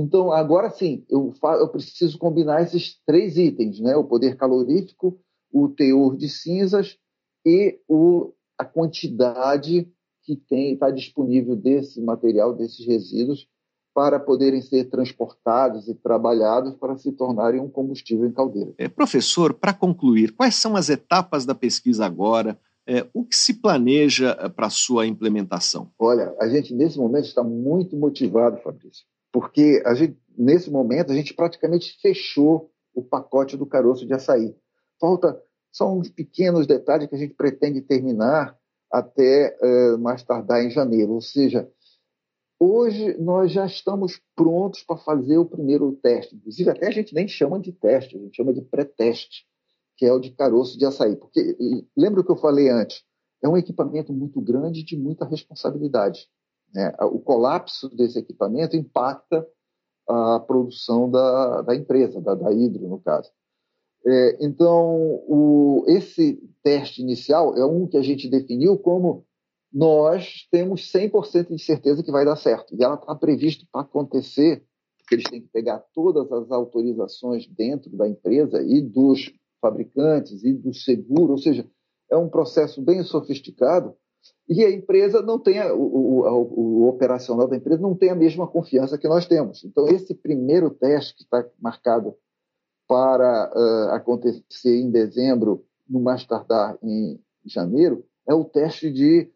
Então, 0.00 0.32
agora 0.32 0.70
sim, 0.70 1.04
eu, 1.10 1.34
eu, 1.42 1.68
preciso 1.68 2.16
combinar 2.16 2.62
esses 2.62 2.98
três 3.04 3.36
itens, 3.36 3.78
né? 3.80 3.94
o 3.96 4.04
poder 4.04 4.34
calorífico, 4.34 5.20
o 5.52 5.68
teor 5.68 6.16
de 6.16 6.26
cinzas 6.26 6.96
e 7.44 7.78
o, 7.86 8.32
a 8.58 8.64
quantidade 8.64 9.86
que 10.22 10.36
tem 10.36 10.72
está 10.72 10.90
disponível 10.90 11.54
desse 11.54 12.00
material, 12.00 12.54
desses 12.54 12.86
resíduos, 12.86 13.46
para 13.94 14.18
poderem 14.18 14.62
ser 14.62 14.84
transportados 14.84 15.86
e 15.86 15.94
trabalhados 15.94 16.74
para 16.76 16.96
se 16.96 17.12
tornarem 17.12 17.60
um 17.60 17.68
combustível 17.68 18.26
em 18.26 18.32
caldeira. 18.32 18.72
É, 18.78 18.88
professor, 18.88 19.52
para 19.52 19.74
concluir, 19.74 20.32
quais 20.32 20.54
são 20.54 20.76
as 20.76 20.88
etapas 20.88 21.44
da 21.44 21.54
pesquisa 21.54 22.06
agora? 22.06 22.58
É, 22.86 23.06
o 23.12 23.24
que 23.24 23.36
se 23.36 23.60
planeja 23.60 24.36
é, 24.40 24.48
para 24.48 24.66
a 24.66 24.70
sua 24.70 25.06
implementação? 25.06 25.90
Olha, 25.98 26.34
a 26.40 26.48
gente 26.48 26.72
nesse 26.72 26.98
momento 26.98 27.26
está 27.26 27.42
muito 27.42 27.96
motivado, 27.96 28.56
Fabrício, 28.62 29.04
porque 29.32 29.82
gente, 29.94 30.18
nesse 30.36 30.70
momento 30.70 31.12
a 31.12 31.14
gente 31.14 31.34
praticamente 31.34 31.98
fechou 32.00 32.70
o 32.94 33.02
pacote 33.02 33.56
do 33.56 33.66
caroço 33.66 34.06
de 34.06 34.14
açaí. 34.14 34.54
Falta 35.00 35.40
só 35.72 35.92
uns 35.92 36.08
pequenos 36.08 36.66
detalhes 36.66 37.08
que 37.08 37.14
a 37.14 37.18
gente 37.18 37.34
pretende 37.34 37.80
terminar 37.80 38.56
até 38.90 39.56
uh, 39.62 39.98
mais 39.98 40.22
tardar 40.22 40.64
em 40.64 40.70
janeiro, 40.70 41.12
ou 41.12 41.20
seja, 41.20 41.70
Hoje 42.62 43.16
nós 43.18 43.50
já 43.50 43.64
estamos 43.64 44.20
prontos 44.36 44.82
para 44.82 44.98
fazer 44.98 45.38
o 45.38 45.46
primeiro 45.46 45.92
teste. 46.02 46.36
Inclusive, 46.36 46.68
até 46.68 46.88
a 46.88 46.90
gente 46.90 47.14
nem 47.14 47.26
chama 47.26 47.58
de 47.58 47.72
teste, 47.72 48.18
a 48.18 48.20
gente 48.20 48.36
chama 48.36 48.52
de 48.52 48.60
pré-teste, 48.60 49.46
que 49.96 50.04
é 50.04 50.12
o 50.12 50.20
de 50.20 50.30
caroço 50.32 50.78
de 50.78 50.84
açaí. 50.84 51.16
Porque, 51.16 51.56
lembra 51.96 52.20
o 52.20 52.24
que 52.24 52.30
eu 52.30 52.36
falei 52.36 52.68
antes? 52.68 53.02
É 53.42 53.48
um 53.48 53.56
equipamento 53.56 54.12
muito 54.12 54.42
grande 54.42 54.82
de 54.82 54.94
muita 54.94 55.24
responsabilidade. 55.24 56.28
Né? 56.74 56.92
O 57.00 57.18
colapso 57.18 57.88
desse 57.88 58.18
equipamento 58.18 58.76
impacta 58.76 59.46
a 60.08 60.40
produção 60.40 61.10
da, 61.10 61.62
da 61.62 61.74
empresa, 61.74 62.20
da, 62.20 62.34
da 62.34 62.52
Hidro, 62.52 62.88
no 62.88 63.00
caso. 63.00 63.30
É, 64.06 64.44
então, 64.44 65.22
o, 65.28 65.84
esse 65.86 66.40
teste 66.62 67.02
inicial 67.02 67.56
é 67.56 67.64
um 67.64 67.86
que 67.86 67.96
a 67.96 68.02
gente 68.02 68.28
definiu 68.28 68.78
como 68.78 69.24
nós 69.72 70.48
temos 70.50 70.90
100% 70.92 71.54
de 71.54 71.62
certeza 71.62 72.02
que 72.02 72.10
vai 72.10 72.24
dar 72.24 72.36
certo. 72.36 72.74
E 72.74 72.82
ela 72.82 72.94
está 72.94 73.14
prevista 73.14 73.64
para 73.70 73.82
acontecer, 73.82 74.64
porque 74.98 75.14
eles 75.14 75.30
têm 75.30 75.42
que 75.42 75.48
pegar 75.48 75.84
todas 75.94 76.30
as 76.32 76.50
autorizações 76.50 77.46
dentro 77.46 77.90
da 77.96 78.08
empresa 78.08 78.62
e 78.62 78.80
dos 78.80 79.32
fabricantes 79.60 80.42
e 80.42 80.54
do 80.54 80.72
seguro, 80.72 81.32
ou 81.32 81.38
seja, 81.38 81.68
é 82.10 82.16
um 82.16 82.28
processo 82.28 82.82
bem 82.82 83.02
sofisticado 83.04 83.94
e 84.48 84.64
a 84.64 84.70
empresa 84.70 85.22
não 85.22 85.38
tem, 85.38 85.60
a, 85.60 85.72
o, 85.72 85.80
o, 85.80 86.82
o, 86.82 86.88
operacional 86.88 87.46
da 87.46 87.56
empresa 87.56 87.80
não 87.80 87.94
tem 87.94 88.10
a 88.10 88.16
mesma 88.16 88.48
confiança 88.48 88.98
que 88.98 89.06
nós 89.06 89.26
temos. 89.26 89.64
Então, 89.64 89.86
esse 89.86 90.12
primeiro 90.12 90.70
teste 90.70 91.14
que 91.14 91.22
está 91.22 91.46
marcado 91.60 92.16
para 92.88 93.52
uh, 93.54 93.94
acontecer 93.94 94.80
em 94.80 94.90
dezembro, 94.90 95.64
no 95.88 96.00
mais 96.00 96.24
tardar 96.24 96.76
em 96.82 97.20
janeiro, 97.44 98.04
é 98.26 98.34
o 98.34 98.44
teste 98.44 98.90
de 98.90 99.30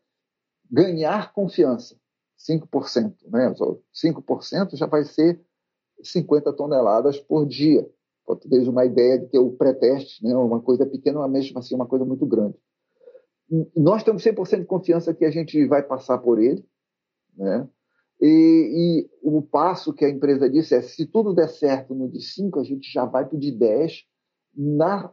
ganhar 0.69 1.33
confiança, 1.33 1.97
5%. 2.37 3.15
Né? 3.29 3.55
5% 3.55 4.77
já 4.77 4.87
vai 4.87 5.05
ser 5.05 5.41
50 6.03 6.53
toneladas 6.53 7.21
por 7.21 7.47
dia. 7.47 7.89
Para 8.27 8.39
uma 8.69 8.85
ideia 8.85 9.19
de 9.19 9.27
que 9.27 9.39
o 9.39 9.53
pré-teste, 9.53 10.25
né, 10.25 10.35
uma 10.35 10.61
coisa 10.61 10.87
pequena, 10.87 11.21
mas 11.21 11.31
mesmo 11.31 11.59
assim 11.59 11.75
uma 11.75 11.87
coisa 11.87 12.05
muito 12.05 12.27
grande. 12.27 12.57
Nós 13.77 14.03
temos 14.03 14.23
100% 14.23 14.61
de 14.61 14.67
confiança 14.67 15.15
que 15.15 15.25
a 15.25 15.31
gente 15.31 15.67
vai 15.67 15.83
passar 15.83 16.19
por 16.19 16.41
ele, 16.41 16.65
né? 17.37 17.69
E, 18.21 19.07
e, 19.07 19.11
o 19.23 19.43
passo 19.43 19.93
que 19.93 20.05
a 20.05 20.09
empresa 20.09 20.49
disse 20.49 20.75
é: 20.75 20.83
se 20.83 21.07
tudo 21.07 21.35
der 21.35 21.49
certo 21.49 21.95
no 21.95 22.09
de 22.09 22.21
5, 22.21 22.61
a 22.61 22.65
gente 22.65 22.91
já 22.91 23.05
vai 23.05 23.27
para 23.27 23.37
o 23.37 23.41
de 23.41 23.51
10 23.51 24.05
na, 24.57 25.13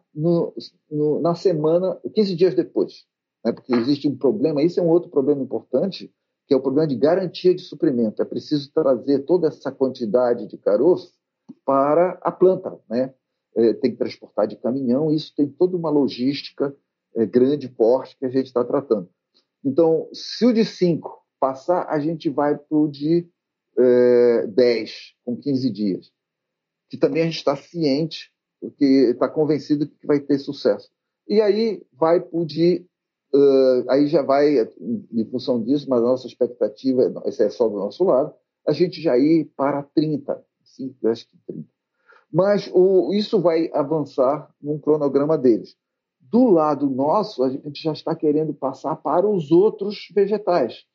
na 1.21 1.35
semana, 1.35 1.99
15 2.13 2.35
dias 2.35 2.55
depois 2.55 3.05
né? 3.43 3.51
porque 3.51 3.73
existe 3.73 4.07
um 4.07 4.15
problema, 4.15 4.61
isso 4.61 4.79
é 4.79 4.83
um 4.83 4.89
outro 4.89 5.09
problema 5.09 5.41
importante, 5.41 6.13
que 6.47 6.53
é 6.53 6.57
o 6.57 6.61
problema 6.61 6.87
de 6.87 6.95
garantia 6.95 7.53
de 7.53 7.61
suprimento. 7.61 8.21
É 8.21 8.25
preciso 8.25 8.71
trazer 8.73 9.19
toda 9.19 9.47
essa 9.47 9.71
quantidade 9.71 10.47
de 10.47 10.57
caroço 10.57 11.13
para 11.65 12.19
a 12.21 12.31
planta, 12.31 12.77
né? 12.89 13.13
É, 13.53 13.73
tem 13.73 13.91
que 13.91 13.97
transportar 13.97 14.47
de 14.47 14.55
caminhão, 14.55 15.11
isso 15.11 15.33
tem 15.35 15.45
toda 15.45 15.75
uma 15.75 15.89
logística 15.89 16.73
é, 17.15 17.25
grande, 17.25 17.69
porte, 17.69 18.17
que 18.17 18.25
a 18.25 18.29
gente 18.29 18.47
está 18.47 18.63
tratando. 18.63 19.09
Então, 19.63 20.07
se 20.13 20.45
o 20.45 20.53
de 20.53 20.65
5 20.65 21.21
passar, 21.39 21.87
a 21.89 21.99
gente 21.99 22.29
vai 22.29 22.57
para 22.57 22.77
o 22.77 22.87
de 22.87 23.27
é, 23.77 24.47
10, 24.47 24.91
com 25.23 25.35
15 25.35 25.69
dias. 25.69 26.11
Que 26.89 26.97
também 26.97 27.23
a 27.23 27.25
gente 27.25 27.37
está 27.37 27.55
ciente, 27.55 28.31
porque 28.59 28.85
está 29.11 29.29
convencido 29.29 29.87
que 29.87 30.05
vai 30.05 30.19
ter 30.19 30.39
sucesso. 30.39 30.89
E 31.27 31.41
aí 31.41 31.81
vai 31.93 32.19
para 32.19 32.37
o 32.37 32.45
de 32.45 32.85
Uh, 33.33 33.89
aí 33.89 34.07
já 34.07 34.21
vai, 34.21 34.59
em 34.59 35.25
função 35.31 35.63
disso, 35.63 35.89
mas 35.89 35.99
a 35.99 36.05
nossa 36.05 36.27
expectativa, 36.27 37.13
esse 37.25 37.41
é 37.41 37.49
só 37.49 37.69
do 37.69 37.77
nosso 37.77 38.03
lado, 38.03 38.33
a 38.67 38.73
gente 38.73 39.01
já 39.01 39.17
ir 39.17 39.45
para 39.55 39.83
30, 39.83 40.43
5, 40.65 41.07
acho 41.07 41.29
que 41.29 41.37
30. 41.47 41.65
Mas 42.31 42.69
o, 42.73 43.13
isso 43.13 43.39
vai 43.39 43.69
avançar 43.73 44.53
num 44.61 44.77
cronograma 44.77 45.37
deles. 45.37 45.77
Do 46.31 46.49
lado 46.49 46.89
nosso, 46.89 47.43
a 47.43 47.49
gente 47.49 47.83
já 47.83 47.91
está 47.91 48.15
querendo 48.15 48.53
passar 48.53 48.95
para 48.95 49.27
os 49.27 49.51
outros 49.51 50.07
vegetais. 50.15 50.85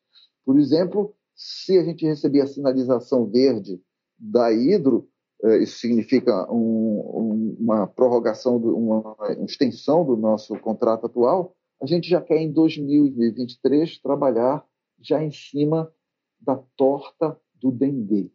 Por 0.43 0.57
exemplo, 0.57 1.13
se 1.35 1.77
a 1.77 1.83
gente 1.83 2.07
receber 2.07 2.41
a 2.41 2.47
sinalização 2.47 3.27
verde 3.27 3.79
da 4.17 4.51
Hidro, 4.51 5.07
uh, 5.43 5.57
isso 5.57 5.77
significa 5.77 6.51
um, 6.51 6.57
um, 6.57 7.57
uma 7.59 7.85
prorrogação, 7.85 8.57
uma, 8.57 9.15
extensão 9.45 10.03
do 10.03 10.17
nosso 10.17 10.57
contrato 10.57 11.05
atual, 11.05 11.55
a 11.79 11.85
gente 11.85 12.09
já 12.09 12.19
quer 12.19 12.41
em 12.41 12.51
2023 12.51 13.99
trabalhar 14.01 14.65
já 14.99 15.23
em 15.23 15.29
cima 15.29 15.93
da 16.41 16.55
torta 16.75 17.39
do 17.53 17.71
dengue, 17.71 18.33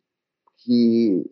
que 0.65 1.25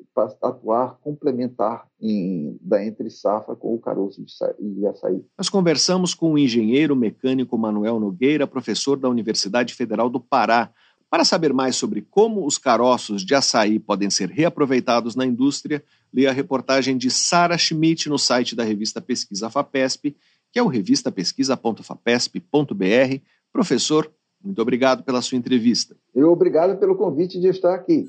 atuar 0.42 0.98
complementar 1.02 1.86
em, 2.00 2.58
da 2.60 2.84
entre 2.84 3.08
safra 3.10 3.54
com 3.54 3.74
o 3.74 3.78
caroço 3.78 4.24
de 4.58 4.86
açaí. 4.86 5.22
Nós 5.38 5.48
conversamos 5.48 6.14
com 6.14 6.32
o 6.32 6.38
engenheiro 6.38 6.96
mecânico 6.96 7.56
Manuel 7.56 8.00
Nogueira, 8.00 8.46
professor 8.46 8.98
da 8.98 9.08
Universidade 9.08 9.74
Federal 9.74 10.10
do 10.10 10.20
Pará, 10.20 10.70
para 11.08 11.24
saber 11.24 11.52
mais 11.52 11.76
sobre 11.76 12.02
como 12.02 12.46
os 12.46 12.56
caroços 12.56 13.24
de 13.24 13.34
açaí 13.34 13.78
podem 13.78 14.10
ser 14.10 14.28
reaproveitados 14.28 15.16
na 15.16 15.26
indústria, 15.26 15.82
leia 16.12 16.30
a 16.30 16.32
reportagem 16.32 16.96
de 16.96 17.10
Sara 17.10 17.58
Schmidt 17.58 18.08
no 18.08 18.18
site 18.18 18.54
da 18.54 18.62
revista 18.62 19.00
Pesquisa 19.00 19.50
FAPESP 19.50 20.16
que 20.52 20.58
é 20.58 20.62
o 20.62 20.66
revistapesquisa.fapesp.br. 20.66 23.20
Professor, 23.52 24.10
muito 24.42 24.60
obrigado 24.60 25.04
pela 25.04 25.22
sua 25.22 25.38
entrevista. 25.38 25.96
Eu 26.14 26.30
obrigado 26.30 26.78
pelo 26.78 26.96
convite 26.96 27.40
de 27.40 27.48
estar 27.48 27.74
aqui. 27.74 28.06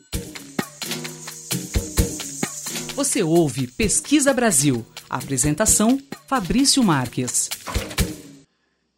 Você 3.01 3.23
ouve 3.23 3.65
Pesquisa 3.65 4.31
Brasil. 4.31 4.85
apresentação: 5.09 5.99
Fabrício 6.27 6.83
Marques. 6.83 7.49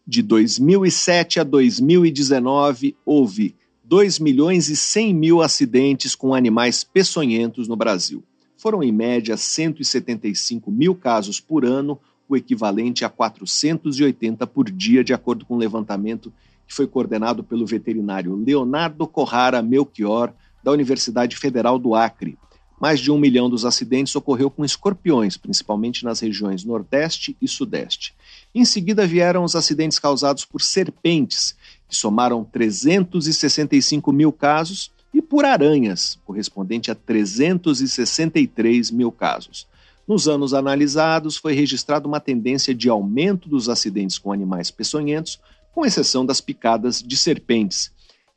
De 0.05 0.21
2007 0.21 1.39
a 1.39 1.43
2019, 1.45 2.97
houve 3.05 3.55
2 3.81 4.19
milhões 4.19 4.67
e 4.67 4.75
100 4.75 5.13
mil 5.13 5.41
acidentes 5.41 6.15
com 6.15 6.35
animais 6.35 6.83
peçonhentos 6.83 7.69
no 7.69 7.77
Brasil. 7.77 8.21
Foram, 8.57 8.83
em 8.83 8.91
média, 8.91 9.37
175 9.37 10.69
mil 10.69 10.95
casos 10.95 11.39
por 11.39 11.63
ano, 11.63 11.97
o 12.27 12.35
equivalente 12.35 13.05
a 13.05 13.09
480 13.09 14.45
por 14.45 14.69
dia, 14.69 15.01
de 15.01 15.13
acordo 15.13 15.45
com 15.45 15.55
um 15.55 15.59
levantamento 15.59 16.29
que 16.67 16.75
foi 16.75 16.87
coordenado 16.87 17.41
pelo 17.41 17.65
veterinário 17.65 18.35
Leonardo 18.35 19.07
Corrara 19.07 19.61
Melchior, 19.61 20.33
da 20.61 20.73
Universidade 20.73 21.37
Federal 21.37 21.79
do 21.79 21.95
Acre. 21.95 22.37
Mais 22.83 22.99
de 22.99 23.09
um 23.09 23.17
milhão 23.17 23.49
dos 23.49 23.63
acidentes 23.63 24.13
ocorreu 24.13 24.49
com 24.49 24.65
escorpiões, 24.65 25.37
principalmente 25.37 26.03
nas 26.03 26.19
regiões 26.19 26.65
Nordeste 26.65 27.33
e 27.41 27.47
Sudeste. 27.47 28.13
Em 28.53 28.65
seguida 28.65 29.07
vieram 29.07 29.45
os 29.45 29.55
acidentes 29.55 29.97
causados 29.97 30.43
por 30.43 30.61
serpentes, 30.61 31.55
que 31.87 31.95
somaram 31.95 32.43
365 32.43 34.11
mil 34.11 34.33
casos, 34.33 34.91
e 35.13 35.21
por 35.21 35.45
aranhas, 35.45 36.19
correspondente 36.25 36.91
a 36.91 36.95
363 36.95 38.91
mil 38.91 39.13
casos. 39.13 39.65
Nos 40.05 40.27
anos 40.27 40.53
analisados, 40.53 41.37
foi 41.37 41.53
registrada 41.53 42.05
uma 42.05 42.19
tendência 42.19 42.75
de 42.75 42.89
aumento 42.89 43.47
dos 43.47 43.69
acidentes 43.69 44.17
com 44.17 44.33
animais 44.33 44.69
peçonhentos, 44.69 45.39
com 45.73 45.85
exceção 45.85 46.25
das 46.25 46.41
picadas 46.41 47.01
de 47.01 47.15
serpentes. 47.15 47.93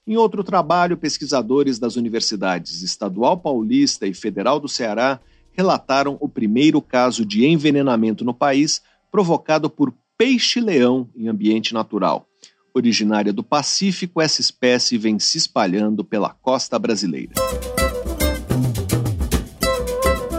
Em 0.09 0.17
outro 0.17 0.45
trabalho, 0.45 0.97
pesquisadores 0.97 1.81
das 1.81 1.97
universidades 1.97 2.81
Estadual 2.81 3.37
Paulista 3.37 4.07
e 4.07 4.15
Federal 4.15 4.61
do 4.61 4.69
Ceará 4.69 5.19
relataram 5.51 6.17
o 6.21 6.29
primeiro 6.29 6.81
caso 6.81 7.27
de 7.27 7.45
envenenamento 7.45 8.25
no 8.25 8.33
país 8.33 8.81
provocado 9.11 9.69
por 9.69 9.93
peixe-leão 10.17 11.11
em 11.17 11.27
ambiente 11.27 11.75
natural. 11.75 12.29
Originária 12.73 13.33
do 13.33 13.43
Pacífico, 13.43 14.21
essa 14.21 14.41
espécie 14.41 14.97
vem 14.97 15.19
se 15.19 15.39
espalhando 15.39 16.05
pela 16.05 16.31
costa 16.31 16.79
brasileira. 16.79 17.33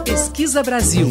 Pesquisa 0.02 0.62
Brasil. 0.62 1.08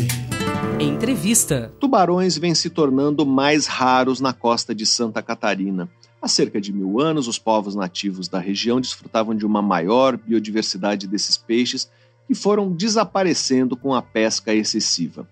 Entrevista. 0.80 1.72
Tubarões 1.80 2.40
vêm 2.40 2.56
se 2.56 2.72
tornando 2.72 3.24
mais 3.24 3.68
raros 3.68 4.20
na 4.20 4.34
costa 4.34 4.74
de 4.74 4.86
Santa 4.86 5.22
Catarina. 5.22 5.88
Há 6.20 6.28
cerca 6.28 6.60
de 6.60 6.74
mil 6.74 7.00
anos, 7.00 7.28
os 7.28 7.38
povos 7.38 7.76
nativos 7.76 8.28
da 8.28 8.40
região 8.40 8.82
desfrutavam 8.82 9.36
de 9.36 9.46
uma 9.46 9.62
maior 9.62 10.18
biodiversidade 10.18 11.08
desses 11.08 11.38
peixes 11.38 11.90
que 12.28 12.34
foram 12.34 12.72
desaparecendo 12.72 13.78
com 13.78 13.94
a 13.94 14.02
pesca 14.02 14.54
excessiva. 14.54 15.28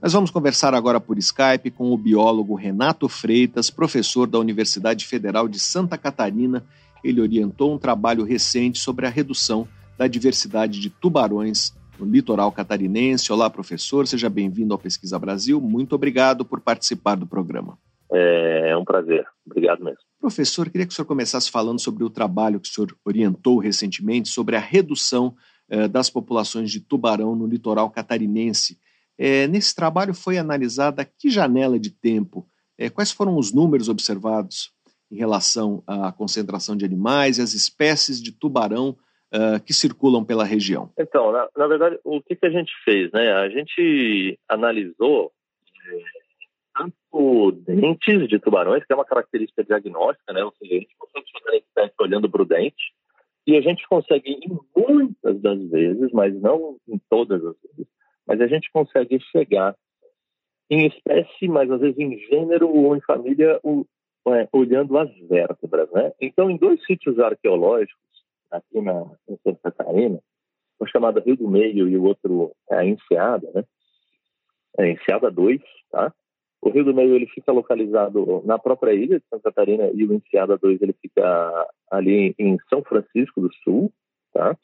Nós 0.00 0.12
vamos 0.12 0.30
conversar 0.30 0.74
agora 0.74 1.00
por 1.00 1.18
Skype 1.18 1.70
com 1.70 1.90
o 1.90 1.96
biólogo 1.96 2.54
Renato 2.54 3.08
Freitas, 3.08 3.70
professor 3.70 4.26
da 4.26 4.38
Universidade 4.38 5.06
Federal 5.06 5.48
de 5.48 5.58
Santa 5.58 5.96
Catarina. 5.96 6.62
Ele 7.02 7.20
orientou 7.20 7.74
um 7.74 7.78
trabalho 7.78 8.22
recente 8.22 8.78
sobre 8.78 9.06
a 9.06 9.10
redução 9.10 9.66
da 9.96 10.06
diversidade 10.06 10.78
de 10.78 10.90
tubarões 10.90 11.72
no 11.98 12.04
litoral 12.04 12.52
catarinense. 12.52 13.32
Olá, 13.32 13.48
professor, 13.48 14.06
seja 14.06 14.28
bem-vindo 14.28 14.74
ao 14.74 14.78
Pesquisa 14.78 15.18
Brasil. 15.18 15.62
Muito 15.62 15.94
obrigado 15.94 16.44
por 16.44 16.60
participar 16.60 17.16
do 17.16 17.26
programa. 17.26 17.78
É, 18.16 18.70
é 18.70 18.76
um 18.76 18.84
prazer. 18.84 19.26
Obrigado 19.44 19.84
mesmo. 19.84 20.00
Professor, 20.18 20.70
queria 20.70 20.86
que 20.86 20.92
o 20.92 20.96
senhor 20.96 21.06
começasse 21.06 21.50
falando 21.50 21.80
sobre 21.80 22.02
o 22.02 22.10
trabalho 22.10 22.58
que 22.58 22.68
o 22.68 22.72
senhor 22.72 22.96
orientou 23.04 23.58
recentemente 23.58 24.28
sobre 24.28 24.56
a 24.56 24.60
redução 24.60 25.34
eh, 25.68 25.86
das 25.88 26.08
populações 26.08 26.70
de 26.70 26.80
tubarão 26.80 27.34
no 27.34 27.46
litoral 27.46 27.90
catarinense. 27.90 28.78
É, 29.18 29.46
nesse 29.46 29.74
trabalho 29.74 30.14
foi 30.14 30.38
analisada 30.38 31.04
que 31.04 31.28
janela 31.28 31.78
de 31.78 31.90
tempo, 31.90 32.46
é, 32.78 32.88
quais 32.88 33.10
foram 33.10 33.36
os 33.36 33.52
números 33.52 33.88
observados 33.88 34.70
em 35.10 35.16
relação 35.16 35.82
à 35.86 36.12
concentração 36.12 36.76
de 36.76 36.84
animais 36.84 37.38
e 37.38 37.42
as 37.42 37.52
espécies 37.52 38.20
de 38.22 38.32
tubarão 38.32 38.96
uh, 39.32 39.60
que 39.64 39.72
circulam 39.72 40.24
pela 40.24 40.44
região? 40.44 40.92
Então, 40.98 41.32
na, 41.32 41.48
na, 41.56 41.66
verdade, 41.66 41.98
o 42.04 42.20
que, 42.20 42.36
que 42.36 42.46
a 42.46 42.50
gente 42.50 42.72
fez? 42.84 43.10
Né? 43.12 43.32
A 43.32 43.48
gente 43.48 44.38
analisou 44.48 45.32
tanto 46.76 47.52
dentes 47.52 48.28
de 48.28 48.38
tubarões, 48.38 48.84
que 48.84 48.92
é 48.92 48.96
uma 48.96 49.04
característica 49.04 49.64
diagnóstica, 49.64 50.32
né? 50.32 50.44
ou 50.44 50.52
seja, 50.58 50.74
a 50.74 50.78
gente 50.78 50.96
consegue 50.98 51.94
olhando 51.98 52.30
para 52.30 52.42
o 52.42 52.46
dente, 52.46 52.92
e 53.46 53.56
a 53.56 53.60
gente 53.60 53.86
consegue, 53.88 54.32
em 54.32 54.58
muitas 54.76 55.40
das 55.40 55.70
vezes, 55.70 56.10
mas 56.12 56.34
não 56.40 56.76
em 56.88 56.98
todas 57.08 57.44
as 57.44 57.56
vezes, 57.62 57.86
mas 58.26 58.40
a 58.40 58.46
gente 58.46 58.70
consegue 58.72 59.20
chegar 59.30 59.74
em 60.68 60.86
espécie, 60.86 61.46
mas 61.46 61.70
às 61.70 61.80
vezes 61.80 61.98
em 61.98 62.18
gênero 62.18 62.68
ou 62.68 62.96
em 62.96 63.00
família, 63.00 63.60
é, 64.28 64.48
olhando 64.52 64.98
as 64.98 65.16
vértebras, 65.28 65.88
né? 65.92 66.12
Então, 66.20 66.50
em 66.50 66.56
dois 66.56 66.84
sítios 66.84 67.20
arqueológicos, 67.20 68.02
aqui 68.50 68.80
na 68.80 69.06
em 69.28 69.38
Santa 69.44 69.60
Catarina, 69.70 70.20
um 70.80 70.86
chamado 70.86 71.20
Rio 71.20 71.36
do 71.36 71.48
Meio 71.48 71.88
e 71.88 71.96
o 71.96 72.02
outro 72.02 72.52
é 72.68 72.76
a 72.76 72.84
Enseada, 72.84 73.48
né? 73.54 73.64
É 74.78 74.90
Enseada 74.90 75.30
2, 75.30 75.60
tá? 75.90 76.12
O 76.60 76.70
Rio 76.70 76.84
do 76.84 76.94
Meio 76.94 77.14
ele 77.14 77.26
fica 77.26 77.52
localizado 77.52 78.42
na 78.44 78.58
própria 78.58 78.92
ilha 78.92 79.18
de 79.18 79.24
Santa 79.28 79.44
Catarina 79.44 79.90
e 79.92 80.04
o 80.04 80.12
Enseada 80.12 80.58
2 80.58 80.82
ele 80.82 80.94
fica 81.00 81.68
ali 81.90 82.34
em 82.38 82.58
São 82.68 82.82
Francisco 82.82 83.40
do 83.40 83.52
Sul, 83.62 83.92
tá? 84.32 84.56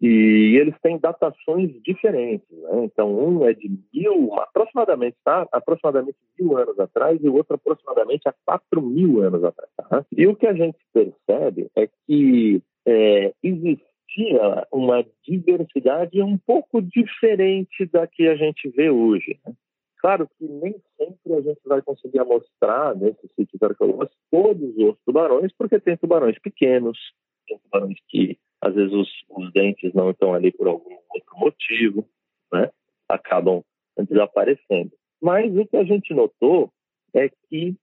E 0.00 0.58
eles 0.60 0.74
têm 0.82 0.98
datações 0.98 1.70
diferentes, 1.82 2.46
né? 2.50 2.84
Então, 2.84 3.18
um 3.18 3.48
é 3.48 3.54
de 3.54 3.70
mil, 3.94 4.34
aproximadamente, 4.34 5.16
tá? 5.24 5.48
Aproximadamente 5.50 6.18
mil 6.38 6.56
anos 6.58 6.78
atrás 6.78 7.18
e 7.22 7.28
o 7.28 7.34
outro 7.34 7.54
aproximadamente 7.54 8.28
há 8.28 8.34
quatro 8.44 8.82
mil 8.82 9.22
anos 9.22 9.42
atrás. 9.42 9.70
Tá? 9.88 10.04
E 10.12 10.26
o 10.26 10.36
que 10.36 10.46
a 10.46 10.52
gente 10.52 10.76
percebe 10.92 11.70
é 11.74 11.88
que 12.06 12.62
é, 12.84 13.32
existia 13.42 14.66
uma 14.70 15.04
diversidade 15.26 16.20
um 16.22 16.36
pouco 16.36 16.82
diferente 16.82 17.86
da 17.86 18.06
que 18.06 18.28
a 18.28 18.36
gente 18.36 18.68
vê 18.68 18.90
hoje. 18.90 19.38
Né? 19.46 19.54
Claro 19.98 20.28
que 20.38 20.44
nem 20.44 20.74
sempre 20.96 21.34
a 21.34 21.40
gente 21.40 21.60
vai 21.64 21.82
conseguir 21.82 22.22
mostrar 22.24 22.94
nesses 22.94 23.30
sítios 23.34 23.62
arqueológicos 23.62 24.16
todos 24.30 24.76
os 24.76 24.96
tubarões, 25.04 25.52
porque 25.56 25.80
tem 25.80 25.96
tubarões 25.96 26.38
pequenos, 26.38 26.98
tem 27.46 27.58
tubarões 27.58 27.98
que 28.08 28.38
às 28.60 28.74
vezes 28.74 28.92
os, 28.92 29.08
os 29.30 29.52
dentes 29.52 29.92
não 29.94 30.10
estão 30.10 30.34
ali 30.34 30.52
por 30.52 30.66
algum 30.68 30.94
outro 31.10 31.38
motivo, 31.38 32.08
né? 32.52 32.70
acabam 33.08 33.64
desaparecendo. 33.96 34.92
Mas 35.20 35.54
o 35.56 35.66
que 35.66 35.76
a 35.76 35.84
gente 35.84 36.12
notou 36.12 36.70
é 37.14 37.28
que 37.28 37.74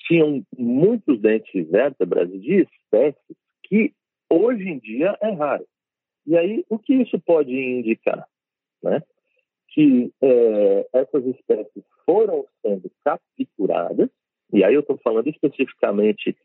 tinham 0.00 0.44
muitos 0.56 1.20
dentes 1.20 1.68
vértebras 1.68 2.30
de 2.30 2.62
espécies 2.62 3.36
que 3.64 3.92
hoje 4.30 4.68
em 4.68 4.78
dia 4.78 5.16
é 5.20 5.30
raro. 5.32 5.66
E 6.26 6.36
aí, 6.36 6.64
o 6.68 6.78
que 6.78 6.94
isso 6.94 7.18
pode 7.20 7.52
indicar? 7.52 8.26
Né? 8.82 9.00
Que 9.76 10.10
é, 10.22 10.88
essas 10.92 11.24
espécies 11.26 11.84
foram 12.04 12.46
sendo 12.62 12.90
capturadas, 13.04 14.08
e 14.52 14.64
aí 14.64 14.74
eu 14.74 14.80
estou 14.80 14.98
falando 14.98 15.28
especificamente 15.28 16.36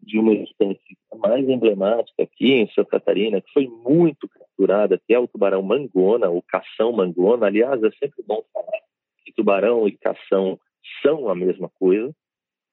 de 0.00 0.18
uma 0.18 0.32
espécie 0.32 0.96
mais 1.16 1.48
emblemática 1.48 2.22
aqui 2.22 2.52
em 2.52 2.70
Santa 2.70 2.90
Catarina, 2.90 3.40
que 3.40 3.52
foi 3.52 3.66
muito 3.66 4.28
capturada, 4.28 5.00
que 5.06 5.12
é 5.12 5.18
o 5.18 5.26
tubarão 5.26 5.62
mangona, 5.62 6.30
o 6.30 6.40
cação 6.40 6.92
mangona. 6.92 7.46
Aliás, 7.46 7.82
é 7.82 7.90
sempre 7.92 8.22
bom 8.24 8.42
falar 8.52 8.80
que 9.24 9.32
tubarão 9.32 9.88
e 9.88 9.98
cação 9.98 10.58
são 11.02 11.28
a 11.28 11.34
mesma 11.34 11.68
coisa. 11.68 12.14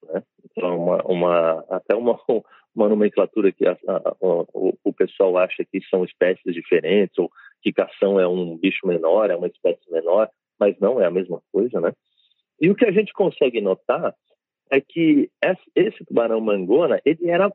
Né? 0.04 0.24
Então, 0.52 0.78
uma, 0.78 1.04
uma, 1.04 1.66
até 1.70 1.96
uma, 1.96 2.20
uma 2.76 2.90
nomenclatura 2.90 3.52
que 3.52 3.68
a, 3.68 3.78
a, 3.88 4.16
o, 4.22 4.78
o, 4.84 4.94
pessoal 4.94 5.38
acha 5.38 5.66
que 5.66 5.82
são 5.90 6.04
espécies 6.06 6.54
diferentes, 6.54 7.18
ou 7.18 7.32
que 7.66 7.74
cação 7.74 8.20
é 8.20 8.28
um 8.28 8.56
bicho 8.56 8.86
menor, 8.86 9.32
é 9.32 9.36
uma 9.36 9.48
espécie 9.48 9.92
menor, 9.92 10.30
mas 10.60 10.78
não 10.80 11.02
é 11.02 11.08
a 11.08 11.12
mesma 11.12 11.42
coisa, 11.52 11.82
né? 11.82 11.92
E 12.62 12.70
o 12.70 12.76
que 12.76 12.86
a 12.86 12.92
gente 12.92 13.12
consegue 13.12 13.60
notar 13.60 14.14
é 14.70 14.80
que 14.80 15.32
esse 15.76 16.06
tubarão 16.06 16.40
mangona 16.40 17.02
ele 17.04 17.28
era 17.28 17.52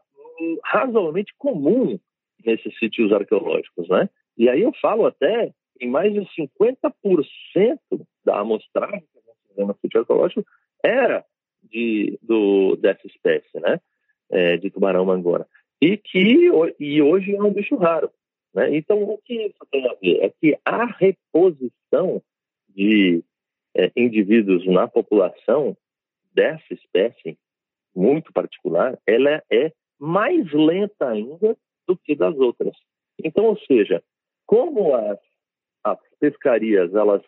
razoavelmente 0.64 1.32
comum 1.38 1.96
nesses 2.44 2.76
sítios 2.76 3.12
arqueológicos, 3.12 3.88
né? 3.88 4.10
E 4.36 4.48
aí 4.48 4.62
eu 4.62 4.72
falo 4.82 5.06
até 5.06 5.52
em 5.80 5.88
mais 5.88 6.12
de 6.12 6.20
50% 6.20 6.92
da 8.24 8.40
amostragem 8.40 9.00
que 9.12 9.18
gente 9.18 9.56
vê 9.56 9.64
no 9.64 9.76
sítio 9.80 10.00
arqueológico 10.00 10.44
era 10.82 11.24
de, 11.62 12.18
do, 12.20 12.74
dessa 12.76 13.06
espécie, 13.06 13.60
né? 13.60 13.80
É, 14.28 14.56
de 14.56 14.70
tubarão 14.70 15.04
mangona. 15.04 15.46
E 15.80 15.96
que 15.96 16.50
e 16.80 17.00
hoje 17.00 17.34
é 17.34 17.42
um 17.42 17.52
bicho 17.52 17.76
raro. 17.76 18.10
Né? 18.54 18.76
Então, 18.76 19.02
o 19.02 19.18
que 19.18 19.46
isso 19.46 19.66
tem 19.70 19.88
a 19.88 19.94
ver? 19.94 20.24
É 20.24 20.30
que 20.30 20.58
a 20.64 20.84
reposição 20.84 22.22
de 22.68 23.22
é, 23.76 23.90
indivíduos 23.96 24.66
na 24.66 24.88
população 24.88 25.76
dessa 26.34 26.72
espécie 26.72 27.38
muito 27.94 28.32
particular, 28.32 28.98
ela 29.06 29.42
é 29.50 29.72
mais 29.98 30.50
lenta 30.52 31.08
ainda 31.08 31.56
do 31.86 31.96
que 31.96 32.14
das 32.14 32.36
outras. 32.36 32.74
Então, 33.22 33.44
ou 33.46 33.58
seja, 33.58 34.02
como 34.46 34.94
as, 34.94 35.18
as 35.84 35.98
pescarias 36.18 36.94
elas 36.94 37.22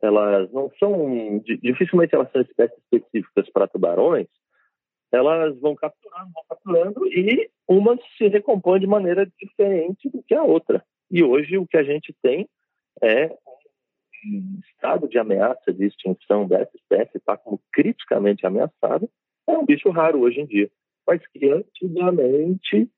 elas 0.00 0.50
não 0.50 0.68
são 0.80 1.38
dificilmente 1.62 2.12
elas 2.12 2.30
são 2.32 2.42
espécies 2.42 2.76
específicas 2.78 3.48
para 3.50 3.68
tubarões, 3.68 4.26
elas 5.12 5.58
vão 5.60 5.74
capturando, 5.74 6.30
vão 6.32 6.44
capturando 6.48 7.06
e 7.06 7.50
uma 7.68 7.98
se 8.16 8.28
recompõe 8.28 8.80
de 8.80 8.86
maneira 8.86 9.30
diferente 9.38 10.08
do 10.08 10.22
que 10.22 10.34
a 10.34 10.42
outra. 10.42 10.84
E 11.10 11.22
hoje 11.22 11.58
o 11.58 11.66
que 11.66 11.76
a 11.76 11.82
gente 11.82 12.14
tem 12.22 12.48
é 13.02 13.26
um 14.24 14.60
estado 14.66 15.08
de 15.08 15.18
ameaça 15.18 15.72
de 15.72 15.86
extinção 15.86 16.46
dessa 16.46 16.70
espécie, 16.74 17.18
está 17.18 17.36
como 17.36 17.60
criticamente 17.72 18.46
ameaçada, 18.46 19.08
é 19.46 19.52
um 19.52 19.66
bicho 19.66 19.90
raro 19.90 20.20
hoje 20.20 20.40
em 20.40 20.46
dia, 20.46 20.70
mas 21.06 21.20
que 21.28 21.50
antigamente 21.50 22.88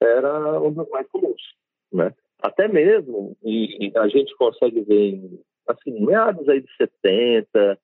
era 0.00 0.60
um 0.60 0.72
dos 0.72 0.88
mais 0.88 1.06
comuns, 1.08 1.42
né? 1.92 2.12
Até 2.40 2.66
mesmo, 2.66 3.36
e 3.44 3.92
a 3.96 4.08
gente 4.08 4.34
consegue 4.36 4.80
ver 4.80 5.14
em, 5.14 5.40
assim, 5.68 6.04
meados 6.04 6.48
aí 6.48 6.60
de 6.60 6.76
70, 6.76 7.78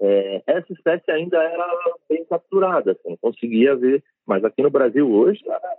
é, 0.00 0.42
essa 0.46 0.72
espécie 0.72 1.10
ainda 1.10 1.38
era 1.42 1.66
bem 2.08 2.24
capturada, 2.24 2.92
assim, 2.92 3.16
conseguia 3.16 3.74
ver, 3.74 4.02
mas 4.26 4.44
aqui 4.44 4.62
no 4.62 4.70
Brasil 4.70 5.10
hoje 5.10 5.42
era 5.46 5.76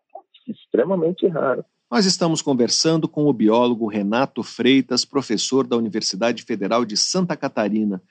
extremamente 0.47 1.27
raro. 1.27 1.63
Nós 1.89 2.05
estamos 2.05 2.41
conversando 2.41 3.07
com 3.07 3.25
o 3.25 3.33
biólogo 3.33 3.87
Renato 3.87 4.43
Freitas, 4.43 5.05
professor 5.05 5.65
da 5.65 5.77
Universidade 5.77 6.43
Federal 6.43 6.83
de 6.83 6.97
Santa 6.97 7.37
Catarina. 7.37 8.01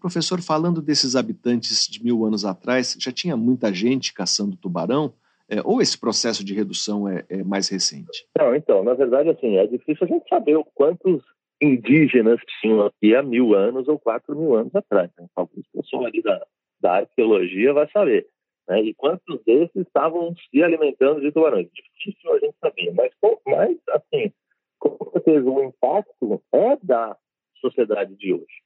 Professor, 0.00 0.40
falando 0.40 0.80
desses 0.80 1.16
habitantes 1.16 1.86
de 1.86 2.02
mil 2.02 2.24
anos 2.24 2.44
atrás, 2.44 2.96
já 2.98 3.12
tinha 3.12 3.36
muita 3.36 3.72
gente 3.74 4.14
caçando 4.14 4.56
tubarão? 4.56 5.12
É, 5.48 5.60
ou 5.64 5.80
esse 5.80 5.98
processo 5.98 6.44
de 6.44 6.54
redução 6.54 7.08
é, 7.08 7.24
é, 7.28 7.44
mais 7.44 7.68
recente? 7.68 8.26
Não, 8.36 8.54
então, 8.54 8.82
na 8.82 8.94
verdade, 8.94 9.28
assim, 9.28 9.56
é 9.56 9.66
difícil 9.66 10.04
a 10.04 10.08
gente 10.08 10.28
saber 10.28 10.58
quantos 10.74 11.22
indígenas 11.60 12.40
tinham 12.60 12.84
aqui 12.86 13.14
há 13.14 13.22
mil 13.22 13.54
anos 13.54 13.88
ou 13.88 13.98
quatro 13.98 14.36
mil 14.36 14.54
anos 14.54 14.74
atrás. 14.74 15.10
Né? 15.18 15.26
Alguns 15.34 15.66
pessoas 15.68 16.06
ali 16.06 16.22
da, 16.22 16.46
da 16.80 16.96
arqueologia 16.96 17.72
vai 17.72 17.88
saber. 17.90 18.26
Né? 18.68 18.82
E 18.82 18.94
quantos 18.94 19.42
desses 19.44 19.74
estavam 19.76 20.34
se 20.36 20.62
alimentando 20.62 21.20
de 21.20 21.32
tubarões? 21.32 21.68
Difícil 21.72 22.32
a 22.32 22.38
gente 22.38 22.56
saber, 22.60 22.92
mas, 22.94 23.12
mas 23.46 23.78
assim, 23.90 24.32
com 24.78 25.10
certeza 25.12 25.48
o 25.48 25.64
impacto 25.64 26.42
é 26.52 26.76
da 26.82 27.16
sociedade 27.60 28.14
de 28.16 28.32
hoje. 28.32 28.62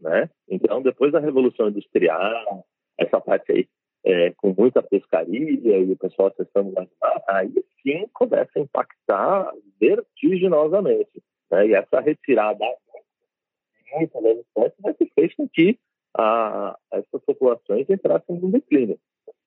Né? 0.00 0.28
Então, 0.48 0.82
depois 0.82 1.12
da 1.12 1.20
Revolução 1.20 1.68
Industrial, 1.68 2.66
essa 2.98 3.20
parte 3.20 3.52
aí 3.52 3.68
é, 4.04 4.32
com 4.32 4.52
muita 4.56 4.82
pescaria 4.82 5.78
e 5.78 5.92
o 5.92 5.96
pessoal 5.96 6.28
acessando 6.28 6.72
mais 6.72 6.88
aí 7.28 7.52
sim 7.82 8.06
começa 8.12 8.50
a 8.56 8.60
impactar 8.60 9.52
vertiginosamente. 9.80 11.22
Né? 11.52 11.68
E 11.68 11.74
essa 11.74 12.00
retirada 12.00 12.58
das 12.58 14.38
espécies 14.38 14.80
vai 14.80 14.94
ter 14.94 15.10
feito 15.14 15.36
com 15.36 15.48
que 15.48 15.78
a, 16.16 16.76
essas 16.90 17.22
populações 17.24 17.88
entrassem 17.88 18.36
no 18.36 18.50
declínio. 18.50 18.98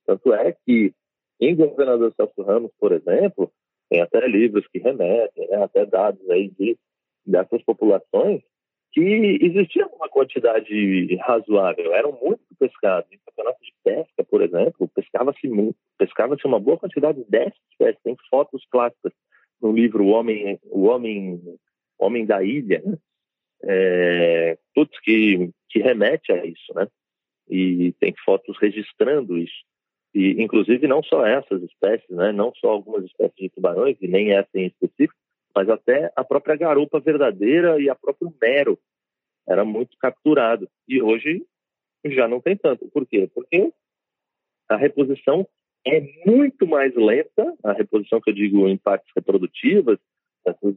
Tanto 0.05 0.33
é 0.33 0.55
que, 0.65 0.93
em 1.41 1.55
Governador 1.55 2.13
Celso 2.15 2.43
Ramos, 2.43 2.71
por 2.79 2.91
exemplo, 2.91 3.51
tem 3.89 4.01
até 4.01 4.25
livros 4.27 4.67
que 4.67 4.79
remetem, 4.79 5.47
né, 5.49 5.63
até 5.63 5.85
dados 5.85 6.29
aí 6.29 6.49
de, 6.49 6.77
dessas 7.25 7.61
populações, 7.63 8.41
que 8.91 9.39
existia 9.41 9.85
uma 9.87 10.07
quantidade 10.07 11.15
razoável, 11.17 11.93
eram 11.93 12.17
muito 12.21 12.41
pescados. 12.57 13.11
Em 13.11 13.19
campeonato 13.25 13.61
de 13.61 13.73
pesca, 13.83 14.23
por 14.23 14.41
exemplo, 14.41 14.87
pescava-se 14.95 15.49
pescava-se 15.97 16.47
uma 16.47 16.59
boa 16.59 16.77
quantidade 16.77 17.21
de 17.21 17.29
10 17.29 17.51
espécies. 17.71 18.01
Tem 18.03 18.15
fotos 18.29 18.65
clássicas 18.71 19.11
no 19.61 19.73
livro 19.73 20.05
O 20.05 20.09
Homem, 20.09 20.57
o 20.71 20.85
Homem, 20.85 21.41
Homem 21.97 22.25
da 22.25 22.43
Ilha, 22.43 22.81
né? 22.85 22.97
é, 23.63 24.57
putz, 24.73 24.99
que, 24.99 25.51
que 25.69 25.79
remete 25.79 26.31
a 26.31 26.45
isso, 26.45 26.73
né? 26.75 26.87
E 27.49 27.93
tem 27.99 28.13
fotos 28.23 28.57
registrando 28.59 29.37
isso. 29.37 29.63
E, 30.13 30.41
inclusive, 30.41 30.87
não 30.87 31.03
só 31.03 31.25
essas 31.25 31.61
espécies, 31.63 32.09
né? 32.09 32.31
Não 32.31 32.53
só 32.55 32.69
algumas 32.69 33.03
espécies 33.05 33.35
de 33.37 33.49
tubarões, 33.49 33.97
e 34.01 34.07
nem 34.07 34.33
essa 34.33 34.49
em 34.55 34.67
específico, 34.67 35.19
mas 35.55 35.69
até 35.69 36.11
a 36.15 36.23
própria 36.23 36.55
garupa 36.55 36.99
verdadeira 36.99 37.79
e 37.81 37.89
a 37.89 37.95
próprio 37.95 38.33
mero 38.41 38.79
era 39.47 39.63
muito 39.63 39.97
capturado. 39.97 40.69
E 40.87 41.01
hoje 41.01 41.45
já 42.05 42.27
não 42.27 42.41
tem 42.41 42.55
tanto. 42.55 42.87
Por 42.89 43.05
quê? 43.05 43.29
Porque 43.33 43.71
a 44.69 44.75
reposição 44.75 45.47
é 45.85 46.01
muito 46.25 46.67
mais 46.67 46.95
lenta, 46.95 47.55
a 47.63 47.73
reposição 47.73 48.19
que 48.19 48.31
eu 48.31 48.33
digo 48.33 48.67
em 48.67 48.77
partes 48.77 49.09
reprodutivas, 49.15 49.99
essas 50.45 50.75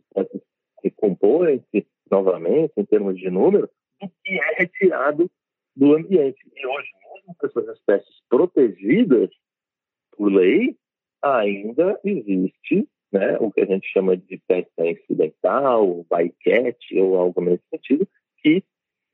recompõem-se 0.83 1.87
novamente 2.11 2.73
em 2.77 2.85
termos 2.85 3.17
de 3.17 3.31
número, 3.31 3.69
do 4.01 4.09
que 4.25 4.33
é 4.33 4.59
retirado 4.59 5.31
do 5.77 5.95
ambiente. 5.95 6.41
E 6.55 6.67
hoje, 6.67 6.89
mesmo 7.03 7.37
com 7.37 7.47
essas 7.47 7.77
espécies 7.77 8.17
protegidas 8.29 9.31
por 10.17 10.33
lei, 10.33 10.77
ainda 11.23 11.99
existe 12.05 12.89
né, 13.13 13.37
o 13.41 13.51
que 13.51 13.61
a 13.61 13.67
gente 13.67 13.89
chama 13.89 14.17
de 14.17 14.41
pesca 14.47 14.87
incidental, 14.87 16.05
bycatch 16.11 16.93
ou 16.97 17.17
algo 17.17 17.41
nesse 17.41 17.65
sentido, 17.71 18.09
que 18.43 18.63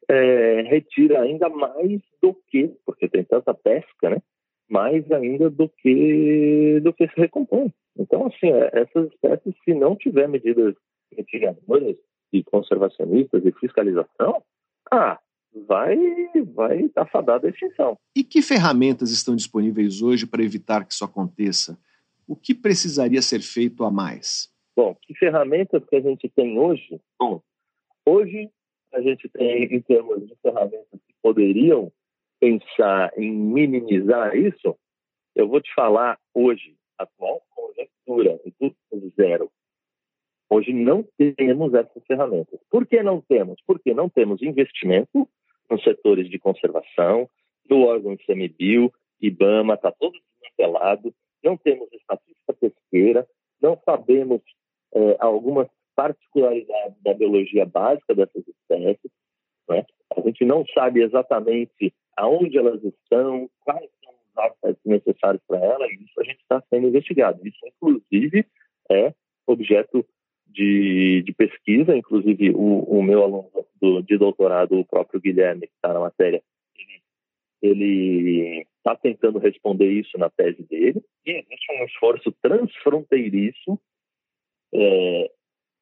é, 0.08 0.62
retira 0.62 1.22
ainda 1.22 1.48
mais 1.48 2.00
do 2.22 2.34
que, 2.48 2.68
porque 2.84 3.08
tem 3.08 3.24
tanta 3.24 3.54
pesca, 3.54 4.10
né, 4.10 4.22
mais 4.68 5.10
ainda 5.12 5.48
do 5.48 5.68
que 5.68 6.80
do 6.80 6.92
que 6.92 7.06
se 7.08 7.20
recompõe. 7.20 7.72
Então, 7.96 8.26
assim, 8.26 8.50
é, 8.50 8.70
essas 8.72 9.10
espécies, 9.12 9.54
se 9.64 9.74
não 9.74 9.96
tiver 9.96 10.28
medidas 10.28 10.74
mitigadoras 11.16 11.96
e 12.32 12.42
conservacionistas 12.42 13.44
e 13.44 13.52
fiscalização, 13.52 14.42
ah, 14.90 15.18
vai 15.66 15.96
vai 16.54 16.82
estar 16.82 17.06
fadada 17.06 17.46
a 17.46 17.50
extinção. 17.50 17.96
E 18.16 18.24
que 18.24 18.42
ferramentas 18.42 19.10
estão 19.10 19.36
disponíveis 19.36 20.02
hoje 20.02 20.26
para 20.26 20.42
evitar 20.42 20.84
que 20.84 20.92
isso 20.92 21.04
aconteça? 21.04 21.78
o 22.26 22.34
que 22.34 22.54
precisaria 22.54 23.22
ser 23.22 23.40
feito 23.40 23.84
a 23.84 23.90
mais? 23.90 24.52
Bom, 24.76 24.94
que 25.02 25.14
ferramentas 25.14 25.84
que 25.84 25.96
a 25.96 26.00
gente 26.00 26.28
tem 26.28 26.58
hoje? 26.58 27.00
Bom, 27.18 27.40
hoje 28.06 28.50
a 28.92 29.00
gente 29.00 29.28
tem, 29.28 29.64
em 29.64 29.80
termos 29.80 30.26
de 30.26 30.34
ferramentas 30.42 31.00
que 31.06 31.14
poderiam 31.22 31.92
pensar 32.40 33.12
em 33.16 33.32
minimizar 33.32 34.36
isso, 34.36 34.76
eu 35.34 35.48
vou 35.48 35.60
te 35.60 35.72
falar 35.74 36.18
hoje, 36.32 36.76
atual 36.98 37.42
conjectura, 37.50 38.40
custo 38.58 39.12
zero. 39.16 39.50
Hoje 40.54 40.72
não 40.72 41.04
temos 41.18 41.74
essas 41.74 42.06
ferramentas. 42.06 42.60
Por 42.70 42.86
que 42.86 43.02
não 43.02 43.20
temos? 43.20 43.60
Porque 43.66 43.92
não 43.92 44.08
temos 44.08 44.40
investimento 44.40 45.28
nos 45.68 45.82
setores 45.82 46.30
de 46.30 46.38
conservação, 46.38 47.28
do 47.68 47.80
órgão 47.80 48.12
ICMBio, 48.12 48.92
IBAMA, 49.20 49.74
está 49.74 49.90
todo 49.90 50.12
desmantelado, 50.12 51.12
não 51.42 51.56
temos 51.56 51.92
estatística 51.92 52.52
pesqueira, 52.52 53.26
não 53.60 53.76
sabemos 53.84 54.42
é, 54.94 55.16
algumas 55.18 55.66
particularidades 55.96 57.02
da 57.02 57.14
biologia 57.14 57.66
básica 57.66 58.14
dessas 58.14 58.46
espécies, 58.46 59.10
né? 59.68 59.84
a 60.16 60.20
gente 60.20 60.44
não 60.44 60.64
sabe 60.66 61.02
exatamente 61.02 61.92
aonde 62.16 62.56
elas 62.56 62.80
estão, 62.84 63.50
quais 63.64 63.90
são 64.04 64.12
os 64.12 64.38
hábitats 64.38 64.78
necessários 64.84 65.42
para 65.48 65.58
elas, 65.58 65.90
e 65.90 66.04
isso 66.04 66.20
a 66.20 66.24
gente 66.24 66.40
está 66.42 66.62
sendo 66.70 66.86
investigado. 66.86 67.44
Isso, 67.44 67.58
inclusive, 67.66 68.46
é 68.88 69.12
objeto 69.48 70.06
de, 70.54 71.22
de 71.22 71.32
pesquisa, 71.32 71.96
inclusive 71.96 72.50
o, 72.50 72.84
o 72.84 73.02
meu 73.02 73.22
aluno 73.22 73.50
do, 73.80 74.00
de 74.02 74.16
doutorado, 74.16 74.78
o 74.78 74.84
próprio 74.84 75.20
Guilherme, 75.20 75.66
que 75.66 75.74
está 75.74 75.92
na 75.92 76.00
matéria, 76.00 76.42
ele 77.60 78.66
está 78.76 78.94
tentando 78.94 79.38
responder 79.38 79.90
isso 79.90 80.16
na 80.16 80.30
tese 80.30 80.62
dele. 80.62 81.02
E 81.26 81.32
existe 81.32 81.72
um 81.72 81.84
esforço 81.84 82.32
transfronteiriço, 82.40 83.78
é, 84.72 85.30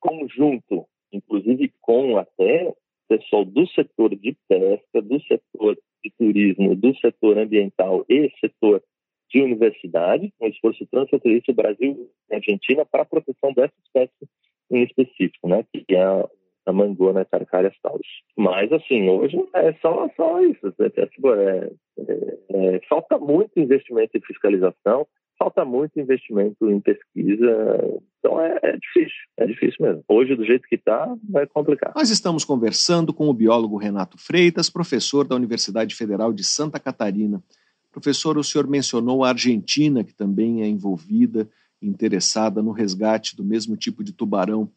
conjunto, 0.01 0.87
inclusive 1.13 1.73
com 1.81 2.17
até 2.17 2.73
pessoal 3.09 3.45
do 3.45 3.67
setor 3.69 4.15
de 4.17 4.37
pesca, 4.49 5.03
do 5.03 5.21
setor 5.23 5.77
de 6.03 6.11
turismo, 6.17 6.75
do 6.75 6.97
setor 6.97 7.37
ambiental 7.39 8.07
e 8.09 8.31
setor 8.41 8.83
de 9.29 9.43
universidade, 9.43 10.33
um 10.41 10.47
esforço 10.47 10.87
transfronteiriço 10.87 11.53
Brasil 11.53 12.11
e 12.31 12.35
Argentina 12.35 12.87
para 12.87 13.03
a 13.03 13.07
proteção 13.07 13.53
dessa 13.53 13.75
espécie 13.85 14.29
em 14.73 14.83
específico, 14.85 15.49
né, 15.49 15.65
que 15.73 15.95
é 15.95 16.03
a 16.03 16.29
a 16.67 16.73
Mangona 16.73 17.25
Carcarias 17.25 17.75
taurus. 17.83 18.07
Mas, 18.37 18.73
assim, 18.73 19.09
hoje 19.09 19.37
é 19.55 19.73
só, 19.75 20.09
só 20.17 20.41
isso. 20.43 20.73
É, 20.81 21.01
é, 21.01 21.07
tipo, 21.07 21.35
é, 21.35 21.71
é, 21.99 22.81
falta 22.89 23.19
muito 23.19 23.59
investimento 23.59 24.17
em 24.17 24.21
fiscalização, 24.21 25.07
falta 25.39 25.65
muito 25.65 25.99
investimento 25.99 26.71
em 26.71 26.81
pesquisa. 26.81 28.01
Então 28.19 28.41
é, 28.41 28.59
é, 28.63 28.77
difícil, 28.77 29.19
é 29.39 29.47
difícil 29.47 29.77
mesmo. 29.81 30.05
Hoje, 30.09 30.37
do 30.37 30.45
jeito 30.45 30.69
que 30.69 30.77
está, 30.77 31.13
vai 31.29 31.47
complicar. 31.47 31.93
Nós 31.97 32.11
estamos 32.11 32.45
conversando 32.45 33.13
com 33.13 33.29
o 33.29 33.35
biólogo 33.35 33.77
Renato 33.77 34.17
Freitas, 34.17 34.71
professor 34.71 35.27
da 35.27 35.35
Universidade 35.35 35.95
Federal 35.95 36.33
de 36.33 36.45
Santa 36.45 36.79
Catarina. 36.79 37.43
Professor, 37.91 38.39
o 38.39 38.45
senhor 38.45 38.67
mencionou 38.67 39.23
a 39.23 39.31
Argentina, 39.31 40.03
que 40.03 40.15
também 40.15 40.63
é 40.63 40.67
envolvida, 40.67 41.47
interessada 41.83 42.63
no 42.63 42.73
resgate 42.73 43.37
do 43.37 43.45
mesmo 43.45 43.77
tipo 43.77 44.03
de 44.03 44.13
tubarão. 44.13 44.71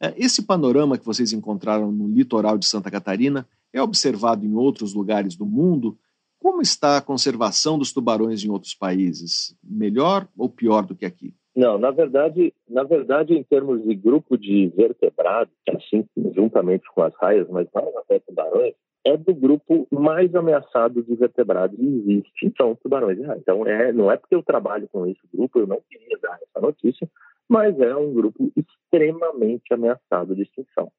É, 0.00 0.14
esse 0.16 0.42
panorama 0.46 0.96
que 0.96 1.04
vocês 1.04 1.32
encontraram 1.32 1.90
no 1.90 2.08
litoral 2.08 2.56
de 2.56 2.66
Santa 2.66 2.90
Catarina 2.90 3.46
é 3.72 3.82
observado 3.82 4.44
em 4.44 4.54
outros 4.54 4.94
lugares 4.94 5.36
do 5.36 5.46
mundo? 5.46 5.98
Como 6.38 6.62
está 6.62 6.96
a 6.96 7.02
conservação 7.02 7.78
dos 7.78 7.92
tubarões 7.92 8.42
em 8.42 8.50
outros 8.50 8.74
países? 8.74 9.54
Melhor 9.62 10.26
ou 10.36 10.48
pior 10.48 10.86
do 10.86 10.96
que 10.96 11.04
aqui? 11.04 11.34
Não, 11.54 11.78
na 11.78 11.90
verdade, 11.90 12.54
na 12.68 12.82
verdade, 12.84 13.34
em 13.34 13.42
termos 13.42 13.82
de 13.84 13.94
grupo 13.94 14.38
de 14.38 14.68
vertebrados, 14.68 15.52
assim, 15.68 16.06
juntamente 16.34 16.84
com 16.94 17.02
as 17.02 17.14
raias, 17.16 17.48
mas 17.50 17.68
mais 17.74 17.94
até 17.96 18.20
tubarões, 18.20 18.74
é 19.04 19.16
do 19.16 19.34
grupo 19.34 19.86
mais 19.90 20.34
ameaçado 20.34 21.02
de 21.02 21.14
vertebrados 21.14 21.76
que 21.76 21.86
existe, 21.86 22.52
são 22.56 22.74
tubarões. 22.74 23.18
Então, 23.38 23.66
é, 23.66 23.92
não 23.92 24.10
é 24.10 24.16
porque 24.16 24.34
eu 24.34 24.42
trabalho 24.42 24.88
com 24.88 25.06
esse 25.06 25.20
grupo, 25.32 25.58
eu 25.58 25.66
não 25.66 25.80
queria 25.88 26.18
dar 26.18 26.38
essa 26.42 26.60
notícia, 26.60 27.08
mas 27.48 27.78
é 27.80 27.94
um 27.96 28.12
grupo 28.12 28.52
extremamente 28.56 29.72
ameaçado 29.72 30.34
de 30.34 30.42
extinção. 30.42 30.92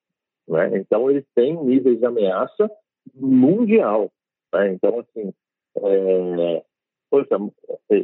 Né? 0.48 0.78
Então, 0.78 1.10
eles 1.10 1.26
têm 1.36 1.64
níveis 1.64 2.00
de 2.00 2.06
ameaça 2.06 2.70
mundial. 3.16 4.12
Né? 4.54 4.74
Então, 4.74 5.00
assim, 5.00 5.34
é, 5.78 6.64
poxa, 7.10 7.38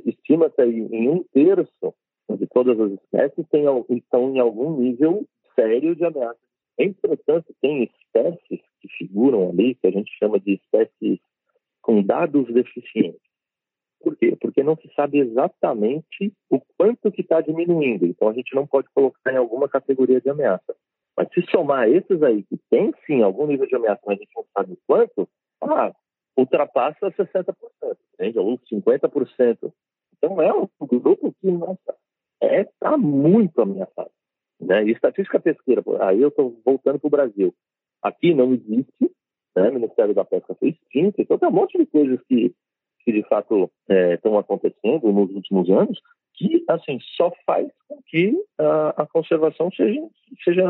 estima-se 0.05 0.61
em 0.61 1.09
um 1.09 1.23
terço 1.33 1.93
de 2.29 2.45
todas 2.47 2.79
as 2.79 2.91
espécies 2.91 3.47
tem, 3.49 3.65
estão 3.89 4.35
em 4.35 4.39
algum 4.39 4.79
nível 4.79 5.25
sério 5.55 5.95
de 5.95 6.05
ameaça. 6.05 6.46
Entretanto, 6.77 7.55
tem 7.61 7.83
espécies 7.83 8.61
que 8.79 8.87
figuram 8.97 9.49
ali, 9.49 9.75
que 9.75 9.87
a 9.87 9.91
gente 9.91 10.11
chama 10.17 10.39
de 10.39 10.53
espécies 10.53 11.19
com 11.81 12.03
dados 12.03 12.53
deficientes. 12.53 13.21
Por 13.99 14.15
quê? 14.15 14.37
Porque 14.39 14.61
não 14.61 14.75
se 14.75 14.91
sabe 14.93 15.19
exatamente 15.19 16.31
o 16.49 16.61
quanto 16.77 17.11
que 17.11 17.21
está 17.21 17.41
diminuindo. 17.41 18.05
Então 18.05 18.29
a 18.29 18.33
gente 18.33 18.53
não 18.53 18.67
pode 18.67 18.87
colocar 18.93 19.33
em 19.33 19.37
alguma 19.37 19.67
categoria 19.67 20.21
de 20.21 20.29
ameaça. 20.29 20.75
Mas 21.15 21.29
se 21.33 21.41
somar 21.49 21.89
esses 21.89 22.21
aí 22.21 22.43
que 22.43 22.59
tem 22.69 22.93
sim 23.05 23.23
algum 23.23 23.47
nível 23.47 23.65
de 23.65 23.75
ameaça, 23.75 24.01
mas 24.05 24.17
a 24.17 24.19
gente 24.19 24.35
não 24.35 24.45
sabe 24.55 24.73
o 24.73 24.77
quanto, 24.85 25.27
ah, 25.61 25.91
ultrapassa 26.37 27.11
60%, 27.11 27.55
entende? 28.13 28.37
ou 28.37 28.59
50%. 28.59 29.73
Então 30.15 30.41
é 30.41 30.53
um 30.53 30.67
grupo 30.85 31.33
que, 31.41 31.49
nossa, 31.49 31.95
está 32.41 32.55
é, 32.55 32.63
tá 32.79 32.97
muito 32.97 33.59
ameaçado. 33.61 34.11
Né? 34.59 34.85
E 34.85 34.91
estatística 34.91 35.39
pesqueira, 35.39 35.83
aí 36.01 36.21
eu 36.21 36.29
estou 36.29 36.59
voltando 36.65 36.99
para 36.99 37.07
o 37.07 37.11
Brasil. 37.11 37.53
Aqui 38.01 38.33
não 38.33 38.53
existe, 38.53 39.11
né? 39.55 39.69
o 39.69 39.73
Ministério 39.73 40.13
da 40.13 40.25
Pesca 40.25 40.55
foi 40.55 40.69
extinto, 40.69 41.21
então 41.21 41.37
tem 41.37 41.49
um 41.49 41.51
monte 41.51 41.77
de 41.77 41.85
coisas 41.85 42.19
que, 42.27 42.53
que 43.03 43.11
de 43.11 43.23
fato 43.27 43.71
estão 44.13 44.35
é, 44.35 44.39
acontecendo 44.39 45.11
nos 45.11 45.31
últimos 45.31 45.69
anos 45.69 45.99
que 46.37 46.63
assim 46.69 46.99
só 47.15 47.31
faz 47.45 47.67
com 47.87 47.99
que 48.05 48.33
a, 48.59 49.01
a 49.01 49.07
conservação 49.07 49.69
seja, 49.71 49.99
seja 50.43 50.63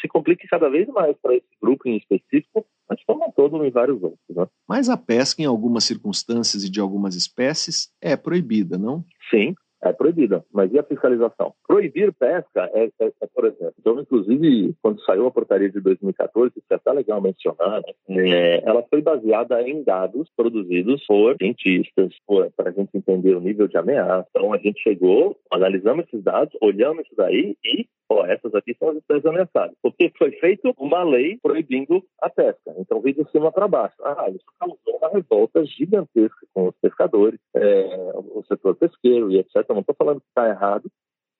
se 0.00 0.06
complique 0.06 0.46
cada 0.46 0.70
vez 0.70 0.86
mais 0.88 1.16
para 1.20 1.34
esse 1.34 1.48
grupo 1.60 1.88
em 1.88 1.96
específico, 1.96 2.64
mas 2.88 3.02
como 3.04 3.32
todo 3.32 3.64
em 3.64 3.70
vários 3.70 4.00
outros. 4.00 4.20
Né? 4.30 4.46
Mas 4.66 4.88
a 4.88 4.96
pesca 4.96 5.42
em 5.42 5.46
algumas 5.46 5.84
circunstâncias 5.84 6.62
e 6.62 6.70
de 6.70 6.80
algumas 6.80 7.16
espécies 7.16 7.92
é 8.00 8.16
proibida, 8.16 8.78
não? 8.78 9.04
Sim, 9.28 9.54
é 9.82 9.92
proibida. 9.92 10.44
Mas 10.52 10.72
e 10.72 10.78
a 10.78 10.82
fiscalização? 10.82 11.54
Proibir 11.66 12.12
pesca 12.12 12.70
é, 12.74 12.90
é, 13.00 13.06
é, 13.20 13.26
por 13.34 13.44
exemplo, 13.46 13.74
então, 13.78 14.00
inclusive, 14.00 14.74
quando 14.82 15.02
saiu 15.02 15.26
a 15.26 15.30
portaria 15.30 15.70
de 15.70 15.80
2014, 15.80 16.52
isso 16.56 16.66
é 16.70 16.74
até 16.74 16.92
legal 16.92 17.20
mencionar, 17.20 17.82
né? 18.08 18.30
é, 18.30 18.62
ela 18.64 18.82
foi 18.88 19.02
baseada 19.02 19.62
em 19.62 19.82
dados 19.82 20.28
produzidos 20.36 21.04
por 21.06 21.36
cientistas, 21.36 22.12
para 22.56 22.70
a 22.70 22.72
gente 22.72 22.90
entender 22.94 23.34
o 23.34 23.40
nível 23.40 23.68
de 23.68 23.76
ameaça. 23.76 24.28
Então, 24.30 24.52
a 24.52 24.58
gente 24.58 24.82
chegou, 24.82 25.36
analisamos 25.50 26.06
esses 26.06 26.22
dados, 26.22 26.56
olhamos 26.60 27.04
isso 27.06 27.14
daí 27.16 27.56
e 27.64 27.86
ó, 28.08 28.26
essas 28.26 28.54
aqui 28.54 28.74
são 28.78 28.90
as 28.90 28.96
espécies 28.96 29.26
ameaçadas. 29.26 29.76
Porque 29.82 30.12
foi 30.16 30.32
feita 30.32 30.72
uma 30.78 31.02
lei 31.02 31.38
proibindo 31.42 32.04
a 32.20 32.30
pesca. 32.30 32.74
Então, 32.78 33.00
veio 33.00 33.16
de 33.16 33.30
cima 33.30 33.52
para 33.52 33.68
baixo. 33.68 33.96
Ah, 34.02 34.28
isso 34.30 34.44
causou 34.58 34.98
uma 34.98 35.10
revolta 35.10 35.64
gigantesca 35.64 36.46
com 36.54 36.68
os 36.68 36.74
pescadores, 36.80 37.38
é, 37.54 38.12
o 38.16 38.42
setor 38.48 38.74
pesqueiro 38.76 39.30
e 39.30 39.38
etc. 39.38 39.68
Não 39.70 39.80
estou 39.80 39.94
falando 39.94 40.20
que 40.20 40.28
está 40.28 40.48
errado, 40.48 40.90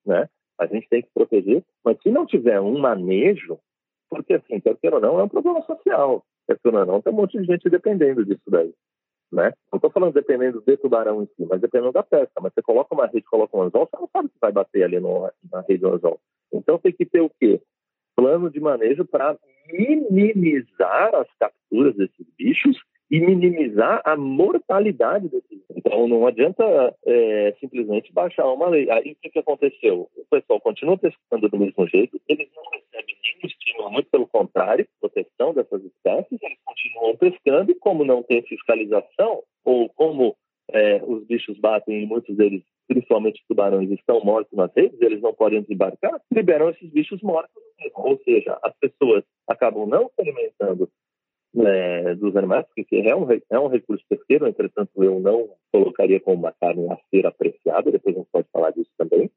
né? 0.04 0.28
A 0.58 0.66
gente 0.66 0.88
tem 0.88 1.02
que 1.02 1.08
proteger, 1.14 1.64
mas 1.84 2.00
se 2.02 2.10
não 2.10 2.26
tiver 2.26 2.60
um 2.60 2.78
manejo, 2.78 3.58
porque 4.10 4.34
assim, 4.34 4.58
quer 4.60 4.76
queira 4.76 4.96
ou 4.96 5.02
não, 5.02 5.20
é 5.20 5.22
um 5.22 5.28
problema 5.28 5.62
social. 5.62 6.24
Quer 6.46 6.58
queira 6.58 6.80
ou 6.80 6.86
não, 6.86 7.00
tem 7.00 7.12
um 7.12 7.16
monte 7.16 7.38
de 7.38 7.44
gente 7.44 7.70
dependendo 7.70 8.24
disso 8.24 8.42
daí. 8.48 8.74
Né? 9.30 9.52
Não 9.70 9.76
estou 9.76 9.90
falando 9.90 10.14
dependendo 10.14 10.60
do 10.60 10.76
tubarão 10.78 11.22
em 11.22 11.26
si, 11.26 11.46
mas 11.48 11.60
dependendo 11.60 11.92
da 11.92 12.02
pesca. 12.02 12.40
Mas 12.40 12.52
você 12.54 12.62
coloca 12.62 12.94
uma 12.94 13.06
rede, 13.06 13.26
coloca 13.26 13.56
um 13.56 13.62
anzol, 13.62 13.86
você 13.86 14.00
não 14.00 14.08
sabe 14.10 14.28
se 14.28 14.38
vai 14.40 14.50
bater 14.50 14.82
ali 14.82 14.98
no, 14.98 15.30
na 15.52 15.60
rede 15.60 15.82
do 15.82 15.94
anzol. 15.94 16.18
Então 16.52 16.78
tem 16.78 16.92
que 16.92 17.04
ter 17.04 17.20
o 17.20 17.30
quê? 17.40 17.60
Plano 18.16 18.50
de 18.50 18.60
manejo 18.60 19.04
para 19.04 19.36
minimizar 19.70 21.14
as 21.14 21.28
capturas 21.38 21.94
desses 21.94 22.26
bichos 22.36 22.76
e 23.10 23.20
minimizar 23.20 24.02
a 24.04 24.16
mortalidade 24.16 25.28
desses. 25.28 25.62
Então 25.74 26.06
não 26.06 26.26
adianta 26.26 26.64
é, 27.06 27.54
simplesmente 27.60 28.12
baixar 28.12 28.46
uma 28.46 28.68
lei. 28.68 28.90
Aí 28.90 29.12
o 29.12 29.16
que, 29.16 29.30
que 29.30 29.38
aconteceu? 29.38 30.08
O 30.16 30.24
pessoal 30.30 30.60
continua 30.60 30.98
pescando 30.98 31.48
do 31.48 31.58
mesmo 31.58 31.86
jeito, 31.88 32.20
eles 32.28 32.48
não 32.54 32.62
recebem 32.70 33.16
nenhum 33.22 33.46
estímulo, 33.46 33.90
muito 33.90 34.10
pelo 34.10 34.26
contrário, 34.26 34.86
proteção 35.00 35.54
dessas 35.54 35.82
espécies, 35.84 36.38
eles 36.42 36.58
continuam 36.64 37.16
pescando 37.16 37.70
e 37.70 37.74
como 37.76 38.04
não 38.04 38.22
tem 38.22 38.42
fiscalização, 38.42 39.42
ou 39.64 39.88
como 39.90 40.36
é, 40.72 41.02
os 41.04 41.26
bichos 41.26 41.58
batem 41.58 42.02
e 42.02 42.06
muitos 42.06 42.36
deles 42.36 42.62
principalmente 42.88 43.44
tubarões, 43.46 43.90
estão 43.90 44.20
mortos 44.24 44.56
nas 44.56 44.72
redes, 44.74 45.00
eles 45.02 45.20
não 45.20 45.34
podem 45.34 45.60
desembarcar, 45.60 46.20
liberam 46.32 46.70
esses 46.70 46.90
bichos 46.90 47.20
mortos. 47.22 47.62
Ou 47.94 48.18
seja, 48.24 48.58
as 48.62 48.74
pessoas 48.78 49.22
acabam 49.46 49.86
não 49.86 50.08
se 50.08 50.22
alimentando 50.22 50.88
é, 51.56 52.14
dos 52.14 52.34
animais, 52.34 52.64
porque 52.74 52.96
é 52.96 53.14
um, 53.14 53.26
é 53.30 53.58
um 53.58 53.68
recurso 53.68 54.04
pesqueiro, 54.08 54.46
entretanto 54.46 54.90
eu 55.04 55.20
não 55.20 55.50
colocaria 55.70 56.18
como 56.18 56.38
uma 56.38 56.52
carne 56.52 56.90
a 56.90 56.98
ser 57.10 57.26
apreciada, 57.26 57.90
depois 57.90 58.16
a 58.16 58.18
gente 58.20 58.30
pode 58.32 58.48
falar 58.50 58.70
disso 58.70 58.90
também, 58.96 59.30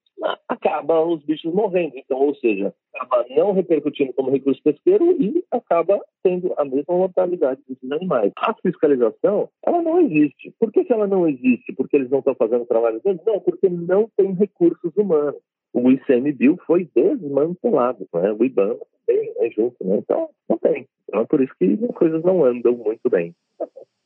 acaba 0.48 1.04
os 1.06 1.24
bichos 1.24 1.54
morrendo. 1.54 1.94
Então, 1.98 2.20
ou 2.20 2.36
seja, 2.36 2.74
acaba 2.96 3.26
não 3.30 3.54
repercutindo 3.54 4.14
como 4.14 4.32
recurso 4.32 4.62
pesqueiro 4.64 5.12
e 5.22 5.44
acaba 5.52 6.00
tendo 6.24 6.54
a 6.58 6.66
mesma 6.66 6.96
mortalidade 6.96 7.62
desses 7.68 7.92
animais. 7.92 8.32
A 8.38 8.54
fiscalização, 8.56 9.50
ela 9.66 9.82
não 9.82 10.00
existe. 10.02 10.54
Por 10.60 10.72
que, 10.72 10.84
que 10.84 10.94
ela 10.94 11.08
não 11.08 11.28
existe? 11.28 11.74
Porque 11.74 11.96
eles 11.96 12.10
não 12.10 12.20
estão 12.20 12.36
fazendo 12.36 12.66
trabalho 12.66 13.02
deles? 13.04 13.22
Não, 13.26 13.40
porque 13.40 13.70
não 13.70 14.10
tem 14.16 14.34
recursos 14.34 14.96
humanos. 14.96 15.42
O 15.74 15.90
ICMBio 15.90 16.60
foi 16.68 16.90
desmantelado, 16.94 18.06
né? 18.14 18.32
o 18.38 18.44
IBAMA 18.44 18.78
também, 19.08 19.34
né, 19.40 19.50
junto, 19.56 19.76
né? 19.82 19.98
Então, 19.98 20.30
não 20.50 20.58
tem. 20.58 20.86
Então 21.08 21.22
é 21.22 21.26
por 21.26 21.42
isso 21.42 21.54
que 21.58 21.80
as 21.90 21.96
coisas 21.96 22.22
não 22.24 22.44
andam 22.44 22.74
muito 22.74 23.10
bem. 23.10 23.34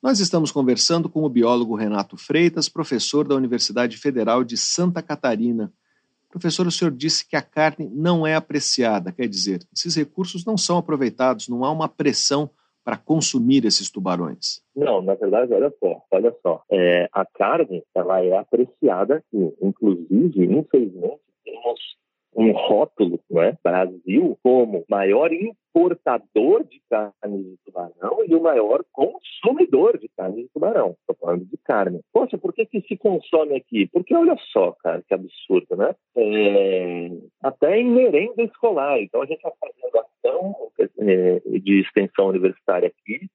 Nós 0.02 0.20
estamos 0.20 0.52
conversando 0.52 1.10
com 1.10 1.24
o 1.24 1.30
biólogo 1.30 1.76
Renato 1.76 2.16
Freitas, 2.16 2.70
professor 2.70 3.28
da 3.28 3.34
Universidade 3.34 3.98
Federal 3.98 4.44
de 4.44 4.56
Santa 4.56 5.02
Catarina. 5.02 5.74
Professor, 6.36 6.68
o 6.68 6.72
senhor 6.72 6.92
disse 6.92 7.26
que 7.26 7.38
a 7.38 7.42
carne 7.42 7.90
não 7.90 8.28
é 8.28 8.36
apreciada, 8.36 9.10
quer 9.14 9.26
dizer, 9.26 9.62
esses 9.74 9.96
recursos 9.96 10.44
não 10.44 10.58
são 10.58 10.78
aproveitados, 10.78 11.48
não 11.48 11.64
há 11.64 11.72
uma 11.72 11.88
pressão 11.88 12.50
para 12.84 12.98
consumir 12.98 13.64
esses 13.64 13.90
tubarões? 13.90 14.62
Não, 14.76 15.02
na 15.02 15.16
verdade, 15.16 15.54
olha 15.54 15.74
só, 15.80 16.04
olha 16.12 16.36
só, 16.44 16.62
é, 16.70 17.08
a 17.14 17.26
carne 17.26 17.82
ela 17.96 18.22
é 18.22 18.38
apreciada 18.38 19.16
aqui, 19.16 19.54
inclusive, 19.62 20.44
infelizmente, 20.44 21.22
temos 21.46 21.80
um 22.36 22.52
rótulo, 22.52 23.20
não 23.30 23.42
é? 23.42 23.58
Brasil 23.64 24.38
como 24.44 24.84
maior 24.90 25.32
importador 25.32 26.64
de 26.66 26.82
carne 26.90 27.44
de 27.44 27.58
tubarão 27.66 28.24
e 28.28 28.36
o 28.36 28.42
maior 28.42 28.84
consumidor 28.92 29.98
de 29.98 30.10
carne 30.10 30.44
de 30.44 30.50
tubarão. 30.50 30.96
Estou 31.00 31.16
falando 31.20 31.46
de 31.46 31.58
carne. 31.64 32.02
Poxa, 32.12 32.38
por 32.38 32.54
que, 32.54 32.66
que 32.66 32.82
se 32.82 32.98
consome 32.98 33.56
aqui? 33.56 33.88
Porque 33.88 34.14
olha 34.14 34.36
só, 34.52 34.74
cara, 34.74 35.02
que 35.08 35.14
absurdo, 35.14 35.76
né? 35.78 35.96
É... 36.18 37.10
Até 37.42 37.80
em 37.80 37.90
merenda 37.90 38.44
escolar. 38.44 39.00
Então 39.00 39.22
a 39.22 39.26
gente 39.26 39.38
está 39.38 39.52
fazendo 39.60 40.06
ação 40.06 40.56
é, 41.00 41.40
de 41.60 41.80
extensão 41.80 42.28
universitária 42.28 42.88
aqui, 42.90 43.28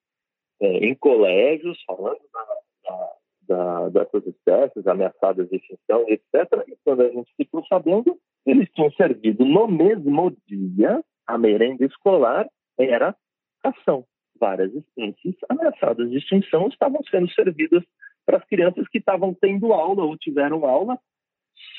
é, 0.61 0.67
em 0.87 0.95
colégios, 0.95 1.83
falando 1.87 2.21
da, 2.33 2.91
da 2.91 3.11
da, 3.51 3.89
dessas 3.89 4.25
espécies 4.29 4.87
ameaçadas 4.87 5.49
de 5.49 5.57
extinção, 5.57 6.05
etc. 6.07 6.65
E 6.69 6.77
quando 6.85 7.03
a 7.03 7.09
gente 7.09 7.33
ficou 7.37 7.67
sabendo, 7.67 8.17
eles 8.47 8.69
tinham 8.71 8.91
servido 8.93 9.45
no 9.45 9.69
mesmo 9.69 10.35
dia, 10.47 11.03
a 11.27 11.39
merenda 11.39 11.85
escolar 11.85 12.49
era 12.79 13.15
ação. 13.63 14.05
Várias 14.39 14.75
espécies 14.75 15.37
ameaçadas 15.49 16.11
de 16.11 16.19
extinção 16.19 16.69
estavam 16.69 17.03
sendo 17.11 17.31
servidas 17.33 17.85
para 18.25 18.39
as 18.39 18.45
crianças 18.45 18.89
que 18.89 18.99
estavam 18.99 19.35
tendo 19.35 19.73
aula 19.73 20.05
ou 20.05 20.17
tiveram 20.17 20.65
aula 20.65 20.99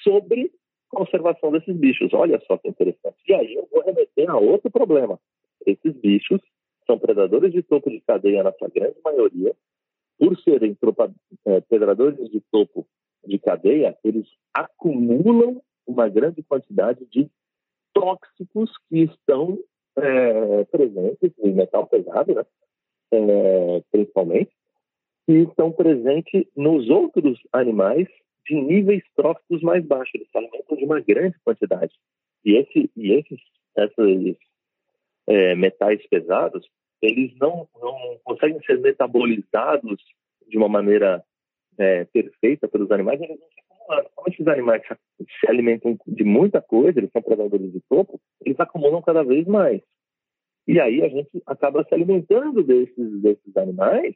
sobre 0.03 0.51
conservação 0.89 1.51
desses 1.51 1.75
bichos. 1.75 2.13
Olha 2.13 2.39
só 2.45 2.57
que 2.57 2.67
interessante. 2.67 3.17
E 3.27 3.33
aí 3.33 3.55
eu 3.55 3.67
vou 3.71 3.83
remeter 3.83 4.29
a 4.29 4.37
outro 4.37 4.69
problema. 4.69 5.19
Esses 5.65 5.93
bichos 5.95 6.41
são 6.85 6.99
predadores 6.99 7.51
de 7.51 7.63
topo 7.63 7.89
de 7.89 8.01
cadeia 8.01 8.43
na 8.43 8.51
sua 8.53 8.67
grande 8.69 8.97
maioria, 9.03 9.55
por 10.19 10.37
serem 10.41 10.77
é, 11.45 11.61
predadores 11.61 12.29
de 12.29 12.41
topo 12.51 12.85
de 13.25 13.39
cadeia, 13.39 13.97
eles 14.03 14.27
acumulam 14.53 15.61
uma 15.91 16.09
grande 16.09 16.41
quantidade 16.43 17.05
de 17.05 17.29
tóxicos 17.93 18.71
que 18.89 19.03
estão 19.03 19.59
é, 19.97 20.63
presentes 20.65 21.31
em 21.39 21.53
metal 21.53 21.87
pesado, 21.87 22.33
né? 22.33 22.45
É, 23.13 23.83
principalmente, 23.91 24.51
que 25.25 25.33
estão 25.33 25.71
presentes 25.71 26.45
nos 26.55 26.89
outros 26.89 27.39
animais 27.51 28.07
de 28.47 28.55
níveis 28.55 29.03
tróficos 29.15 29.61
mais 29.61 29.85
baixos. 29.85 30.15
Eles 30.15 30.29
se 30.31 30.37
alimentam 30.37 30.77
de 30.77 30.85
uma 30.85 31.01
grande 31.01 31.35
quantidade. 31.43 31.93
E, 32.45 32.55
esse, 32.55 32.89
e 32.95 33.11
esses, 33.11 33.39
esses 33.77 34.37
é, 35.27 35.55
metais 35.55 36.05
pesados 36.07 36.65
eles 37.01 37.35
não, 37.39 37.67
não 37.81 38.19
conseguem 38.23 38.61
ser 38.63 38.79
metabolizados 38.79 39.99
de 40.47 40.57
uma 40.57 40.69
maneira 40.69 41.23
é, 41.77 42.05
perfeita 42.05 42.67
pelos 42.67 42.91
animais, 42.91 43.19
eles 43.19 43.39
vão 43.39 43.49
se 43.49 43.61
Como 44.15 44.27
esses 44.29 44.47
animais 44.47 44.81
se 44.87 45.49
alimentam 45.49 45.97
de 46.07 46.23
muita 46.23 46.61
coisa, 46.61 46.99
eles 46.99 47.11
são 47.11 47.21
predadores 47.21 47.71
de 47.71 47.81
topo, 47.89 48.19
eles 48.45 48.59
acumulam 48.59 49.01
cada 49.01 49.23
vez 49.23 49.45
mais. 49.47 49.81
E 50.67 50.79
aí 50.79 51.01
a 51.01 51.09
gente 51.09 51.41
acaba 51.45 51.83
se 51.83 51.93
alimentando 51.93 52.63
desses, 52.63 53.21
desses 53.21 53.57
animais, 53.57 54.15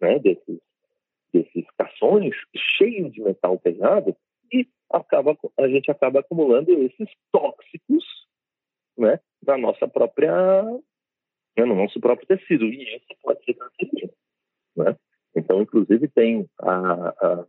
né, 0.00 0.18
desses, 0.18 0.60
desses 1.32 1.64
cações 1.78 2.34
cheios 2.76 3.12
de 3.12 3.22
metal 3.22 3.58
pesado, 3.58 4.16
e 4.52 4.66
acaba, 4.90 5.36
a 5.58 5.68
gente 5.68 5.90
acaba 5.90 6.20
acumulando 6.20 6.72
esses 6.82 7.08
tóxicos 7.32 8.04
né, 8.96 9.20
na 9.46 9.56
nossa 9.56 9.86
própria 9.86 10.64
né, 11.58 11.64
no 11.64 11.74
nosso 11.74 12.00
próprio 12.00 12.26
tecido. 12.26 12.64
E 12.64 12.96
isso 12.96 13.06
pode 13.22 13.44
ser 13.44 13.54
cancerígeno. 13.54 14.12
Né? 14.76 14.96
Então, 15.36 15.60
inclusive, 15.60 16.08
tem 16.08 16.48
a, 16.60 17.08
a, 17.08 17.46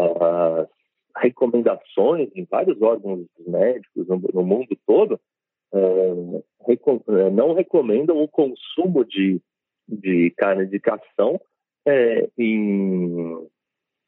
as 0.00 0.68
recomendações 1.16 2.30
em 2.34 2.44
vários 2.44 2.80
órgãos 2.80 3.26
médicos 3.46 4.06
no, 4.08 4.20
no 4.32 4.42
mundo 4.42 4.76
todo 4.86 5.20
é, 5.72 7.30
não 7.30 7.54
recomendam 7.54 8.20
o 8.22 8.28
consumo 8.28 9.04
de, 9.04 9.40
de 9.88 10.32
carne 10.36 10.66
de 10.66 10.80
cação 10.80 11.40
é, 11.86 12.28
em, 12.38 13.48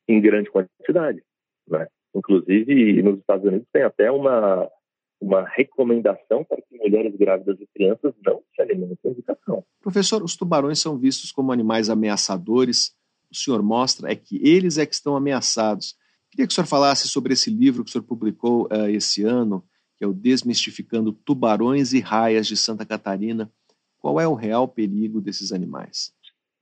em 0.09 0.21
grande 0.21 0.51
quantidade. 0.51 1.23
Né? 1.69 1.87
Inclusive, 2.15 3.03
nos 3.03 3.19
Estados 3.19 3.47
Unidos 3.47 3.67
tem 3.73 3.83
até 3.83 4.11
uma, 4.11 4.69
uma 5.21 5.47
recomendação 5.49 6.45
para 6.45 6.61
que 6.61 6.77
mulheres 6.77 7.15
grávidas 7.17 7.59
e 7.61 7.67
crianças 7.75 8.13
não 8.25 8.43
se 8.55 8.63
alimentem 8.63 9.15
de 9.15 9.23
cação. 9.23 9.65
Professor, 9.81 10.23
os 10.23 10.37
tubarões 10.37 10.81
são 10.81 10.99
vistos 10.99 11.33
como 11.33 11.53
animais 11.53 11.89
ameaçadores. 11.89 12.95
O 13.33 13.37
senhor 13.37 13.63
mostra 13.63 14.13
é 14.13 14.15
que 14.15 14.37
eles 14.47 14.77
é 14.77 14.85
que 14.85 14.95
estão 14.95 15.17
ameaçados. 15.17 15.97
Queria 16.31 16.47
que 16.47 16.53
o 16.53 16.55
senhor 16.55 16.67
falasse 16.67 17.09
sobre 17.09 17.33
esse 17.33 17.51
livro 17.51 17.83
que 17.83 17.89
o 17.89 17.93
senhor 17.93 18.05
publicou 18.05 18.67
uh, 18.67 18.89
esse 18.91 19.25
ano, 19.25 19.65
que 19.97 20.05
é 20.05 20.07
o 20.07 20.13
Desmistificando 20.13 21.13
Tubarões 21.13 21.95
e 21.95 22.01
Raias 22.01 22.47
de 22.47 22.57
Santa 22.57 22.85
Catarina. 22.85 23.51
Qual 23.99 24.21
é 24.21 24.29
o 24.29 24.35
real 24.35 24.69
perigo 24.69 25.21
desses 25.21 25.51
animais? 25.51 26.13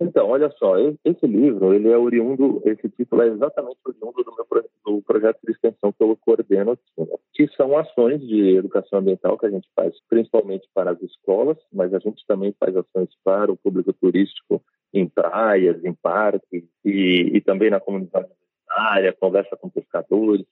Então, 0.00 0.28
olha 0.28 0.50
só, 0.58 0.76
esse 1.04 1.26
livro, 1.26 1.74
ele 1.74 1.88
é 1.88 1.98
oriundo, 1.98 2.62
esse 2.64 2.88
título 2.88 3.20
é 3.20 3.28
exatamente 3.28 3.78
oriundo 3.84 4.22
do 4.24 4.34
meu 4.34 4.46
do 4.86 5.02
projeto 5.02 5.38
de 5.44 5.52
extensão 5.52 5.92
que 5.92 6.02
eu 6.02 6.16
coordeno 6.16 6.72
aqui, 6.72 6.82
né? 6.98 7.06
que 7.34 7.46
são 7.48 7.76
ações 7.76 8.20
de 8.26 8.56
educação 8.56 8.98
ambiental 8.98 9.36
que 9.36 9.46
a 9.46 9.50
gente 9.50 9.68
faz 9.76 9.94
principalmente 10.08 10.66
para 10.72 10.92
as 10.92 11.02
escolas, 11.02 11.58
mas 11.72 11.92
a 11.92 11.98
gente 11.98 12.24
também 12.26 12.54
faz 12.58 12.74
ações 12.74 13.10
para 13.22 13.52
o 13.52 13.56
público 13.56 13.92
turístico 13.92 14.62
em 14.93 15.09
praias, 15.09 15.84
em 15.84 15.95
parques 15.95 16.64
e, 16.84 17.30
e 17.34 17.41
também 17.41 17.70
na 17.70 17.80
comunidade 17.80 18.26
universitária, 18.26 19.12
conversa 19.12 19.57
com 19.57 19.70
pescadores, 19.70 20.45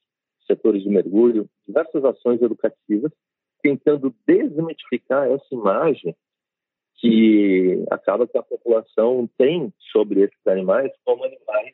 setores 0.46 0.82
de 0.82 0.88
mergulho, 0.88 1.48
diversas 1.66 2.04
ações 2.04 2.40
educativas 2.40 3.12
tentando 3.62 4.14
desmitificar 4.26 5.30
essa 5.30 5.46
imagem 5.52 6.14
que 6.94 7.84
acaba 7.90 8.26
que 8.26 8.38
a 8.38 8.42
população 8.42 9.28
tem 9.36 9.72
sobre 9.92 10.22
esses 10.22 10.46
animais 10.46 10.90
como 11.04 11.24
animais 11.24 11.72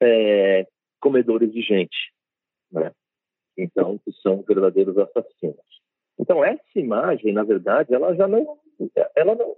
é, 0.00 0.66
comedores 1.00 1.52
de 1.52 1.62
gente, 1.62 2.12
né? 2.70 2.92
Então, 3.56 3.98
que 3.98 4.12
são 4.22 4.42
verdadeiros 4.42 4.96
assassinos. 4.96 5.80
Então, 6.18 6.44
essa 6.44 6.60
imagem, 6.74 7.32
na 7.32 7.44
verdade, 7.44 7.94
ela 7.94 8.14
já 8.14 8.26
não, 8.26 8.58
ela 9.14 9.34
não, 9.34 9.54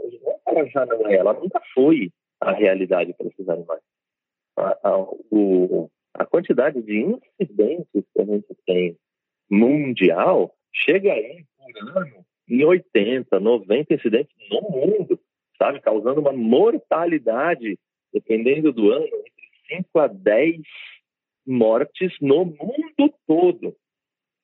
ela 0.46 0.66
já 0.66 0.86
não 0.86 1.06
é, 1.06 1.14
ela 1.14 1.32
nunca 1.34 1.60
foi 1.74 2.10
a 2.42 2.52
realidade 2.52 3.14
para 3.14 3.28
esses 3.28 3.48
animais. 3.48 3.80
A, 4.56 4.88
a, 4.88 4.98
o, 5.30 5.90
a 6.14 6.26
quantidade 6.26 6.82
de 6.82 7.18
incidentes 7.40 8.04
que 8.12 8.20
a 8.20 8.24
gente 8.24 8.54
tem 8.66 8.96
mundial 9.50 10.54
chega 10.72 11.12
aí 11.12 11.44
por 11.56 11.98
ano 11.98 12.24
em 12.48 12.64
80, 12.64 13.38
90 13.38 13.94
incidentes 13.94 14.34
no 14.50 14.60
mundo, 14.70 15.18
sabe? 15.58 15.80
Causando 15.80 16.20
uma 16.20 16.32
mortalidade, 16.32 17.78
dependendo 18.12 18.72
do 18.72 18.90
ano, 18.90 19.04
entre 19.04 19.76
5 19.76 19.98
a 19.98 20.06
10 20.06 20.60
mortes 21.46 22.12
no 22.20 22.44
mundo 22.44 23.14
todo 23.26 23.74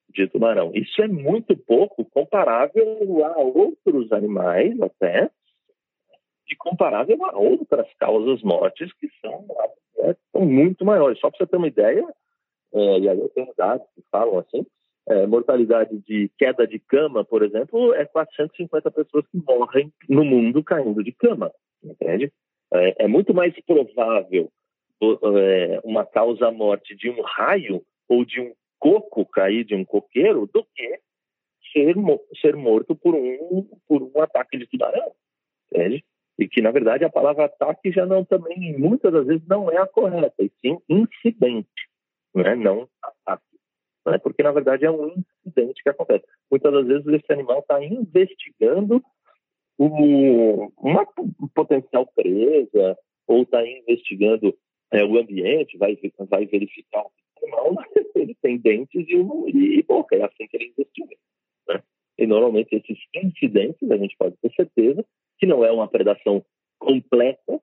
de 0.09 0.27
tubarão. 0.27 0.71
Isso 0.73 1.01
é 1.01 1.07
muito 1.07 1.55
pouco 1.55 2.03
comparável 2.05 3.25
a 3.25 3.37
outros 3.39 4.11
animais 4.11 4.79
até, 4.81 5.29
e 6.49 6.55
comparável 6.55 7.23
a 7.25 7.37
outras 7.37 7.87
causas 7.99 8.41
mortes 8.41 8.91
que 8.93 9.07
são, 9.21 9.45
é, 9.99 10.15
são 10.31 10.41
muito 10.45 10.85
maiores. 10.85 11.19
Só 11.19 11.29
para 11.29 11.37
você 11.37 11.47
ter 11.47 11.57
uma 11.57 11.67
ideia, 11.67 12.05
é, 12.73 12.99
e 12.99 13.09
aí 13.09 13.19
eu 13.19 13.29
tenho 13.29 13.53
dados 13.57 13.85
que 13.95 14.03
falam 14.11 14.39
assim, 14.39 14.65
é, 15.07 15.25
mortalidade 15.25 15.97
de 15.99 16.29
queda 16.37 16.67
de 16.67 16.79
cama, 16.79 17.25
por 17.25 17.43
exemplo, 17.43 17.93
é 17.93 18.05
450 18.05 18.91
pessoas 18.91 19.25
que 19.27 19.41
morrem 19.47 19.91
no 20.07 20.23
mundo 20.23 20.63
caindo 20.63 21.03
de 21.03 21.11
cama, 21.11 21.51
entende? 21.83 22.31
É, 22.71 23.05
é 23.05 23.07
muito 23.07 23.33
mais 23.33 23.53
provável 23.65 24.51
é, 25.01 25.79
uma 25.83 26.05
causa-morte 26.05 26.95
de 26.95 27.09
um 27.09 27.21
raio 27.21 27.83
ou 28.07 28.23
de 28.23 28.39
um 28.39 28.53
coco 28.77 29.25
cair 29.25 29.63
de 29.63 29.75
um 29.75 29.83
coqueiro 29.83 30.47
do 30.53 30.63
que 30.75 30.99
ser, 31.73 31.95
ser 32.39 32.55
morto 32.55 32.95
por 32.95 33.15
um, 33.15 33.67
por 33.87 34.01
um 34.01 34.21
ataque 34.21 34.57
de 34.57 34.67
tubarão, 34.67 35.11
entende? 35.71 36.03
E 36.39 36.47
que, 36.47 36.61
na 36.61 36.71
verdade, 36.71 37.03
a 37.03 37.09
palavra 37.09 37.45
ataque 37.45 37.91
já 37.91 38.05
não 38.05 38.23
também, 38.23 38.77
muitas 38.77 39.11
das 39.11 39.27
vezes, 39.27 39.45
não 39.47 39.69
é 39.69 39.77
a 39.77 39.85
correta, 39.85 40.33
e 40.39 40.49
sim 40.61 40.77
incidente, 40.89 41.67
né? 42.33 42.55
não 42.55 42.87
ataque 43.03 43.49
né? 44.09 44.17
porque 44.17 44.43
na 44.43 44.51
verdade 44.51 44.85
é 44.85 44.91
um 44.91 45.13
incidente 45.45 45.81
que 45.83 45.89
acontece. 45.89 46.25
Muitas 46.49 46.71
das 46.71 46.85
vezes 46.85 47.07
esse 47.07 47.31
animal 47.31 47.59
está 47.59 47.83
investigando 47.83 49.03
o, 49.77 50.71
uma 50.77 51.05
potencial 51.53 52.05
presa 52.15 52.97
ou 53.27 53.43
está 53.43 53.65
investigando 53.65 54.55
é, 54.91 55.03
o 55.03 55.17
ambiente, 55.17 55.77
vai, 55.77 55.97
vai 56.29 56.45
verificar 56.45 57.03
o 57.03 57.11
animal, 57.41 57.73
mas 57.73 58.05
ele 58.15 58.35
tem 58.41 58.57
dentes 58.57 59.07
e, 59.07 59.79
e 59.79 59.83
boca, 59.83 60.15
é 60.15 60.23
assim 60.23 60.47
que 60.47 60.57
ele 60.57 60.73
investiga. 60.77 61.15
Né? 61.67 61.83
E 62.17 62.25
normalmente 62.25 62.75
esses 62.75 62.97
incidentes 63.15 63.89
a 63.89 63.97
gente 63.97 64.17
pode 64.17 64.35
ter 64.41 64.51
certeza 64.53 65.05
que 65.39 65.45
não 65.45 65.63
é 65.63 65.71
uma 65.71 65.87
predação 65.87 66.43
completa, 66.77 67.61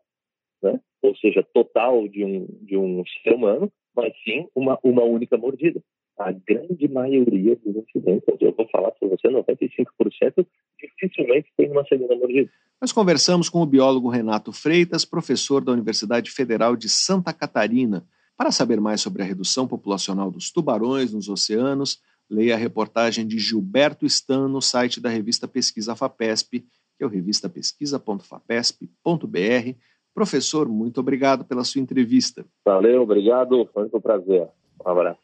né? 0.62 0.80
ou 1.02 1.16
seja, 1.16 1.46
total 1.54 2.08
de 2.08 2.24
um, 2.24 2.46
de 2.62 2.76
um 2.76 3.04
ser 3.22 3.34
humano, 3.34 3.70
mas 3.94 4.12
sim 4.24 4.48
uma, 4.54 4.78
uma 4.82 5.02
única 5.04 5.36
mordida 5.36 5.80
a 6.18 6.32
grande 6.32 6.88
maioria 6.88 7.56
dos 7.56 7.76
incidentes, 7.76 8.24
eu 8.40 8.52
vou 8.52 8.66
falar 8.68 8.90
para 8.92 9.08
você, 9.08 9.28
95% 9.28 10.46
dificilmente 10.80 11.52
tem 11.56 11.70
uma 11.70 11.84
segunda 11.84 12.16
mordida. 12.16 12.50
Nós 12.80 12.92
conversamos 12.92 13.48
com 13.48 13.60
o 13.60 13.66
biólogo 13.66 14.08
Renato 14.08 14.52
Freitas, 14.52 15.04
professor 15.04 15.62
da 15.62 15.72
Universidade 15.72 16.30
Federal 16.30 16.74
de 16.74 16.88
Santa 16.88 17.32
Catarina. 17.32 18.06
Para 18.36 18.50
saber 18.50 18.80
mais 18.80 19.00
sobre 19.00 19.22
a 19.22 19.26
redução 19.26 19.66
populacional 19.66 20.30
dos 20.30 20.50
tubarões 20.50 21.12
nos 21.12 21.28
oceanos, 21.28 22.00
leia 22.30 22.54
a 22.54 22.58
reportagem 22.58 23.26
de 23.26 23.38
Gilberto 23.38 24.06
Stan 24.06 24.48
no 24.48 24.60
site 24.60 25.00
da 25.00 25.08
revista 25.08 25.46
Pesquisa 25.46 25.94
FAPESP, 25.94 26.64
que 26.96 27.04
é 27.04 27.06
o 27.06 27.10
revistapesquisa.fapesp.br. 27.10 29.78
Professor, 30.14 30.68
muito 30.68 31.00
obrigado 31.00 31.44
pela 31.44 31.62
sua 31.62 31.80
entrevista. 31.80 32.44
Valeu, 32.64 33.02
obrigado, 33.02 33.68
foi 33.72 33.88
um 33.92 34.00
prazer. 34.00 34.48
Um 34.84 34.88
abraço. 34.88 35.20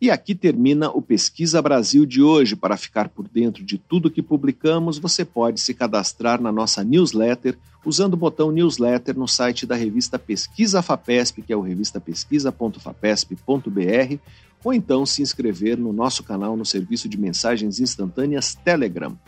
E 0.00 0.10
aqui 0.10 0.34
termina 0.34 0.88
o 0.88 1.02
Pesquisa 1.02 1.60
Brasil 1.60 2.06
de 2.06 2.22
hoje. 2.22 2.56
Para 2.56 2.78
ficar 2.78 3.10
por 3.10 3.28
dentro 3.28 3.62
de 3.62 3.76
tudo 3.76 4.10
que 4.10 4.22
publicamos, 4.22 4.98
você 4.98 5.26
pode 5.26 5.60
se 5.60 5.74
cadastrar 5.74 6.40
na 6.40 6.50
nossa 6.50 6.82
newsletter 6.82 7.58
usando 7.84 8.14
o 8.14 8.16
botão 8.16 8.50
newsletter 8.50 9.18
no 9.18 9.28
site 9.28 9.66
da 9.66 9.74
revista 9.74 10.18
Pesquisa 10.18 10.80
FAPESP, 10.80 11.42
que 11.42 11.52
é 11.52 11.56
o 11.56 11.60
revistapesquisa.fapesp.br, 11.60 14.18
ou 14.64 14.72
então 14.72 15.04
se 15.04 15.20
inscrever 15.20 15.76
no 15.76 15.92
nosso 15.92 16.22
canal 16.22 16.56
no 16.56 16.64
serviço 16.64 17.06
de 17.08 17.18
mensagens 17.18 17.78
instantâneas 17.78 18.54
Telegram. 18.54 19.18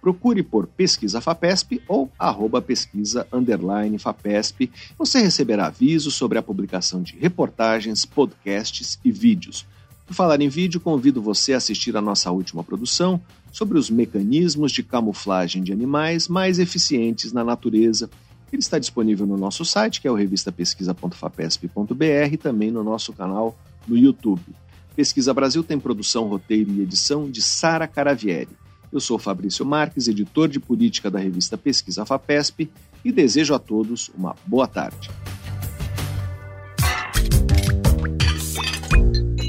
Procure 0.00 0.42
por 0.42 0.66
Pesquisa 0.66 1.20
FAPESP 1.20 1.82
ou 1.88 2.10
arroba 2.18 2.62
pesquisa 2.62 3.26
underline 3.32 3.98
FAPESP. 3.98 4.70
Você 4.96 5.20
receberá 5.20 5.66
avisos 5.66 6.14
sobre 6.14 6.38
a 6.38 6.42
publicação 6.42 7.02
de 7.02 7.16
reportagens, 7.16 8.04
podcasts 8.04 8.98
e 9.04 9.10
vídeos. 9.10 9.66
Por 10.06 10.14
falar 10.14 10.40
em 10.40 10.48
vídeo, 10.48 10.80
convido 10.80 11.20
você 11.20 11.52
a 11.52 11.58
assistir 11.58 11.94
a 11.96 12.00
nossa 12.00 12.30
última 12.30 12.64
produção 12.64 13.20
sobre 13.52 13.76
os 13.76 13.90
mecanismos 13.90 14.72
de 14.72 14.82
camuflagem 14.82 15.62
de 15.62 15.70
animais 15.72 16.28
mais 16.28 16.58
eficientes 16.58 17.30
na 17.32 17.44
natureza. 17.44 18.08
Ele 18.50 18.62
está 18.62 18.78
disponível 18.78 19.26
no 19.26 19.36
nosso 19.36 19.62
site, 19.64 20.00
que 20.00 20.08
é 20.08 20.10
o 20.10 20.14
revistapesquisa.fapesp.br, 20.14 22.32
e 22.32 22.36
também 22.38 22.70
no 22.70 22.82
nosso 22.82 23.12
canal 23.12 23.54
no 23.86 23.98
YouTube. 23.98 24.40
Pesquisa 24.96 25.34
Brasil 25.34 25.62
tem 25.62 25.78
produção, 25.78 26.26
roteiro 26.26 26.72
e 26.72 26.80
edição 26.80 27.30
de 27.30 27.42
Sara 27.42 27.86
Caravieri. 27.86 28.48
Eu 28.90 29.00
sou 29.00 29.18
Fabrício 29.18 29.66
Marques, 29.66 30.08
editor 30.08 30.48
de 30.48 30.58
política 30.58 31.10
da 31.10 31.18
revista 31.18 31.58
Pesquisa 31.58 32.06
FAPESP, 32.06 32.70
e 33.04 33.12
desejo 33.12 33.54
a 33.54 33.58
todos 33.58 34.10
uma 34.16 34.34
boa 34.46 34.66
tarde. 34.66 35.10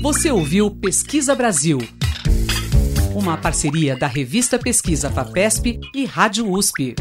Você 0.02 0.32
ouviu 0.32 0.72
Pesquisa 0.72 1.36
Brasil, 1.36 1.80
uma 3.14 3.38
parceria 3.38 3.98
da 3.98 4.08
revista 4.08 4.60
Pesquisa 4.60 5.10
FAPESP 5.10 5.80
e 5.96 6.06
Rádio 6.06 6.50
USP. 6.50 6.96